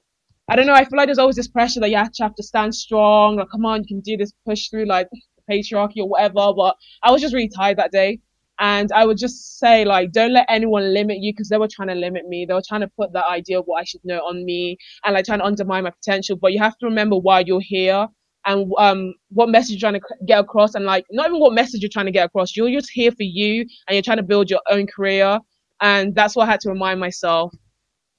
I 0.49 0.55
don't 0.55 0.65
know, 0.65 0.73
I 0.73 0.85
feel 0.85 0.97
like 0.97 1.07
there's 1.07 1.17
always 1.19 1.35
this 1.35 1.47
pressure 1.47 1.79
that 1.81 1.89
you 1.89 1.97
to, 1.97 2.23
have 2.23 2.35
to 2.35 2.43
stand 2.43 2.75
strong, 2.75 3.37
like 3.37 3.49
come 3.49 3.65
on, 3.65 3.81
you 3.81 3.87
can 3.87 3.99
do 4.01 4.17
this, 4.17 4.31
push 4.45 4.69
through 4.69 4.85
like 4.85 5.07
patriarchy 5.49 5.97
or 5.97 6.09
whatever. 6.09 6.53
But 6.55 6.75
I 7.01 7.11
was 7.11 7.21
just 7.21 7.33
really 7.33 7.49
tired 7.49 7.77
that 7.77 7.91
day. 7.91 8.19
And 8.59 8.91
I 8.91 9.05
would 9.05 9.17
just 9.17 9.59
say, 9.59 9.85
like, 9.85 10.11
don't 10.11 10.33
let 10.33 10.45
anyone 10.49 10.93
limit 10.93 11.17
you 11.19 11.31
because 11.31 11.49
they 11.49 11.57
were 11.57 11.67
trying 11.71 11.89
to 11.89 11.95
limit 11.95 12.27
me. 12.27 12.45
They 12.45 12.53
were 12.53 12.63
trying 12.67 12.81
to 12.81 12.91
put 12.97 13.13
that 13.13 13.25
idea 13.29 13.59
of 13.59 13.65
what 13.65 13.81
I 13.81 13.83
should 13.83 14.01
know 14.03 14.19
on 14.19 14.45
me 14.45 14.77
and 15.05 15.13
like 15.13 15.25
trying 15.25 15.39
to 15.39 15.45
undermine 15.45 15.83
my 15.83 15.91
potential. 15.91 16.37
But 16.37 16.53
you 16.53 16.59
have 16.59 16.77
to 16.79 16.87
remember 16.87 17.17
why 17.17 17.41
you're 17.41 17.61
here 17.61 18.07
and 18.45 18.71
um, 18.77 19.13
what 19.29 19.49
message 19.49 19.81
you're 19.81 19.91
trying 19.91 20.01
to 20.01 20.07
get 20.25 20.39
across. 20.39 20.73
And 20.73 20.85
like, 20.85 21.05
not 21.11 21.27
even 21.27 21.39
what 21.39 21.53
message 21.53 21.81
you're 21.81 21.89
trying 21.91 22.07
to 22.07 22.11
get 22.11 22.25
across. 22.25 22.55
You're 22.55 22.71
just 22.71 22.89
here 22.91 23.11
for 23.11 23.23
you 23.23 23.61
and 23.87 23.93
you're 23.95 24.01
trying 24.01 24.17
to 24.17 24.23
build 24.23 24.49
your 24.49 24.61
own 24.69 24.87
career. 24.87 25.39
And 25.81 26.15
that's 26.15 26.35
what 26.35 26.47
I 26.47 26.51
had 26.51 26.61
to 26.61 26.69
remind 26.69 26.99
myself 26.99 27.53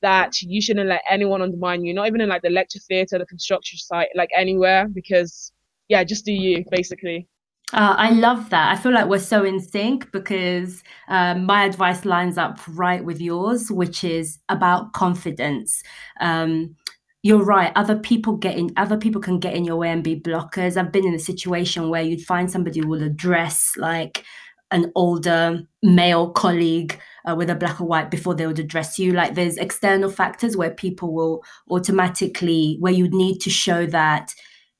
that 0.02 0.40
you 0.42 0.60
shouldn't 0.62 0.88
let 0.88 1.02
anyone 1.10 1.42
undermine 1.42 1.84
you, 1.84 1.92
not 1.92 2.06
even 2.06 2.20
in 2.20 2.28
like 2.28 2.42
the 2.42 2.50
lecture 2.50 2.78
theatre, 2.78 3.18
the 3.18 3.26
construction 3.26 3.78
site, 3.78 4.08
like 4.14 4.30
anywhere, 4.36 4.86
because 4.86 5.52
yeah, 5.88 6.04
just 6.04 6.24
do 6.24 6.32
you 6.32 6.64
basically. 6.70 7.26
Uh, 7.74 7.94
I 7.98 8.10
love 8.10 8.48
that. 8.48 8.72
I 8.72 8.80
feel 8.80 8.92
like 8.92 9.08
we're 9.08 9.18
so 9.18 9.44
in 9.44 9.60
sync 9.60 10.10
because 10.10 10.82
um, 11.08 11.44
my 11.44 11.64
advice 11.64 12.06
lines 12.06 12.38
up 12.38 12.58
right 12.68 13.04
with 13.04 13.20
yours, 13.20 13.70
which 13.70 14.04
is 14.04 14.38
about 14.48 14.94
confidence. 14.94 15.82
Um, 16.20 16.76
you're 17.22 17.44
right. 17.44 17.72
Other 17.76 17.96
people 17.96 18.36
get 18.36 18.56
in. 18.56 18.70
Other 18.78 18.96
people 18.96 19.20
can 19.20 19.38
get 19.38 19.54
in 19.54 19.64
your 19.64 19.76
way 19.76 19.90
and 19.90 20.02
be 20.02 20.18
blockers. 20.18 20.78
I've 20.78 20.92
been 20.92 21.06
in 21.06 21.14
a 21.14 21.18
situation 21.18 21.90
where 21.90 22.02
you'd 22.02 22.22
find 22.22 22.50
somebody 22.50 22.80
will 22.80 23.02
address 23.02 23.72
like 23.76 24.24
an 24.70 24.90
older 24.94 25.62
male 25.82 26.30
colleague 26.30 26.98
uh, 27.28 27.34
with 27.34 27.50
a 27.50 27.54
black 27.54 27.80
or 27.80 27.86
white 27.86 28.10
before 28.10 28.34
they 28.34 28.46
would 28.46 28.58
address 28.58 28.98
you. 28.98 29.12
Like 29.12 29.34
there's 29.34 29.58
external 29.58 30.10
factors 30.10 30.56
where 30.56 30.70
people 30.70 31.12
will 31.12 31.42
automatically 31.70 32.76
where 32.80 32.92
you 32.92 33.08
need 33.08 33.40
to 33.40 33.50
show 33.50 33.84
that 33.86 34.34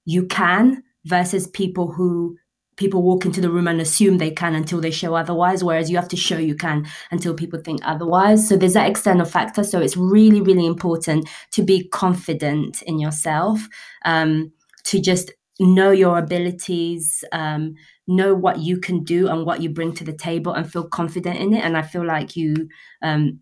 you 0.06 0.26
can 0.26 0.82
versus 1.04 1.46
people 1.46 1.92
who 1.92 2.36
people 2.78 3.02
walk 3.02 3.26
into 3.26 3.40
the 3.40 3.50
room 3.50 3.68
and 3.68 3.80
assume 3.80 4.16
they 4.16 4.30
can 4.30 4.54
until 4.54 4.80
they 4.80 4.90
show 4.90 5.14
otherwise 5.14 5.62
whereas 5.62 5.90
you 5.90 5.96
have 5.96 6.08
to 6.08 6.16
show 6.16 6.38
you 6.38 6.54
can 6.54 6.86
until 7.10 7.34
people 7.34 7.60
think 7.60 7.80
otherwise 7.84 8.48
so 8.48 8.56
there's 8.56 8.72
that 8.72 8.88
external 8.88 9.26
factor 9.26 9.62
so 9.62 9.80
it's 9.80 9.96
really 9.96 10.40
really 10.40 10.64
important 10.64 11.28
to 11.50 11.62
be 11.62 11.86
confident 11.88 12.80
in 12.82 12.98
yourself 12.98 13.68
um, 14.06 14.50
to 14.84 15.00
just 15.00 15.32
know 15.60 15.90
your 15.90 16.18
abilities 16.18 17.24
um, 17.32 17.74
know 18.06 18.32
what 18.32 18.60
you 18.60 18.78
can 18.78 19.04
do 19.04 19.28
and 19.28 19.44
what 19.44 19.60
you 19.60 19.68
bring 19.68 19.92
to 19.92 20.04
the 20.04 20.12
table 20.12 20.52
and 20.52 20.72
feel 20.72 20.88
confident 20.88 21.36
in 21.36 21.52
it 21.52 21.64
and 21.64 21.76
i 21.76 21.82
feel 21.82 22.06
like 22.06 22.36
you 22.36 22.54
um, 23.02 23.40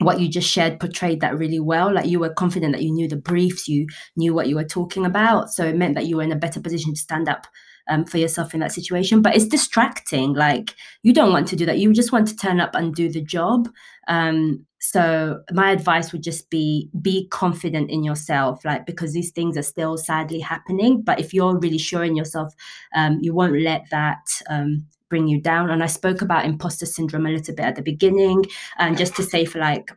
what 0.00 0.18
you 0.18 0.28
just 0.28 0.48
shared 0.48 0.80
portrayed 0.80 1.20
that 1.20 1.36
really 1.36 1.60
well. 1.60 1.92
Like 1.92 2.06
you 2.06 2.20
were 2.20 2.32
confident 2.32 2.72
that 2.72 2.82
you 2.82 2.90
knew 2.90 3.06
the 3.06 3.16
briefs, 3.16 3.68
you 3.68 3.86
knew 4.16 4.32
what 4.32 4.48
you 4.48 4.56
were 4.56 4.64
talking 4.64 5.04
about. 5.04 5.50
So 5.50 5.64
it 5.66 5.76
meant 5.76 5.94
that 5.94 6.06
you 6.06 6.16
were 6.16 6.22
in 6.22 6.32
a 6.32 6.36
better 6.36 6.58
position 6.58 6.94
to 6.94 7.00
stand 7.00 7.28
up 7.28 7.46
um, 7.88 8.04
for 8.04 8.18
yourself 8.18 8.54
in 8.54 8.60
that 8.60 8.72
situation. 8.72 9.22
But 9.22 9.36
it's 9.36 9.46
distracting. 9.46 10.34
Like 10.34 10.74
you 11.02 11.12
don't 11.12 11.32
want 11.32 11.48
to 11.48 11.56
do 11.56 11.66
that. 11.66 11.78
You 11.78 11.92
just 11.92 12.12
want 12.12 12.28
to 12.28 12.36
turn 12.36 12.60
up 12.60 12.74
and 12.74 12.94
do 12.94 13.10
the 13.10 13.22
job. 13.22 13.68
Um, 14.08 14.66
so 14.80 15.42
my 15.52 15.70
advice 15.70 16.10
would 16.10 16.22
just 16.22 16.48
be 16.48 16.88
be 17.02 17.28
confident 17.28 17.90
in 17.90 18.02
yourself, 18.02 18.64
like 18.64 18.86
because 18.86 19.12
these 19.12 19.30
things 19.30 19.56
are 19.56 19.62
still 19.62 19.98
sadly 19.98 20.40
happening. 20.40 21.02
But 21.02 21.20
if 21.20 21.34
you're 21.34 21.58
really 21.58 21.78
sure 21.78 22.02
in 22.02 22.16
yourself, 22.16 22.54
um, 22.94 23.18
you 23.20 23.34
won't 23.34 23.60
let 23.60 23.84
that 23.90 24.26
um, 24.48 24.86
bring 25.10 25.28
you 25.28 25.40
down. 25.40 25.68
And 25.68 25.82
I 25.82 25.86
spoke 25.86 26.22
about 26.22 26.46
imposter 26.46 26.86
syndrome 26.86 27.26
a 27.26 27.30
little 27.30 27.54
bit 27.54 27.66
at 27.66 27.76
the 27.76 27.82
beginning. 27.82 28.44
And 28.78 28.96
just 28.96 29.14
to 29.16 29.22
say 29.22 29.44
for 29.44 29.58
like 29.58 29.90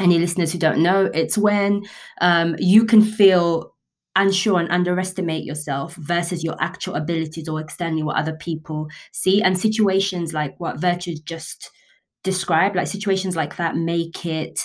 any 0.00 0.18
listeners 0.18 0.52
who 0.52 0.58
don't 0.58 0.82
know, 0.82 1.10
it's 1.14 1.38
when 1.38 1.84
um, 2.20 2.56
you 2.58 2.84
can 2.84 3.02
feel 3.02 3.71
unsure 4.16 4.60
and 4.60 4.70
underestimate 4.70 5.44
yourself 5.44 5.94
versus 5.96 6.44
your 6.44 6.56
actual 6.60 6.94
abilities 6.94 7.48
or 7.48 7.60
externally 7.60 8.02
what 8.02 8.16
other 8.16 8.34
people 8.34 8.88
see. 9.12 9.42
And 9.42 9.58
situations 9.58 10.32
like 10.32 10.54
what 10.58 10.80
Virtue 10.80 11.14
just 11.24 11.70
described, 12.22 12.76
like 12.76 12.86
situations 12.86 13.36
like 13.36 13.56
that 13.56 13.76
make 13.76 14.24
it 14.26 14.60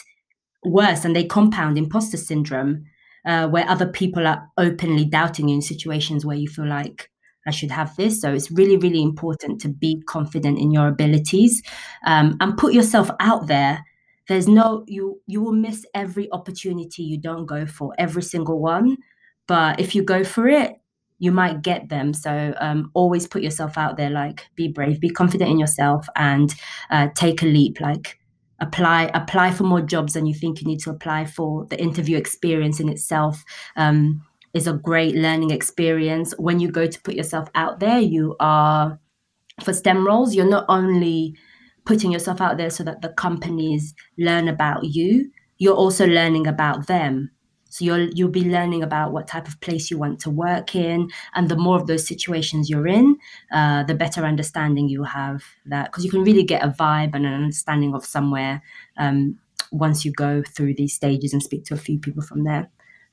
worse 0.63 1.05
and 1.05 1.15
they 1.15 1.23
compound 1.23 1.77
imposter 1.77 2.17
syndrome. 2.17 2.85
Uh, 3.25 3.45
where 3.45 3.67
other 3.67 3.87
people 3.87 4.25
are 4.25 4.47
openly 4.57 5.03
doubting 5.03 5.49
you 5.49 5.55
in 5.55 5.61
situations 5.61 6.25
where 6.25 6.37
you 6.37 6.47
feel 6.47 6.65
like 6.65 7.09
I 7.47 7.51
should 7.51 7.71
have 7.71 7.95
this. 7.95 8.21
So 8.21 8.33
it's 8.33 8.51
really, 8.51 8.77
really 8.77 9.01
important 9.01 9.61
to 9.61 9.69
be 9.69 10.01
confident 10.05 10.59
in 10.59 10.71
your 10.71 10.87
abilities 10.87 11.63
um, 12.05 12.37
and 12.39 12.57
put 12.57 12.73
yourself 12.73 13.09
out 13.19 13.47
there. 13.47 13.85
There's 14.27 14.47
no 14.47 14.83
you 14.87 15.21
you 15.25 15.41
will 15.41 15.53
miss 15.53 15.85
every 15.93 16.29
opportunity 16.31 17.03
you 17.03 17.17
don't 17.17 17.45
go 17.45 17.65
for, 17.65 17.93
every 17.97 18.23
single 18.23 18.59
one. 18.59 18.97
But 19.47 19.79
if 19.79 19.95
you 19.95 20.03
go 20.03 20.23
for 20.23 20.47
it, 20.47 20.73
you 21.19 21.31
might 21.31 21.61
get 21.61 21.89
them. 21.89 22.13
So 22.13 22.53
um, 22.59 22.91
always 22.93 23.27
put 23.27 23.41
yourself 23.41 23.77
out 23.77 23.97
there. 23.97 24.09
Like 24.09 24.47
be 24.55 24.67
brave, 24.67 24.99
be 24.99 25.09
confident 25.09 25.49
in 25.49 25.59
yourself, 25.59 26.07
and 26.15 26.53
uh, 26.89 27.07
take 27.15 27.41
a 27.41 27.47
leap. 27.47 27.79
Like 27.79 28.19
apply 28.59 29.11
apply 29.13 29.51
for 29.51 29.63
more 29.63 29.81
jobs 29.81 30.13
than 30.13 30.25
you 30.25 30.33
think 30.33 30.61
you 30.61 30.67
need 30.67 30.79
to 30.81 30.91
apply 30.91 31.25
for. 31.25 31.65
The 31.65 31.81
interview 31.81 32.17
experience 32.17 32.79
in 32.79 32.89
itself. 32.89 33.43
Um, 33.75 34.23
is 34.53 34.65
a 34.65 34.73
great 34.73 35.13
learning 35.13 35.51
experience. 35.51 36.33
When 36.37 36.59
you 36.59 36.71
go 36.71 36.87
to 36.87 37.01
put 37.01 37.13
yourself 37.13 37.47
out 37.53 37.79
there, 37.79 37.99
you 37.99 38.35
are 38.39 38.99
for 39.63 39.73
STEM 39.73 40.05
roles, 40.05 40.35
you're 40.35 40.49
not 40.49 40.65
only 40.69 41.35
putting 41.85 42.11
yourself 42.11 42.41
out 42.41 42.57
there 42.57 42.69
so 42.69 42.83
that 42.83 43.01
the 43.01 43.09
companies 43.09 43.93
learn 44.17 44.47
about 44.47 44.83
you, 44.83 45.31
you're 45.57 45.75
also 45.75 46.05
learning 46.05 46.47
about 46.47 46.87
them. 46.87 47.31
So 47.77 47.85
you'll 47.85 48.09
you'll 48.09 48.29
be 48.29 48.49
learning 48.49 48.81
about 48.81 49.11
what 49.11 49.27
type 49.27 49.47
of 49.47 49.59
place 49.61 49.91
you 49.91 49.99
want 49.99 50.19
to 50.21 50.31
work 50.31 50.73
in, 50.73 51.11
and 51.35 51.47
the 51.47 51.55
more 51.55 51.77
of 51.79 51.85
those 51.85 52.07
situations 52.07 52.71
you're 52.71 52.87
in, 52.87 53.17
uh, 53.51 53.83
the 53.83 53.93
better 53.93 54.25
understanding 54.25 54.89
you 54.89 55.03
have 55.03 55.43
that 55.67 55.91
because 55.91 56.03
you 56.03 56.09
can 56.09 56.23
really 56.23 56.43
get 56.43 56.63
a 56.63 56.69
vibe 56.69 57.13
and 57.13 57.27
an 57.27 57.33
understanding 57.33 57.93
of 57.93 58.03
somewhere 58.03 58.63
um, 58.97 59.37
once 59.71 60.03
you 60.03 60.11
go 60.11 60.41
through 60.41 60.73
these 60.73 60.95
stages 60.95 61.33
and 61.33 61.43
speak 61.43 61.65
to 61.65 61.75
a 61.75 61.77
few 61.77 61.99
people 61.99 62.23
from 62.23 62.45
there. 62.45 62.67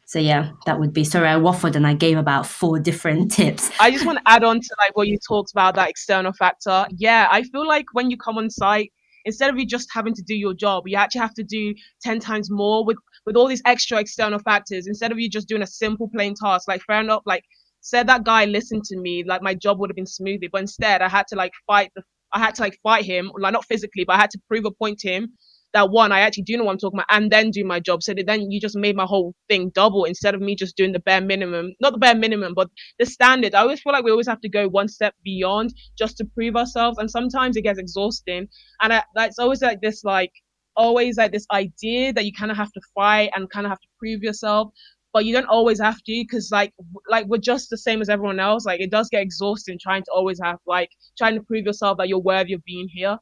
So 0.06 0.18
yeah, 0.18 0.52
that 0.64 0.80
would 0.80 0.94
be 0.94 1.04
sorry 1.04 1.28
I 1.28 1.34
waffled 1.34 1.76
and 1.76 1.86
I 1.86 1.92
gave 1.92 2.16
about 2.16 2.46
four 2.46 2.78
different 2.78 3.32
tips. 3.38 3.70
I 3.78 3.90
just 3.90 4.06
want 4.06 4.16
to 4.16 4.24
add 4.26 4.44
on 4.44 4.60
to 4.60 4.76
like 4.78 4.96
what 4.96 5.08
you 5.08 5.18
talked 5.18 5.50
about 5.50 5.74
that 5.74 5.90
external 5.90 6.32
factor. 6.32 6.86
Yeah, 6.96 7.28
I 7.30 7.42
feel 7.42 7.68
like 7.68 7.84
when 7.92 8.10
you 8.10 8.16
come 8.16 8.38
on 8.38 8.48
site, 8.48 8.92
instead 9.26 9.50
of 9.50 9.58
you 9.58 9.66
just 9.66 9.88
having 9.92 10.14
to 10.14 10.22
do 10.22 10.34
your 10.34 10.54
job, 10.54 10.84
you 10.86 10.96
actually 10.96 11.20
have 11.20 11.34
to 11.34 11.44
do 11.44 11.74
ten 12.00 12.18
times 12.18 12.50
more 12.50 12.84
with 12.84 12.96
with 13.26 13.36
all 13.36 13.46
these 13.46 13.62
extra 13.64 13.98
external 13.98 14.38
factors. 14.38 14.86
Instead 14.86 15.12
of 15.12 15.18
you 15.18 15.28
just 15.28 15.48
doing 15.48 15.62
a 15.62 15.66
simple 15.66 16.08
plain 16.08 16.34
task, 16.34 16.68
like 16.68 16.82
fair 16.82 17.00
enough, 17.00 17.22
like 17.26 17.44
said 17.80 18.06
that 18.06 18.24
guy 18.24 18.44
listened 18.44 18.84
to 18.84 18.96
me, 18.96 19.24
like 19.24 19.42
my 19.42 19.54
job 19.54 19.78
would 19.78 19.90
have 19.90 19.96
been 19.96 20.06
smoothly. 20.06 20.48
But 20.50 20.62
instead, 20.62 21.02
I 21.02 21.08
had 21.08 21.26
to 21.28 21.36
like 21.36 21.52
fight 21.66 21.90
the 21.94 22.02
I 22.32 22.40
had 22.40 22.56
to 22.56 22.62
like 22.62 22.78
fight 22.82 23.04
him, 23.04 23.30
like 23.38 23.52
not 23.52 23.64
physically, 23.64 24.04
but 24.04 24.14
I 24.14 24.20
had 24.20 24.30
to 24.30 24.40
prove 24.48 24.64
a 24.64 24.70
point 24.72 24.98
to 25.00 25.08
him 25.08 25.34
that 25.74 25.90
one, 25.90 26.12
I 26.12 26.20
actually 26.20 26.44
do 26.44 26.56
know 26.56 26.64
what 26.64 26.72
I'm 26.72 26.78
talking 26.78 27.00
about, 27.00 27.06
and 27.10 27.30
then 27.30 27.50
do 27.50 27.64
my 27.64 27.80
job. 27.80 28.02
So 28.02 28.14
then 28.14 28.50
you 28.50 28.60
just 28.60 28.76
made 28.76 28.96
my 28.96 29.04
whole 29.04 29.34
thing 29.48 29.70
double 29.74 30.04
instead 30.04 30.34
of 30.34 30.40
me 30.40 30.54
just 30.54 30.76
doing 30.76 30.92
the 30.92 31.00
bare 31.00 31.20
minimum, 31.20 31.72
not 31.80 31.92
the 31.92 31.98
bare 31.98 32.14
minimum, 32.14 32.54
but 32.54 32.70
the 32.98 33.04
standard. 33.04 33.54
I 33.54 33.60
always 33.60 33.82
feel 33.82 33.92
like 33.92 34.04
we 34.04 34.12
always 34.12 34.28
have 34.28 34.40
to 34.42 34.48
go 34.48 34.68
one 34.68 34.88
step 34.88 35.14
beyond 35.24 35.74
just 35.98 36.16
to 36.18 36.24
prove 36.24 36.56
ourselves, 36.56 36.98
and 36.98 37.10
sometimes 37.10 37.56
it 37.56 37.62
gets 37.62 37.78
exhausting. 37.78 38.48
And 38.80 38.92
I, 38.92 39.02
that's 39.14 39.38
always 39.38 39.62
like 39.62 39.80
this, 39.80 40.04
like 40.04 40.32
always 40.76 41.16
like 41.16 41.32
this 41.32 41.46
idea 41.52 42.12
that 42.12 42.24
you 42.24 42.32
kind 42.32 42.50
of 42.50 42.56
have 42.56 42.72
to 42.72 42.80
fight 42.94 43.30
and 43.34 43.50
kind 43.50 43.66
of 43.66 43.70
have 43.70 43.80
to 43.80 43.88
prove 43.98 44.22
yourself 44.22 44.72
but 45.12 45.24
you 45.24 45.32
don't 45.32 45.46
always 45.46 45.80
have 45.80 45.96
to 45.98 46.02
because 46.06 46.50
like 46.50 46.74
like 47.08 47.24
we're 47.26 47.38
just 47.38 47.70
the 47.70 47.78
same 47.78 48.02
as 48.02 48.08
everyone 48.08 48.40
else 48.40 48.66
like 48.66 48.80
it 48.80 48.90
does 48.90 49.08
get 49.08 49.22
exhausting 49.22 49.78
trying 49.80 50.02
to 50.02 50.10
always 50.10 50.38
have 50.42 50.58
like 50.66 50.90
trying 51.16 51.34
to 51.34 51.42
prove 51.42 51.64
yourself 51.64 51.96
that 51.96 52.08
you're 52.08 52.18
worthy 52.18 52.52
of 52.52 52.62
being 52.64 52.88
here 52.92 53.16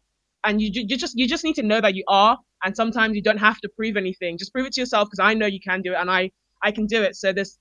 and 0.44 0.60
you, 0.60 0.70
you 0.72 0.96
just 0.96 1.16
you 1.16 1.28
just 1.28 1.44
need 1.44 1.54
to 1.54 1.62
know 1.62 1.80
that 1.80 1.94
you 1.94 2.02
are 2.08 2.38
and 2.64 2.74
sometimes 2.74 3.14
you 3.14 3.22
don't 3.22 3.38
have 3.38 3.60
to 3.60 3.68
prove 3.76 3.96
anything 3.96 4.36
just 4.38 4.52
prove 4.52 4.66
it 4.66 4.72
to 4.72 4.80
yourself 4.80 5.08
because 5.08 5.20
i 5.22 5.34
know 5.34 5.46
you 5.46 5.60
can 5.60 5.82
do 5.82 5.92
it 5.92 5.96
and 5.96 6.10
i 6.10 6.30
i 6.62 6.72
can 6.72 6.86
do 6.86 7.02
it 7.02 7.14
so 7.14 7.32
this 7.32 7.58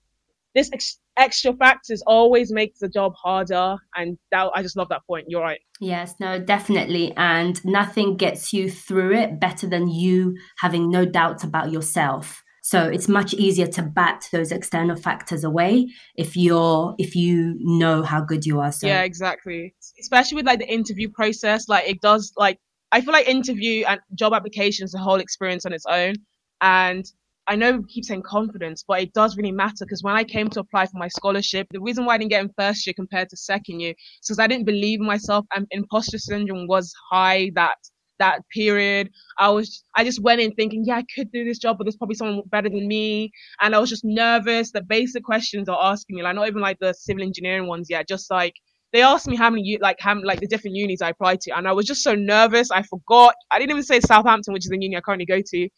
this 0.56 0.70
ex- 0.74 0.99
extra 1.18 1.54
factors 1.54 2.02
always 2.08 2.52
makes 2.52 2.80
the 2.80 2.89
job 2.89 3.14
harder 3.22 3.76
and 3.95 4.18
that 4.32 4.49
i 4.56 4.62
just 4.62 4.78
love 4.78 4.89
that 4.89 5.02
point 5.08 5.26
you're 5.28 5.41
right. 5.41 5.60
Yes 5.80 6.16
no 6.20 6.39
definitely 6.39 7.14
and 7.18 7.64
nothing 7.66 8.18
gets 8.18 8.54
you 8.54 8.70
through 8.70 9.16
it 9.16 9.39
better 9.39 9.68
than 9.68 9.88
you 9.88 10.38
having 10.60 10.89
no 10.89 11.06
doubts 11.06 11.43
about 11.43 11.72
yourself. 11.72 12.43
So 12.64 12.88
it's 12.88 13.08
much 13.08 13.34
easier 13.34 13.66
to 13.68 13.82
bat 13.82 14.30
those 14.32 14.52
external 14.52 14.95
factors 14.95 15.43
away 15.43 15.89
if 16.16 16.38
you're 16.38 16.95
if 16.99 17.16
you 17.16 17.56
know 17.60 18.04
how 18.04 18.22
good 18.22 18.45
you 18.45 18.60
are 18.60 18.72
so. 18.72 18.88
Yeah 18.88 19.02
exactly. 19.02 19.74
Especially 19.99 20.36
with 20.36 20.45
like 20.45 20.60
the 20.60 20.72
interview 20.72 21.10
process 21.10 21.68
like 21.68 21.89
it 21.89 22.02
does 22.02 22.32
like 22.38 22.60
I 22.91 23.02
feel 23.02 23.14
like 23.14 23.28
interview 23.28 23.86
and 23.86 23.99
job 24.14 24.34
applications 24.34 24.91
the 24.91 24.99
whole 24.99 25.16
experience 25.16 25.66
on 25.66 25.74
its 25.74 25.86
own. 25.86 26.16
And 26.62 27.06
I 27.48 27.56
know 27.56 27.78
we 27.78 27.84
keep 27.88 28.06
saying 28.06 28.24
confidence, 28.24 28.84
but 28.88 29.02
it 29.02 29.14
does 29.14 29.36
really 29.36 29.52
matter 29.52 29.86
because 29.86 30.04
when 30.04 30.16
I 30.16 30.24
came 30.24 30.50
to 30.50 30.60
apply 30.60 30.86
for 30.86 30.98
my 30.98 31.08
scholarship, 31.08 31.68
the 31.72 31.82
reason 31.82 32.06
why 32.06 32.16
I 32.16 32.18
didn't 32.18 32.32
get 32.32 32.42
in 32.42 32.52
first 32.58 32.86
year 32.86 32.94
compared 32.94 33.30
to 33.30 33.38
second 33.38 33.80
year 33.80 33.92
is 33.92 34.28
because 34.28 34.39
I 34.39 34.48
didn't 34.48 34.66
believe 34.66 35.00
in 35.00 35.06
myself 35.06 35.46
and 35.56 35.68
imposter 35.72 36.18
syndrome 36.18 36.68
was 36.68 36.94
high 37.12 37.52
that 37.56 37.76
that 38.20 38.42
period. 38.54 39.10
I 39.39 39.50
was 39.50 39.84
I 39.96 40.04
just 40.04 40.22
went 40.22 40.39
in 40.42 40.54
thinking, 40.54 40.84
yeah, 40.86 40.98
I 40.98 41.06
could 41.14 41.32
do 41.32 41.44
this 41.44 41.58
job, 41.58 41.78
but 41.78 41.86
there's 41.86 41.98
probably 41.98 42.16
someone 42.16 42.44
better 42.46 42.70
than 42.70 42.88
me. 42.88 43.32
And 43.60 43.76
I 43.76 43.80
was 43.80 43.89
just 43.89 44.06
nervous. 44.06 44.72
The 44.72 44.84
basic 44.84 45.24
questions 45.24 45.68
are 45.68 45.92
asking 45.92 46.18
me, 46.18 46.24
like 46.24 46.36
not 46.36 46.48
even 46.48 46.62
like 46.62 46.78
the 46.80 46.94
civil 46.94 47.24
engineering 47.24 47.68
ones 47.68 47.88
yet, 47.89 48.08
just 48.08 48.30
like 48.32 48.54
they 48.94 49.02
asked 49.02 49.28
me 49.28 49.36
how 49.36 49.50
many 49.50 49.78
like 49.82 49.98
how 50.00 50.16
like 50.24 50.39
the 50.39 50.48
different 50.48 50.76
unis 50.76 51.02
I 51.02 51.10
applied 51.10 51.42
to, 51.42 51.58
and 51.58 51.68
I 51.68 51.72
was 51.72 51.86
just 51.86 52.04
so 52.04 52.14
nervous. 52.14 52.72
I 52.72 52.84
forgot. 52.84 53.36
I 53.50 53.60
didn't 53.60 53.72
even 53.72 53.84
say 53.84 54.00
Southampton, 54.00 54.54
which 54.54 54.66
is 54.66 54.70
the 54.70 54.78
uni 54.80 54.96
I 54.96 55.02
currently 55.02 55.26
go 55.26 55.42
to. 55.46 55.70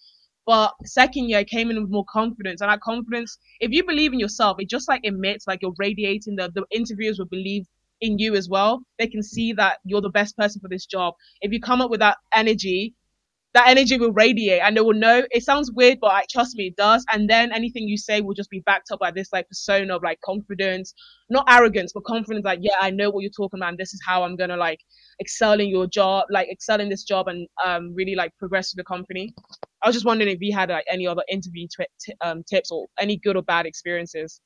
But 0.45 0.73
second 0.85 1.29
year, 1.29 1.39
I 1.39 1.43
came 1.43 1.71
in 1.71 1.81
with 1.81 1.91
more 1.91 2.05
confidence, 2.09 2.61
and 2.61 2.69
that 2.69 2.81
confidence, 2.81 3.37
if 3.59 3.71
you 3.71 3.85
believe 3.85 4.13
in 4.13 4.19
yourself, 4.19 4.57
it 4.59 4.69
just 4.69 4.89
like 4.89 5.01
emits, 5.03 5.47
like 5.47 5.61
you're 5.61 5.73
radiating. 5.77 6.35
The 6.35 6.51
the 6.53 6.65
interviewers 6.71 7.19
will 7.19 7.27
believe 7.27 7.65
in 8.01 8.19
you 8.19 8.35
as 8.35 8.49
well. 8.49 8.83
They 8.99 9.07
can 9.07 9.23
see 9.23 9.53
that 9.53 9.77
you're 9.85 10.01
the 10.01 10.09
best 10.09 10.35
person 10.37 10.59
for 10.59 10.67
this 10.67 10.85
job. 10.85 11.13
If 11.41 11.53
you 11.53 11.61
come 11.61 11.81
up 11.81 11.89
with 11.89 12.01
that 12.01 12.17
energy, 12.33 12.93
that 13.53 13.67
energy 13.67 13.97
will 13.97 14.11
radiate 14.11 14.61
and 14.63 14.75
they 14.75 14.81
will 14.81 14.93
know 14.93 15.23
it 15.29 15.43
sounds 15.43 15.71
weird 15.71 15.99
but 16.01 16.07
like 16.07 16.27
trust 16.27 16.55
me 16.55 16.67
it 16.67 16.75
does 16.75 17.05
and 17.11 17.29
then 17.29 17.51
anything 17.51 17.87
you 17.87 17.97
say 17.97 18.19
will 18.19 18.33
just 18.33 18.49
be 18.49 18.61
backed 18.61 18.91
up 18.91 18.99
by 18.99 19.11
this 19.11 19.31
like 19.31 19.47
persona 19.47 19.95
of 19.95 20.03
like 20.03 20.19
confidence 20.21 20.93
not 21.29 21.45
arrogance 21.47 21.91
but 21.93 22.03
confidence 22.03 22.43
like 22.43 22.59
yeah 22.61 22.75
i 22.81 22.89
know 22.89 23.09
what 23.09 23.21
you're 23.21 23.29
talking 23.29 23.59
about 23.59 23.69
and 23.69 23.77
this 23.77 23.93
is 23.93 24.01
how 24.05 24.23
i'm 24.23 24.35
gonna 24.35 24.57
like 24.57 24.79
excel 25.19 25.59
in 25.59 25.67
your 25.67 25.85
job 25.87 26.25
like 26.31 26.47
excel 26.49 26.81
in 26.81 26.89
this 26.89 27.03
job 27.03 27.27
and 27.27 27.47
um 27.63 27.93
really 27.93 28.15
like 28.15 28.35
progress 28.39 28.73
with 28.73 28.83
the 28.83 28.87
company 28.87 29.33
i 29.83 29.87
was 29.87 29.95
just 29.95 30.05
wondering 30.05 30.29
if 30.29 30.41
you 30.41 30.53
had 30.53 30.69
like 30.69 30.85
any 30.89 31.05
other 31.05 31.23
interview 31.29 31.67
t- 31.77 32.13
um, 32.21 32.43
tips 32.43 32.71
or 32.71 32.87
any 32.99 33.17
good 33.17 33.35
or 33.35 33.43
bad 33.43 33.65
experiences 33.65 34.41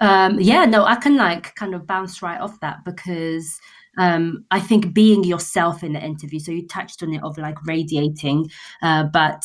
um 0.00 0.38
yeah 0.40 0.64
no 0.64 0.84
i 0.84 0.94
can 0.94 1.16
like 1.16 1.54
kind 1.56 1.74
of 1.74 1.86
bounce 1.86 2.22
right 2.22 2.40
off 2.40 2.58
that 2.60 2.78
because 2.84 3.60
um, 3.98 4.44
I 4.50 4.60
think 4.60 4.94
being 4.94 5.24
yourself 5.24 5.82
in 5.82 5.92
the 5.92 6.02
interview. 6.02 6.38
So 6.38 6.52
you 6.52 6.66
touched 6.66 7.02
on 7.02 7.12
it 7.12 7.22
of 7.22 7.36
like 7.36 7.56
radiating, 7.66 8.48
uh, 8.80 9.04
but 9.04 9.44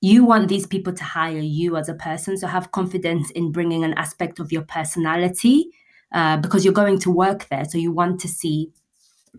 you 0.00 0.24
want 0.24 0.48
these 0.48 0.66
people 0.66 0.92
to 0.94 1.04
hire 1.04 1.38
you 1.38 1.76
as 1.76 1.88
a 1.88 1.94
person. 1.94 2.36
So 2.36 2.46
have 2.46 2.72
confidence 2.72 3.30
in 3.30 3.52
bringing 3.52 3.84
an 3.84 3.92
aspect 3.94 4.40
of 4.40 4.50
your 4.50 4.62
personality 4.62 5.66
uh, 6.12 6.38
because 6.38 6.64
you're 6.64 6.74
going 6.74 6.98
to 7.00 7.10
work 7.10 7.46
there. 7.50 7.64
So 7.66 7.78
you 7.78 7.92
want 7.92 8.18
to 8.20 8.28
see 8.28 8.72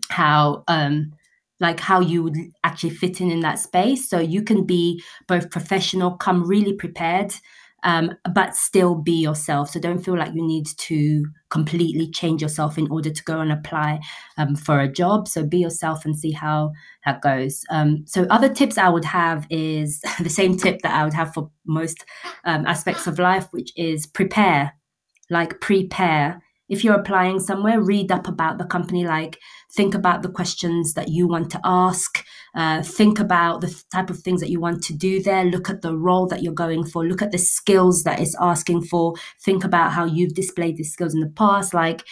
how. 0.08 0.64
Um, 0.68 1.12
like 1.60 1.80
how 1.80 2.00
you 2.00 2.22
would 2.22 2.36
actually 2.64 2.90
fit 2.90 3.20
in 3.20 3.30
in 3.30 3.40
that 3.40 3.58
space 3.58 4.08
so 4.08 4.18
you 4.18 4.42
can 4.42 4.64
be 4.64 5.02
both 5.28 5.50
professional 5.50 6.16
come 6.16 6.46
really 6.46 6.72
prepared 6.72 7.34
um, 7.84 8.12
but 8.34 8.56
still 8.56 8.94
be 8.94 9.12
yourself. 9.12 9.70
So 9.70 9.78
don't 9.78 10.02
feel 10.02 10.18
like 10.18 10.34
you 10.34 10.44
need 10.44 10.66
to 10.66 11.24
completely 11.50 12.10
change 12.10 12.42
yourself 12.42 12.78
in 12.78 12.90
order 12.90 13.10
to 13.10 13.24
go 13.24 13.40
and 13.40 13.52
apply 13.52 14.00
um, 14.38 14.56
for 14.56 14.80
a 14.80 14.90
job. 14.90 15.28
So 15.28 15.44
be 15.44 15.58
yourself 15.58 16.04
and 16.04 16.18
see 16.18 16.32
how 16.32 16.72
that 17.04 17.20
goes. 17.20 17.62
Um, 17.70 18.04
so 18.06 18.26
other 18.30 18.48
tips 18.48 18.78
I 18.78 18.88
would 18.88 19.04
have 19.04 19.46
is 19.50 20.00
the 20.20 20.30
same 20.30 20.56
tip 20.56 20.80
that 20.82 20.94
I 20.94 21.04
would 21.04 21.14
have 21.14 21.34
for 21.34 21.50
most 21.66 22.04
um, 22.44 22.66
aspects 22.66 23.06
of 23.06 23.18
life, 23.18 23.48
which 23.52 23.70
is 23.76 24.06
prepare. 24.06 24.72
Like 25.30 25.60
prepare 25.60 26.42
if 26.68 26.82
you're 26.82 26.94
applying 26.94 27.40
somewhere, 27.40 27.80
read 27.80 28.10
up 28.10 28.26
about 28.26 28.58
the 28.58 28.64
company, 28.64 29.04
like 29.04 29.38
think 29.74 29.94
about 29.94 30.22
the 30.22 30.30
questions 30.30 30.94
that 30.94 31.08
you 31.08 31.28
want 31.28 31.50
to 31.50 31.60
ask, 31.64 32.24
uh, 32.54 32.82
think 32.82 33.18
about 33.18 33.60
the 33.60 33.82
type 33.92 34.10
of 34.10 34.20
things 34.20 34.40
that 34.40 34.50
you 34.50 34.60
want 34.60 34.82
to 34.84 34.94
do 34.94 35.22
there, 35.22 35.44
look 35.44 35.68
at 35.68 35.82
the 35.82 35.96
role 35.96 36.26
that 36.26 36.42
you're 36.42 36.52
going 36.52 36.84
for, 36.84 37.04
look 37.04 37.22
at 37.22 37.32
the 37.32 37.38
skills 37.38 38.04
that 38.04 38.20
it's 38.20 38.36
asking 38.40 38.82
for, 38.82 39.14
think 39.42 39.64
about 39.64 39.92
how 39.92 40.04
you've 40.04 40.34
displayed 40.34 40.76
these 40.76 40.92
skills 40.92 41.14
in 41.14 41.20
the 41.20 41.28
past, 41.28 41.74
like 41.74 42.04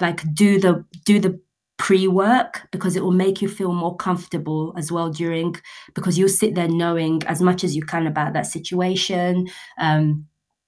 like 0.00 0.22
do 0.34 0.60
the 0.60 0.84
do 1.04 1.18
the 1.18 1.40
pre-work 1.78 2.66
because 2.72 2.96
it 2.96 3.02
will 3.02 3.10
make 3.10 3.42
you 3.42 3.48
feel 3.48 3.72
more 3.72 3.96
comfortable 3.96 4.72
as 4.78 4.90
well 4.90 5.10
during 5.10 5.54
because 5.94 6.18
you'll 6.18 6.28
sit 6.28 6.54
there 6.54 6.68
knowing 6.68 7.22
as 7.26 7.42
much 7.42 7.62
as 7.62 7.76
you 7.76 7.82
can 7.82 8.06
about 8.06 8.32
that 8.32 8.46
situation 8.46 9.46
um, 9.78 10.26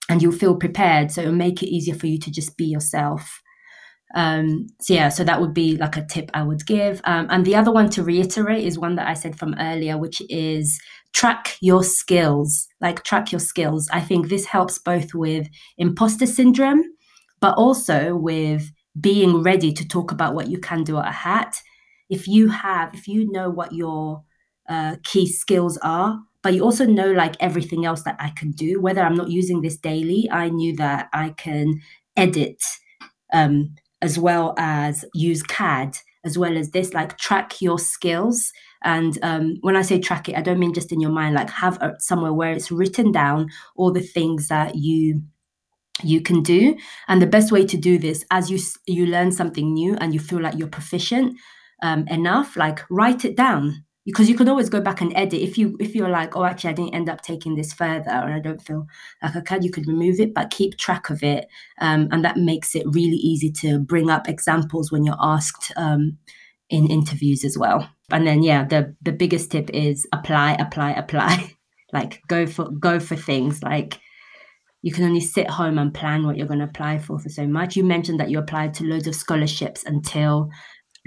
and 0.08 0.22
you'll 0.22 0.32
feel 0.32 0.56
prepared. 0.56 1.10
So 1.10 1.22
it'll 1.22 1.34
make 1.34 1.62
it 1.62 1.68
easier 1.68 1.94
for 1.94 2.06
you 2.06 2.18
to 2.18 2.30
just 2.30 2.56
be 2.56 2.64
yourself. 2.64 3.42
Um, 4.14 4.68
so 4.80 4.94
yeah, 4.94 5.10
so 5.10 5.22
that 5.24 5.40
would 5.40 5.52
be 5.52 5.76
like 5.76 5.96
a 5.96 6.06
tip 6.06 6.30
I 6.32 6.42
would 6.42 6.64
give. 6.66 7.00
Um, 7.04 7.26
and 7.30 7.44
the 7.44 7.56
other 7.56 7.70
one 7.70 7.90
to 7.90 8.02
reiterate 8.02 8.64
is 8.64 8.78
one 8.78 8.96
that 8.96 9.06
I 9.06 9.14
said 9.14 9.38
from 9.38 9.54
earlier, 9.58 9.98
which 9.98 10.22
is 10.30 10.80
track 11.12 11.56
your 11.60 11.84
skills. 11.84 12.66
Like 12.80 13.04
track 13.04 13.32
your 13.32 13.40
skills. 13.40 13.88
I 13.92 14.00
think 14.00 14.28
this 14.28 14.46
helps 14.46 14.78
both 14.78 15.14
with 15.14 15.48
imposter 15.76 16.26
syndrome, 16.26 16.82
but 17.40 17.54
also 17.56 18.16
with 18.16 18.70
being 18.98 19.42
ready 19.42 19.72
to 19.72 19.86
talk 19.86 20.10
about 20.10 20.34
what 20.34 20.48
you 20.48 20.58
can 20.58 20.84
do 20.84 20.98
at 20.98 21.08
a 21.08 21.12
hat. 21.12 21.56
If 22.08 22.26
you 22.26 22.48
have, 22.48 22.94
if 22.94 23.06
you 23.06 23.30
know 23.30 23.50
what 23.50 23.72
your 23.72 24.22
uh, 24.68 24.96
key 25.04 25.26
skills 25.26 25.78
are, 25.82 26.18
but 26.48 26.54
you 26.54 26.64
also 26.64 26.86
know 26.86 27.12
like 27.12 27.36
everything 27.40 27.84
else 27.84 28.04
that 28.04 28.16
I 28.18 28.30
can 28.30 28.52
do. 28.52 28.80
Whether 28.80 29.02
I'm 29.02 29.14
not 29.14 29.28
using 29.28 29.60
this 29.60 29.76
daily, 29.76 30.30
I 30.32 30.48
knew 30.48 30.74
that 30.76 31.10
I 31.12 31.34
can 31.36 31.82
edit 32.16 32.64
um, 33.34 33.74
as 34.00 34.18
well 34.18 34.54
as 34.56 35.04
use 35.12 35.42
CAD, 35.42 35.98
as 36.24 36.38
well 36.38 36.56
as 36.56 36.70
this, 36.70 36.94
like 36.94 37.18
track 37.18 37.60
your 37.60 37.78
skills. 37.78 38.50
And 38.82 39.18
um, 39.22 39.58
when 39.60 39.76
I 39.76 39.82
say 39.82 40.00
track 40.00 40.30
it, 40.30 40.38
I 40.38 40.40
don't 40.40 40.58
mean 40.58 40.72
just 40.72 40.90
in 40.90 41.02
your 41.02 41.10
mind, 41.10 41.34
like 41.34 41.50
have 41.50 41.76
a, 41.82 41.96
somewhere 41.98 42.32
where 42.32 42.52
it's 42.52 42.72
written 42.72 43.12
down 43.12 43.50
all 43.76 43.92
the 43.92 44.00
things 44.00 44.48
that 44.48 44.74
you 44.74 45.20
you 46.02 46.22
can 46.22 46.42
do 46.42 46.78
and 47.08 47.20
the 47.20 47.26
best 47.26 47.52
way 47.52 47.66
to 47.66 47.76
do 47.76 47.98
this 47.98 48.24
as 48.30 48.50
you 48.50 48.58
you 48.86 49.04
learn 49.04 49.32
something 49.32 49.74
new 49.74 49.96
and 49.96 50.14
you 50.14 50.20
feel 50.20 50.40
like 50.40 50.56
you're 50.56 50.68
proficient 50.68 51.36
um, 51.82 52.06
enough 52.08 52.56
like 52.56 52.88
write 52.88 53.24
it 53.24 53.36
down 53.36 53.84
because 54.08 54.28
you 54.28 54.34
can 54.34 54.48
always 54.48 54.68
go 54.68 54.80
back 54.80 55.00
and 55.00 55.12
edit. 55.14 55.40
If 55.40 55.58
you 55.58 55.76
if 55.78 55.94
you're 55.94 56.08
like 56.08 56.36
oh 56.36 56.44
actually 56.44 56.70
i 56.70 56.72
didn't 56.72 56.94
end 56.94 57.08
up 57.08 57.20
taking 57.20 57.54
this 57.54 57.72
further 57.72 58.10
and 58.10 58.32
i 58.32 58.40
don't 58.40 58.62
feel 58.62 58.86
like 59.22 59.36
i 59.36 59.40
can 59.40 59.62
you 59.62 59.70
could 59.70 59.86
remove 59.86 60.18
it 60.18 60.34
but 60.34 60.50
keep 60.50 60.78
track 60.78 61.10
of 61.10 61.22
it 61.22 61.46
um, 61.80 62.08
and 62.10 62.24
that 62.24 62.36
makes 62.36 62.74
it 62.74 62.86
really 62.86 63.16
easy 63.16 63.50
to 63.52 63.78
bring 63.78 64.10
up 64.10 64.28
examples 64.28 64.90
when 64.90 65.04
you're 65.04 65.16
asked 65.20 65.72
um, 65.76 66.18
in 66.70 66.90
interviews 66.90 67.44
as 67.44 67.56
well. 67.58 67.88
And 68.10 68.26
then 68.26 68.42
yeah 68.42 68.64
the 68.64 68.94
the 69.02 69.12
biggest 69.12 69.50
tip 69.50 69.70
is 69.70 70.06
apply 70.12 70.52
apply 70.54 70.92
apply. 70.92 71.54
Like 71.90 72.20
go 72.28 72.44
for 72.46 72.68
go 72.68 73.00
for 73.00 73.16
things. 73.16 73.62
Like 73.62 73.98
you 74.82 74.92
can 74.92 75.04
only 75.04 75.20
sit 75.20 75.50
home 75.50 75.78
and 75.78 75.92
plan 75.92 76.24
what 76.24 76.36
you're 76.36 76.46
going 76.46 76.60
to 76.60 76.66
apply 76.66 76.98
for 76.98 77.18
for 77.18 77.28
so 77.28 77.46
much. 77.46 77.76
You 77.76 77.82
mentioned 77.84 78.20
that 78.20 78.30
you 78.30 78.38
applied 78.38 78.74
to 78.74 78.84
loads 78.84 79.06
of 79.06 79.14
scholarships 79.14 79.84
until 79.84 80.50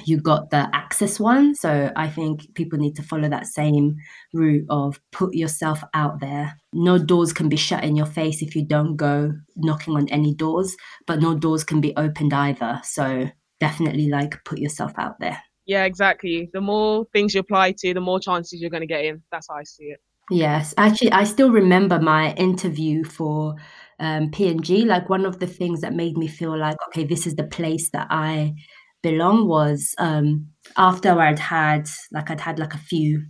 you 0.06 0.18
got 0.18 0.50
the 0.50 0.70
access 0.74 1.20
one. 1.20 1.56
So 1.56 1.92
I 1.96 2.10
think 2.10 2.54
people 2.56 2.80
need 2.80 2.96
to 2.96 3.04
follow 3.04 3.30
that 3.30 3.48
same 3.48 3.98
route 4.34 4.66
of 4.70 5.00
put 5.12 5.34
yourself 5.34 5.84
out 5.94 6.20
there. 6.20 6.58
No 6.74 6.98
doors 6.98 7.34
can 7.34 7.50
be 7.50 7.58
shut 7.58 7.84
in 7.84 7.96
your 7.96 8.06
face 8.06 8.42
if 8.42 8.56
you 8.56 8.66
don't 8.66 8.96
go 8.96 9.34
knocking 9.56 9.96
on 9.96 10.08
any 10.10 10.34
doors, 10.34 10.76
but 11.08 11.22
no 11.22 11.36
doors 11.36 11.64
can 11.64 11.82
be 11.82 11.96
opened 11.98 12.34
either. 12.34 12.80
So 12.84 13.30
definitely 13.60 14.10
like 14.10 14.44
put 14.44 14.60
yourself 14.60 14.94
out 14.98 15.20
there. 15.20 15.42
Yeah, 15.66 15.86
exactly. 15.86 16.50
The 16.54 16.62
more 16.62 17.06
things 17.14 17.34
you 17.34 17.39
apply 17.42 17.74
to, 17.80 17.94
the 17.94 18.02
more 18.02 18.20
chances 18.20 18.60
you're 18.60 18.72
going 18.72 18.82
to 18.82 18.88
get 18.88 19.06
in. 19.06 19.22
That's 19.32 19.48
how 19.50 19.56
I 19.56 19.64
see 19.64 19.86
it. 19.86 20.00
Yes, 20.30 20.74
actually, 20.78 21.12
I 21.12 21.26
still 21.26 21.52
remember 21.52 22.00
my 22.00 22.34
interview 22.36 23.04
for 23.04 23.56
um, 24.00 24.32
P&G. 24.32 24.86
Like 24.86 25.10
one 25.10 25.26
of 25.26 25.39
the 25.39 25.48
things 25.48 25.82
that 25.82 25.94
made 25.94 26.18
me 26.18 26.28
feel 26.28 26.58
like, 26.58 26.78
okay, 26.88 27.04
this 27.04 27.28
is 27.28 27.36
the 27.36 27.44
place 27.44 27.89
that 27.92 28.08
I 28.10 28.54
belong 29.02 29.47
was 29.47 29.95
um, 29.97 30.47
after 30.78 31.20
I'd 31.20 31.39
had 31.39 31.89
like 32.12 32.30
I'd 32.30 32.41
had 32.41 32.60
like 32.60 32.74
a 32.74 32.80
few 32.80 33.24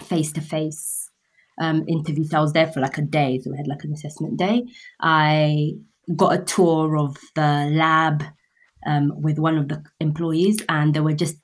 face 0.00 0.32
to 0.32 0.40
face 0.40 1.10
interviews. 1.60 2.34
I 2.34 2.40
was 2.40 2.52
there 2.52 2.66
for 2.66 2.80
like 2.80 2.98
a 2.98 3.02
day, 3.02 3.40
so 3.40 3.50
we 3.50 3.56
had 3.56 3.66
like 3.66 3.84
an 3.84 3.92
assessment 3.92 4.36
day. 4.36 4.64
I 5.00 5.72
got 6.16 6.34
a 6.34 6.44
tour 6.44 6.96
of 6.96 7.16
the 7.34 7.70
lab 7.72 8.24
um, 8.86 9.12
with 9.20 9.38
one 9.38 9.56
of 9.56 9.68
the 9.68 9.82
employees, 10.00 10.58
and 10.68 10.94
they 10.94 11.00
were 11.00 11.14
just 11.14 11.36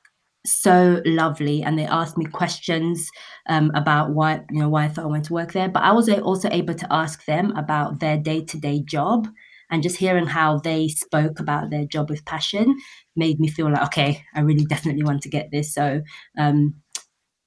so 0.47 1.03
lovely 1.05 1.63
and 1.63 1.79
they 1.79 1.85
asked 1.85 2.17
me 2.17 2.25
questions 2.25 3.11
um, 3.49 3.71
about 3.75 4.11
why 4.11 4.41
you 4.51 4.61
know 4.61 4.69
why 4.69 4.85
I 4.85 4.89
thought 4.89 5.05
I 5.05 5.09
went 5.09 5.27
to 5.27 5.35
work 5.35 5.53
there 5.53 5.69
but 5.69 5.83
I 5.83 5.93
was 5.93 6.09
also 6.09 6.49
able 6.51 6.75
to 6.75 6.87
ask 6.91 7.25
them 7.27 7.55
about 7.57 8.01
their 8.01 8.17
day-to-day 8.17 8.85
job 8.85 9.29
and 9.71 9.83
just 9.83 9.97
hearing 9.97 10.27
how 10.27 10.59
they 10.59 10.89
spoke 10.89 11.41
about 11.41 11.71
their 11.71 11.85
job 11.85 12.11
with 12.11 12.25
passion 12.25 12.77
made 13.17 13.41
me 13.41 13.49
feel 13.49 13.71
like 13.71 13.83
okay 13.83 14.23
i 14.35 14.41
really 14.41 14.65
definitely 14.65 15.03
want 15.03 15.23
to 15.23 15.29
get 15.29 15.51
this. 15.51 15.75
So 15.75 16.03
um, 16.39 16.75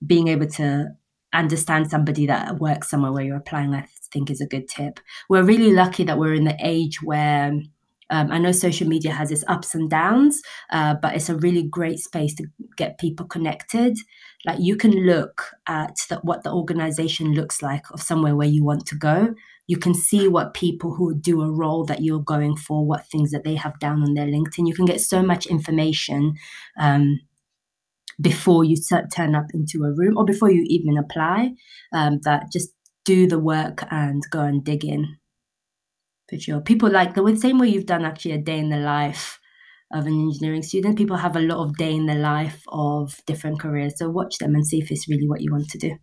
being 0.05 0.27
able 0.27 0.47
to 0.47 0.89
understand 1.33 1.89
somebody 1.89 2.27
that 2.27 2.59
works 2.59 2.89
somewhere 2.89 3.11
where 3.11 3.23
you're 3.23 3.37
applying 3.37 3.73
i 3.73 3.87
think 4.13 4.29
is 4.29 4.39
a 4.39 4.47
good 4.47 4.69
tip. 4.69 4.99
We're 5.27 5.43
really 5.43 5.73
lucky 5.73 6.03
that 6.05 6.19
we're 6.19 6.35
in 6.35 6.45
the 6.45 6.57
age 6.61 7.01
where 7.01 7.53
um, 8.09 8.31
I 8.31 8.37
know 8.37 8.51
social 8.51 8.87
media 8.87 9.11
has 9.11 9.31
its 9.31 9.43
ups 9.47 9.73
and 9.73 9.89
downs, 9.89 10.41
uh, 10.71 10.95
but 11.01 11.15
it's 11.15 11.29
a 11.29 11.35
really 11.37 11.63
great 11.63 11.99
space 11.99 12.35
to 12.35 12.45
get 12.77 12.99
people 12.99 13.25
connected. 13.25 13.97
Like 14.45 14.59
you 14.59 14.75
can 14.75 14.91
look 14.91 15.49
at 15.67 15.95
the, 16.09 16.17
what 16.17 16.43
the 16.43 16.51
organization 16.51 17.33
looks 17.33 17.61
like 17.61 17.89
of 17.91 18.01
somewhere 18.01 18.35
where 18.35 18.47
you 18.47 18.63
want 18.63 18.85
to 18.87 18.95
go, 18.95 19.33
you 19.67 19.77
can 19.77 19.93
see 19.93 20.27
what 20.27 20.53
people 20.53 20.93
who 20.93 21.15
do 21.15 21.41
a 21.41 21.51
role 21.51 21.85
that 21.85 22.01
you're 22.01 22.19
going 22.19 22.55
for, 22.55 22.85
what 22.85 23.07
things 23.07 23.31
that 23.31 23.43
they 23.43 23.55
have 23.55 23.79
down 23.79 24.03
on 24.03 24.13
their 24.13 24.25
LinkedIn. 24.25 24.67
You 24.67 24.73
can 24.73 24.85
get 24.85 24.99
so 24.99 25.21
much 25.21 25.45
information 25.45 26.33
um, 26.77 27.19
before 28.19 28.63
you 28.63 28.75
t- 28.75 28.95
turn 29.13 29.35
up 29.35 29.45
into 29.53 29.83
a 29.85 29.93
room 29.93 30.17
or 30.17 30.25
before 30.25 30.51
you 30.51 30.65
even 30.67 30.97
apply. 30.97 31.51
Um, 31.93 32.19
that 32.23 32.51
just 32.51 32.69
do 33.05 33.27
the 33.27 33.39
work 33.39 33.85
and 33.89 34.21
go 34.31 34.41
and 34.41 34.63
dig 34.63 34.83
in. 34.83 35.17
For 36.29 36.39
sure, 36.39 36.61
people 36.61 36.89
like 36.89 37.15
the 37.15 37.35
same 37.35 37.59
way 37.59 37.67
you've 37.67 37.85
done 37.85 38.05
actually 38.05 38.31
a 38.31 38.37
day 38.37 38.59
in 38.59 38.69
the 38.69 38.77
life 38.77 39.39
of 39.93 40.07
an 40.07 40.13
engineering 40.13 40.63
student. 40.63 40.97
People 40.97 41.17
have 41.17 41.35
a 41.35 41.41
lot 41.41 41.63
of 41.63 41.77
day 41.77 41.93
in 41.93 42.05
the 42.05 42.15
life 42.15 42.63
of 42.69 43.21
different 43.27 43.59
careers. 43.59 43.93
So 43.97 44.09
watch 44.09 44.37
them 44.39 44.55
and 44.55 44.65
see 44.65 44.79
if 44.79 44.91
it's 44.91 45.07
really 45.07 45.27
what 45.27 45.41
you 45.41 45.51
want 45.51 45.69
to 45.69 45.77
do. 45.77 45.95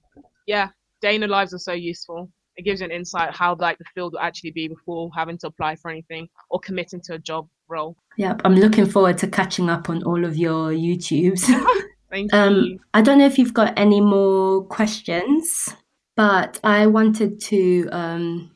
Yeah, 0.46 0.68
day 1.02 1.14
in 1.14 1.22
the 1.22 1.26
lives 1.26 1.52
are 1.52 1.58
so 1.58 1.72
useful 1.72 2.30
it 2.60 2.64
gives 2.64 2.80
you 2.80 2.84
an 2.84 2.92
insight 2.92 3.34
how 3.34 3.56
like 3.58 3.78
the 3.78 3.84
field 3.94 4.12
will 4.12 4.20
actually 4.20 4.50
be 4.50 4.68
before 4.68 5.10
having 5.16 5.38
to 5.38 5.46
apply 5.46 5.76
for 5.76 5.90
anything 5.90 6.28
or 6.50 6.60
committing 6.60 7.00
to 7.00 7.14
a 7.14 7.18
job 7.18 7.48
role. 7.68 7.96
Yep, 8.18 8.42
I'm 8.44 8.54
looking 8.54 8.84
forward 8.84 9.16
to 9.18 9.26
catching 9.26 9.70
up 9.70 9.88
on 9.88 10.02
all 10.02 10.24
of 10.24 10.36
your 10.36 10.72
YouTubes. 10.72 11.48
Thank 12.10 12.34
um, 12.34 12.56
you. 12.56 12.80
I 12.92 13.00
don't 13.00 13.18
know 13.18 13.26
if 13.26 13.38
you've 13.38 13.54
got 13.54 13.72
any 13.78 14.00
more 14.00 14.62
questions, 14.64 15.74
but 16.16 16.60
I 16.62 16.86
wanted 16.86 17.40
to 17.44 17.88
um, 17.92 18.50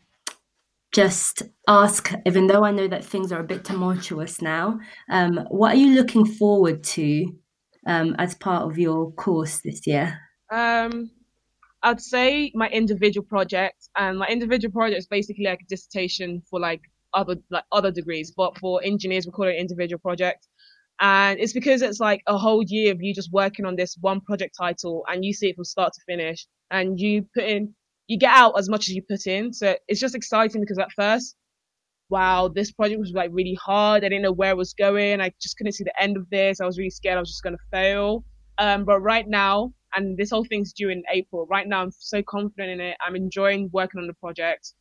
just 0.92 1.42
ask, 1.66 2.12
even 2.26 2.46
though 2.46 2.62
I 2.62 2.72
know 2.72 2.88
that 2.88 3.06
things 3.06 3.32
are 3.32 3.40
a 3.40 3.44
bit 3.44 3.64
tumultuous 3.64 4.42
now, 4.42 4.80
um, 5.10 5.46
what 5.48 5.72
are 5.72 5.78
you 5.78 5.94
looking 5.94 6.26
forward 6.26 6.84
to 6.84 7.26
um, 7.86 8.14
as 8.18 8.34
part 8.34 8.70
of 8.70 8.78
your 8.78 9.12
course 9.12 9.60
this 9.64 9.86
year? 9.86 10.18
I'd 11.84 12.00
say 12.00 12.50
my 12.54 12.68
individual 12.70 13.26
project, 13.26 13.88
and 13.96 14.18
my 14.18 14.26
individual 14.26 14.72
project 14.72 14.98
is 14.98 15.06
basically 15.06 15.44
like 15.44 15.60
a 15.60 15.66
dissertation 15.68 16.42
for 16.50 16.58
like 16.58 16.80
other 17.12 17.36
like 17.50 17.64
other 17.70 17.92
degrees, 17.92 18.32
but 18.36 18.58
for 18.58 18.82
engineers 18.82 19.26
we 19.26 19.32
call 19.32 19.46
it 19.46 19.56
individual 19.56 20.00
project. 20.00 20.48
And 21.00 21.38
it's 21.38 21.52
because 21.52 21.82
it's 21.82 22.00
like 22.00 22.22
a 22.26 22.38
whole 22.38 22.62
year 22.66 22.92
of 22.92 23.02
you 23.02 23.14
just 23.14 23.32
working 23.32 23.66
on 23.66 23.76
this 23.76 23.96
one 24.00 24.20
project 24.22 24.56
title, 24.58 25.04
and 25.08 25.24
you 25.24 25.34
see 25.34 25.50
it 25.50 25.56
from 25.56 25.64
start 25.64 25.92
to 25.92 26.00
finish, 26.06 26.46
and 26.70 26.98
you 26.98 27.26
put 27.34 27.44
in, 27.44 27.74
you 28.06 28.18
get 28.18 28.32
out 28.32 28.54
as 28.58 28.68
much 28.68 28.88
as 28.88 28.94
you 28.94 29.02
put 29.02 29.26
in. 29.26 29.52
So 29.52 29.76
it's 29.86 30.00
just 30.00 30.14
exciting 30.14 30.62
because 30.62 30.78
at 30.78 30.92
first, 30.92 31.36
wow, 32.08 32.48
this 32.48 32.72
project 32.72 33.00
was 33.00 33.12
like 33.14 33.30
really 33.32 33.58
hard. 33.62 34.04
I 34.04 34.08
didn't 34.08 34.22
know 34.22 34.32
where 34.32 34.52
it 34.52 34.56
was 34.56 34.72
going. 34.72 35.20
I 35.20 35.32
just 35.40 35.58
couldn't 35.58 35.72
see 35.72 35.84
the 35.84 36.02
end 36.02 36.16
of 36.16 36.30
this. 36.30 36.60
I 36.60 36.66
was 36.66 36.78
really 36.78 36.90
scared 36.90 37.18
I 37.18 37.20
was 37.20 37.30
just 37.30 37.42
gonna 37.42 37.58
fail. 37.70 38.24
Um, 38.58 38.84
but 38.84 39.00
right 39.00 39.28
now, 39.28 39.72
and 39.94 40.16
this 40.16 40.30
whole 40.30 40.44
thing's 40.44 40.72
due 40.72 40.90
in 40.90 41.02
April. 41.12 41.46
Right 41.46 41.66
now, 41.66 41.82
I'm 41.82 41.92
so 41.92 42.22
confident 42.22 42.70
in 42.70 42.80
it. 42.80 42.96
I'm 43.06 43.16
enjoying 43.16 43.70
working 43.72 44.00
on 44.00 44.06
the 44.06 44.14
project. 44.14 44.74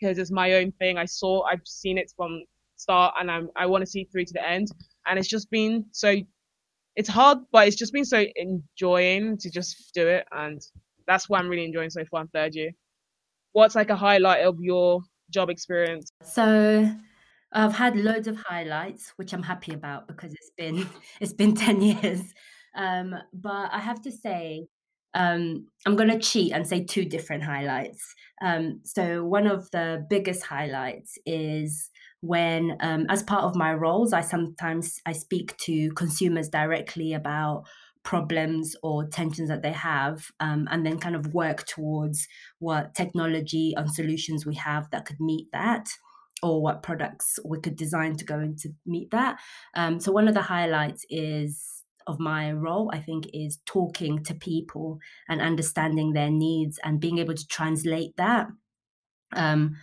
because 0.00 0.18
it's 0.18 0.30
my 0.30 0.54
own 0.54 0.72
thing. 0.72 0.96
I 0.96 1.06
saw, 1.06 1.42
I've 1.42 1.66
seen 1.66 1.98
it 1.98 2.12
from 2.16 2.44
start, 2.76 3.14
and 3.18 3.30
I'm 3.30 3.50
I 3.56 3.66
want 3.66 3.82
to 3.82 3.86
see 3.86 4.04
through 4.04 4.26
to 4.26 4.32
the 4.32 4.48
end. 4.48 4.68
And 5.06 5.18
it's 5.18 5.28
just 5.28 5.50
been 5.50 5.86
so. 5.92 6.16
It's 6.96 7.08
hard, 7.08 7.38
but 7.52 7.68
it's 7.68 7.76
just 7.76 7.92
been 7.92 8.04
so 8.04 8.24
enjoying 8.36 9.38
to 9.38 9.50
just 9.50 9.92
do 9.94 10.08
it, 10.08 10.26
and 10.32 10.60
that's 11.06 11.28
what 11.28 11.40
I'm 11.40 11.48
really 11.48 11.64
enjoying 11.64 11.90
so 11.90 12.04
far 12.10 12.22
in 12.22 12.28
third 12.28 12.54
year. 12.54 12.70
What's 13.52 13.74
like 13.74 13.90
a 13.90 13.96
highlight 13.96 14.44
of 14.44 14.56
your 14.60 15.00
job 15.30 15.48
experience? 15.50 16.10
So 16.22 16.90
I've 17.52 17.74
had 17.74 17.96
loads 17.96 18.28
of 18.28 18.36
highlights, 18.36 19.12
which 19.16 19.32
I'm 19.32 19.42
happy 19.42 19.72
about 19.72 20.06
because 20.06 20.32
it's 20.32 20.50
been 20.56 20.86
it's 21.20 21.32
been 21.32 21.54
10 21.54 21.80
years. 21.82 22.22
Um, 22.78 23.14
but 23.34 23.70
I 23.72 23.80
have 23.80 24.00
to 24.02 24.12
say, 24.12 24.68
um, 25.14 25.66
I'm 25.84 25.96
going 25.96 26.10
to 26.10 26.18
cheat 26.18 26.52
and 26.52 26.66
say 26.66 26.84
two 26.84 27.04
different 27.04 27.42
highlights. 27.42 28.14
Um, 28.40 28.80
so 28.84 29.24
one 29.24 29.46
of 29.46 29.70
the 29.72 30.06
biggest 30.08 30.44
highlights 30.44 31.18
is 31.26 31.90
when, 32.20 32.76
um, 32.80 33.06
as 33.08 33.22
part 33.22 33.44
of 33.44 33.56
my 33.56 33.74
roles, 33.74 34.12
I 34.12 34.20
sometimes 34.20 35.00
I 35.04 35.12
speak 35.12 35.56
to 35.58 35.90
consumers 35.90 36.48
directly 36.48 37.12
about 37.14 37.64
problems 38.04 38.76
or 38.82 39.06
tensions 39.06 39.48
that 39.48 39.62
they 39.62 39.72
have 39.72 40.30
um, 40.40 40.68
and 40.70 40.86
then 40.86 40.98
kind 40.98 41.16
of 41.16 41.34
work 41.34 41.66
towards 41.66 42.26
what 42.58 42.94
technology 42.94 43.74
and 43.76 43.92
solutions 43.92 44.46
we 44.46 44.54
have 44.54 44.88
that 44.90 45.04
could 45.04 45.20
meet 45.20 45.48
that 45.52 45.88
or 46.42 46.62
what 46.62 46.82
products 46.82 47.38
we 47.44 47.60
could 47.60 47.76
design 47.76 48.16
to 48.16 48.24
go 48.24 48.38
into 48.38 48.70
meet 48.86 49.10
that 49.10 49.38
um, 49.74 49.98
so 50.00 50.12
one 50.12 50.28
of 50.28 50.34
the 50.34 50.40
highlights 50.42 51.04
is 51.10 51.77
of 52.08 52.18
my 52.18 52.50
role 52.52 52.90
i 52.92 52.98
think 52.98 53.26
is 53.32 53.58
talking 53.66 54.22
to 54.24 54.34
people 54.34 54.98
and 55.28 55.40
understanding 55.40 56.12
their 56.12 56.30
needs 56.30 56.78
and 56.82 57.00
being 57.00 57.18
able 57.18 57.34
to 57.34 57.46
translate 57.46 58.16
that 58.16 58.48
um, 59.32 59.76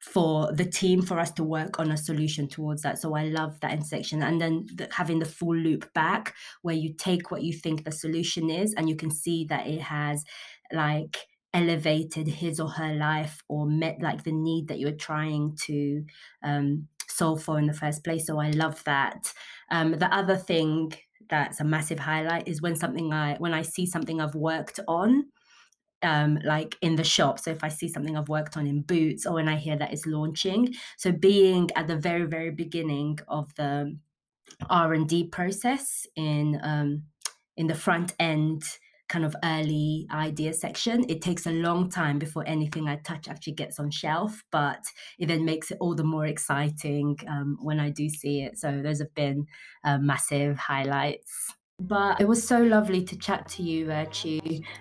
for 0.00 0.50
the 0.52 0.64
team 0.64 1.02
for 1.02 1.18
us 1.18 1.30
to 1.32 1.44
work 1.44 1.78
on 1.78 1.90
a 1.90 1.96
solution 1.96 2.48
towards 2.48 2.82
that. 2.82 2.98
So 2.98 3.14
i 3.14 3.24
love 3.24 3.60
that 3.60 3.72
intersection. 3.72 4.22
And 4.22 4.40
then 4.40 4.66
the, 4.74 4.88
having 4.90 5.18
the 5.18 5.26
full 5.26 5.54
loop 5.54 5.92
back 5.92 6.34
where 6.62 6.74
you 6.74 6.94
take 6.94 7.30
what 7.30 7.42
you 7.42 7.52
think 7.52 7.84
the 7.84 7.92
solution 7.92 8.48
is 8.48 8.74
and 8.74 8.88
you 8.88 8.96
can 8.96 9.10
see 9.10 9.44
that 9.50 9.66
it 9.66 9.82
has 9.82 10.24
like 10.72 11.18
elevated 11.52 12.28
his 12.28 12.60
or 12.60 12.68
her 12.68 12.94
life 12.94 13.42
or 13.48 13.66
met 13.66 14.00
like 14.00 14.24
the 14.24 14.32
need 14.32 14.68
that 14.68 14.78
you're 14.78 14.92
trying 14.92 15.56
to 15.66 16.02
um, 16.44 16.86
solve 17.08 17.42
for 17.42 17.58
in 17.58 17.66
the 17.66 17.74
first 17.74 18.02
place. 18.02 18.26
So 18.26 18.38
i 18.38 18.50
love 18.50 18.82
that. 18.84 19.32
Um, 19.70 19.98
the 19.98 20.12
other 20.14 20.36
thing 20.36 20.92
that's 21.30 21.60
a 21.60 21.64
massive 21.64 21.98
highlight 21.98 22.46
is 22.48 22.60
when 22.60 22.76
something 22.76 23.12
i 23.12 23.36
when 23.36 23.54
i 23.54 23.62
see 23.62 23.86
something 23.86 24.20
i've 24.20 24.34
worked 24.34 24.80
on 24.88 25.24
um, 26.02 26.38
like 26.44 26.76
in 26.80 26.96
the 26.96 27.04
shop. 27.04 27.38
So 27.38 27.50
if 27.50 27.62
I 27.62 27.68
see 27.68 27.88
something 27.88 28.16
I've 28.16 28.28
worked 28.28 28.56
on 28.56 28.66
in 28.66 28.82
Boots 28.82 29.26
or 29.26 29.34
when 29.34 29.48
I 29.48 29.56
hear 29.56 29.76
that 29.76 29.92
it's 29.92 30.06
launching, 30.06 30.74
so 30.96 31.12
being 31.12 31.68
at 31.76 31.88
the 31.88 31.96
very 31.96 32.24
very 32.24 32.50
beginning 32.50 33.18
of 33.28 33.54
the 33.56 33.96
R 34.68 34.94
and 34.94 35.08
D 35.08 35.24
process 35.24 36.06
in 36.16 36.58
um, 36.62 37.04
in 37.56 37.66
the 37.66 37.74
front 37.74 38.14
end 38.18 38.62
kind 39.10 39.24
of 39.24 39.34
early 39.44 40.06
idea 40.12 40.52
section 40.52 41.04
it 41.08 41.20
takes 41.20 41.46
a 41.46 41.52
long 41.52 41.90
time 41.90 42.18
before 42.18 42.44
anything 42.46 42.88
i 42.88 42.96
touch 42.96 43.28
actually 43.28 43.52
gets 43.52 43.78
on 43.80 43.90
shelf 43.90 44.42
but 44.50 44.82
it 45.18 45.26
then 45.26 45.44
makes 45.44 45.70
it 45.70 45.78
all 45.80 45.94
the 45.94 46.04
more 46.04 46.26
exciting 46.26 47.18
um, 47.28 47.58
when 47.60 47.80
i 47.80 47.90
do 47.90 48.08
see 48.08 48.40
it 48.40 48.56
so 48.56 48.80
those 48.82 49.00
have 49.00 49.14
been 49.14 49.44
uh, 49.84 49.98
massive 49.98 50.56
highlights 50.56 51.54
but 51.80 52.20
it 52.20 52.28
was 52.28 52.46
so 52.46 52.62
lovely 52.62 53.02
to 53.04 53.16
chat 53.16 53.48
to 53.48 53.62
you, 53.62 53.90
uh, 53.90 54.04
Chu. 54.06 54.38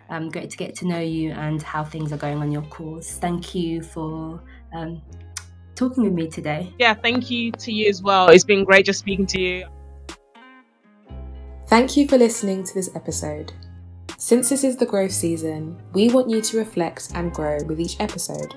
Um, 0.09 0.27
great 0.27 0.49
to 0.49 0.57
get 0.57 0.75
to 0.75 0.85
know 0.85 0.99
you 0.99 1.31
and 1.31 1.61
how 1.61 1.81
things 1.81 2.11
are 2.11 2.17
going 2.17 2.39
on 2.39 2.51
your 2.51 2.63
course. 2.63 3.17
Thank 3.19 3.55
you 3.55 3.81
for 3.81 4.43
um, 4.73 5.01
talking 5.75 6.03
with 6.03 6.11
me 6.11 6.27
today. 6.27 6.73
Yeah, 6.77 6.93
thank 6.93 7.31
you 7.31 7.53
to 7.53 7.71
you 7.71 7.87
as 7.87 8.03
well. 8.03 8.27
It's 8.27 8.43
been 8.43 8.65
great 8.65 8.85
just 8.85 8.99
speaking 8.99 9.25
to 9.27 9.41
you. 9.41 9.65
Thank 11.67 11.95
you 11.95 12.07
for 12.07 12.17
listening 12.17 12.65
to 12.65 12.73
this 12.73 12.89
episode. 12.95 13.53
Since 14.21 14.49
this 14.49 14.65
is 14.65 14.75
the 14.75 14.85
growth 14.85 15.13
season, 15.13 15.81
we 15.93 16.09
want 16.09 16.29
you 16.29 16.41
to 16.41 16.57
reflect 16.57 17.11
and 17.15 17.33
grow 17.33 17.57
with 17.63 17.79
each 17.79 17.95
episode. 18.01 18.53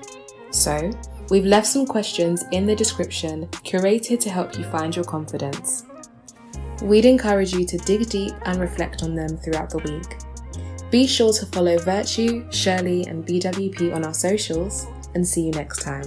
So, 0.51 0.91
we've 1.29 1.45
left 1.45 1.67
some 1.67 1.85
questions 1.85 2.43
in 2.51 2.65
the 2.65 2.75
description 2.75 3.47
curated 3.63 4.19
to 4.19 4.29
help 4.29 4.57
you 4.57 4.65
find 4.65 4.93
your 4.93 5.05
confidence. 5.05 5.85
We'd 6.81 7.05
encourage 7.05 7.53
you 7.53 7.65
to 7.65 7.77
dig 7.77 8.09
deep 8.09 8.33
and 8.43 8.59
reflect 8.59 9.03
on 9.03 9.15
them 9.15 9.37
throughout 9.37 9.69
the 9.69 9.77
week. 9.77 10.17
Be 10.91 11.07
sure 11.07 11.31
to 11.31 11.45
follow 11.45 11.77
Virtue, 11.77 12.45
Shirley, 12.51 13.05
and 13.07 13.25
BWP 13.25 13.95
on 13.95 14.03
our 14.03 14.13
socials, 14.13 14.87
and 15.15 15.25
see 15.25 15.43
you 15.43 15.51
next 15.51 15.81
time. 15.81 16.05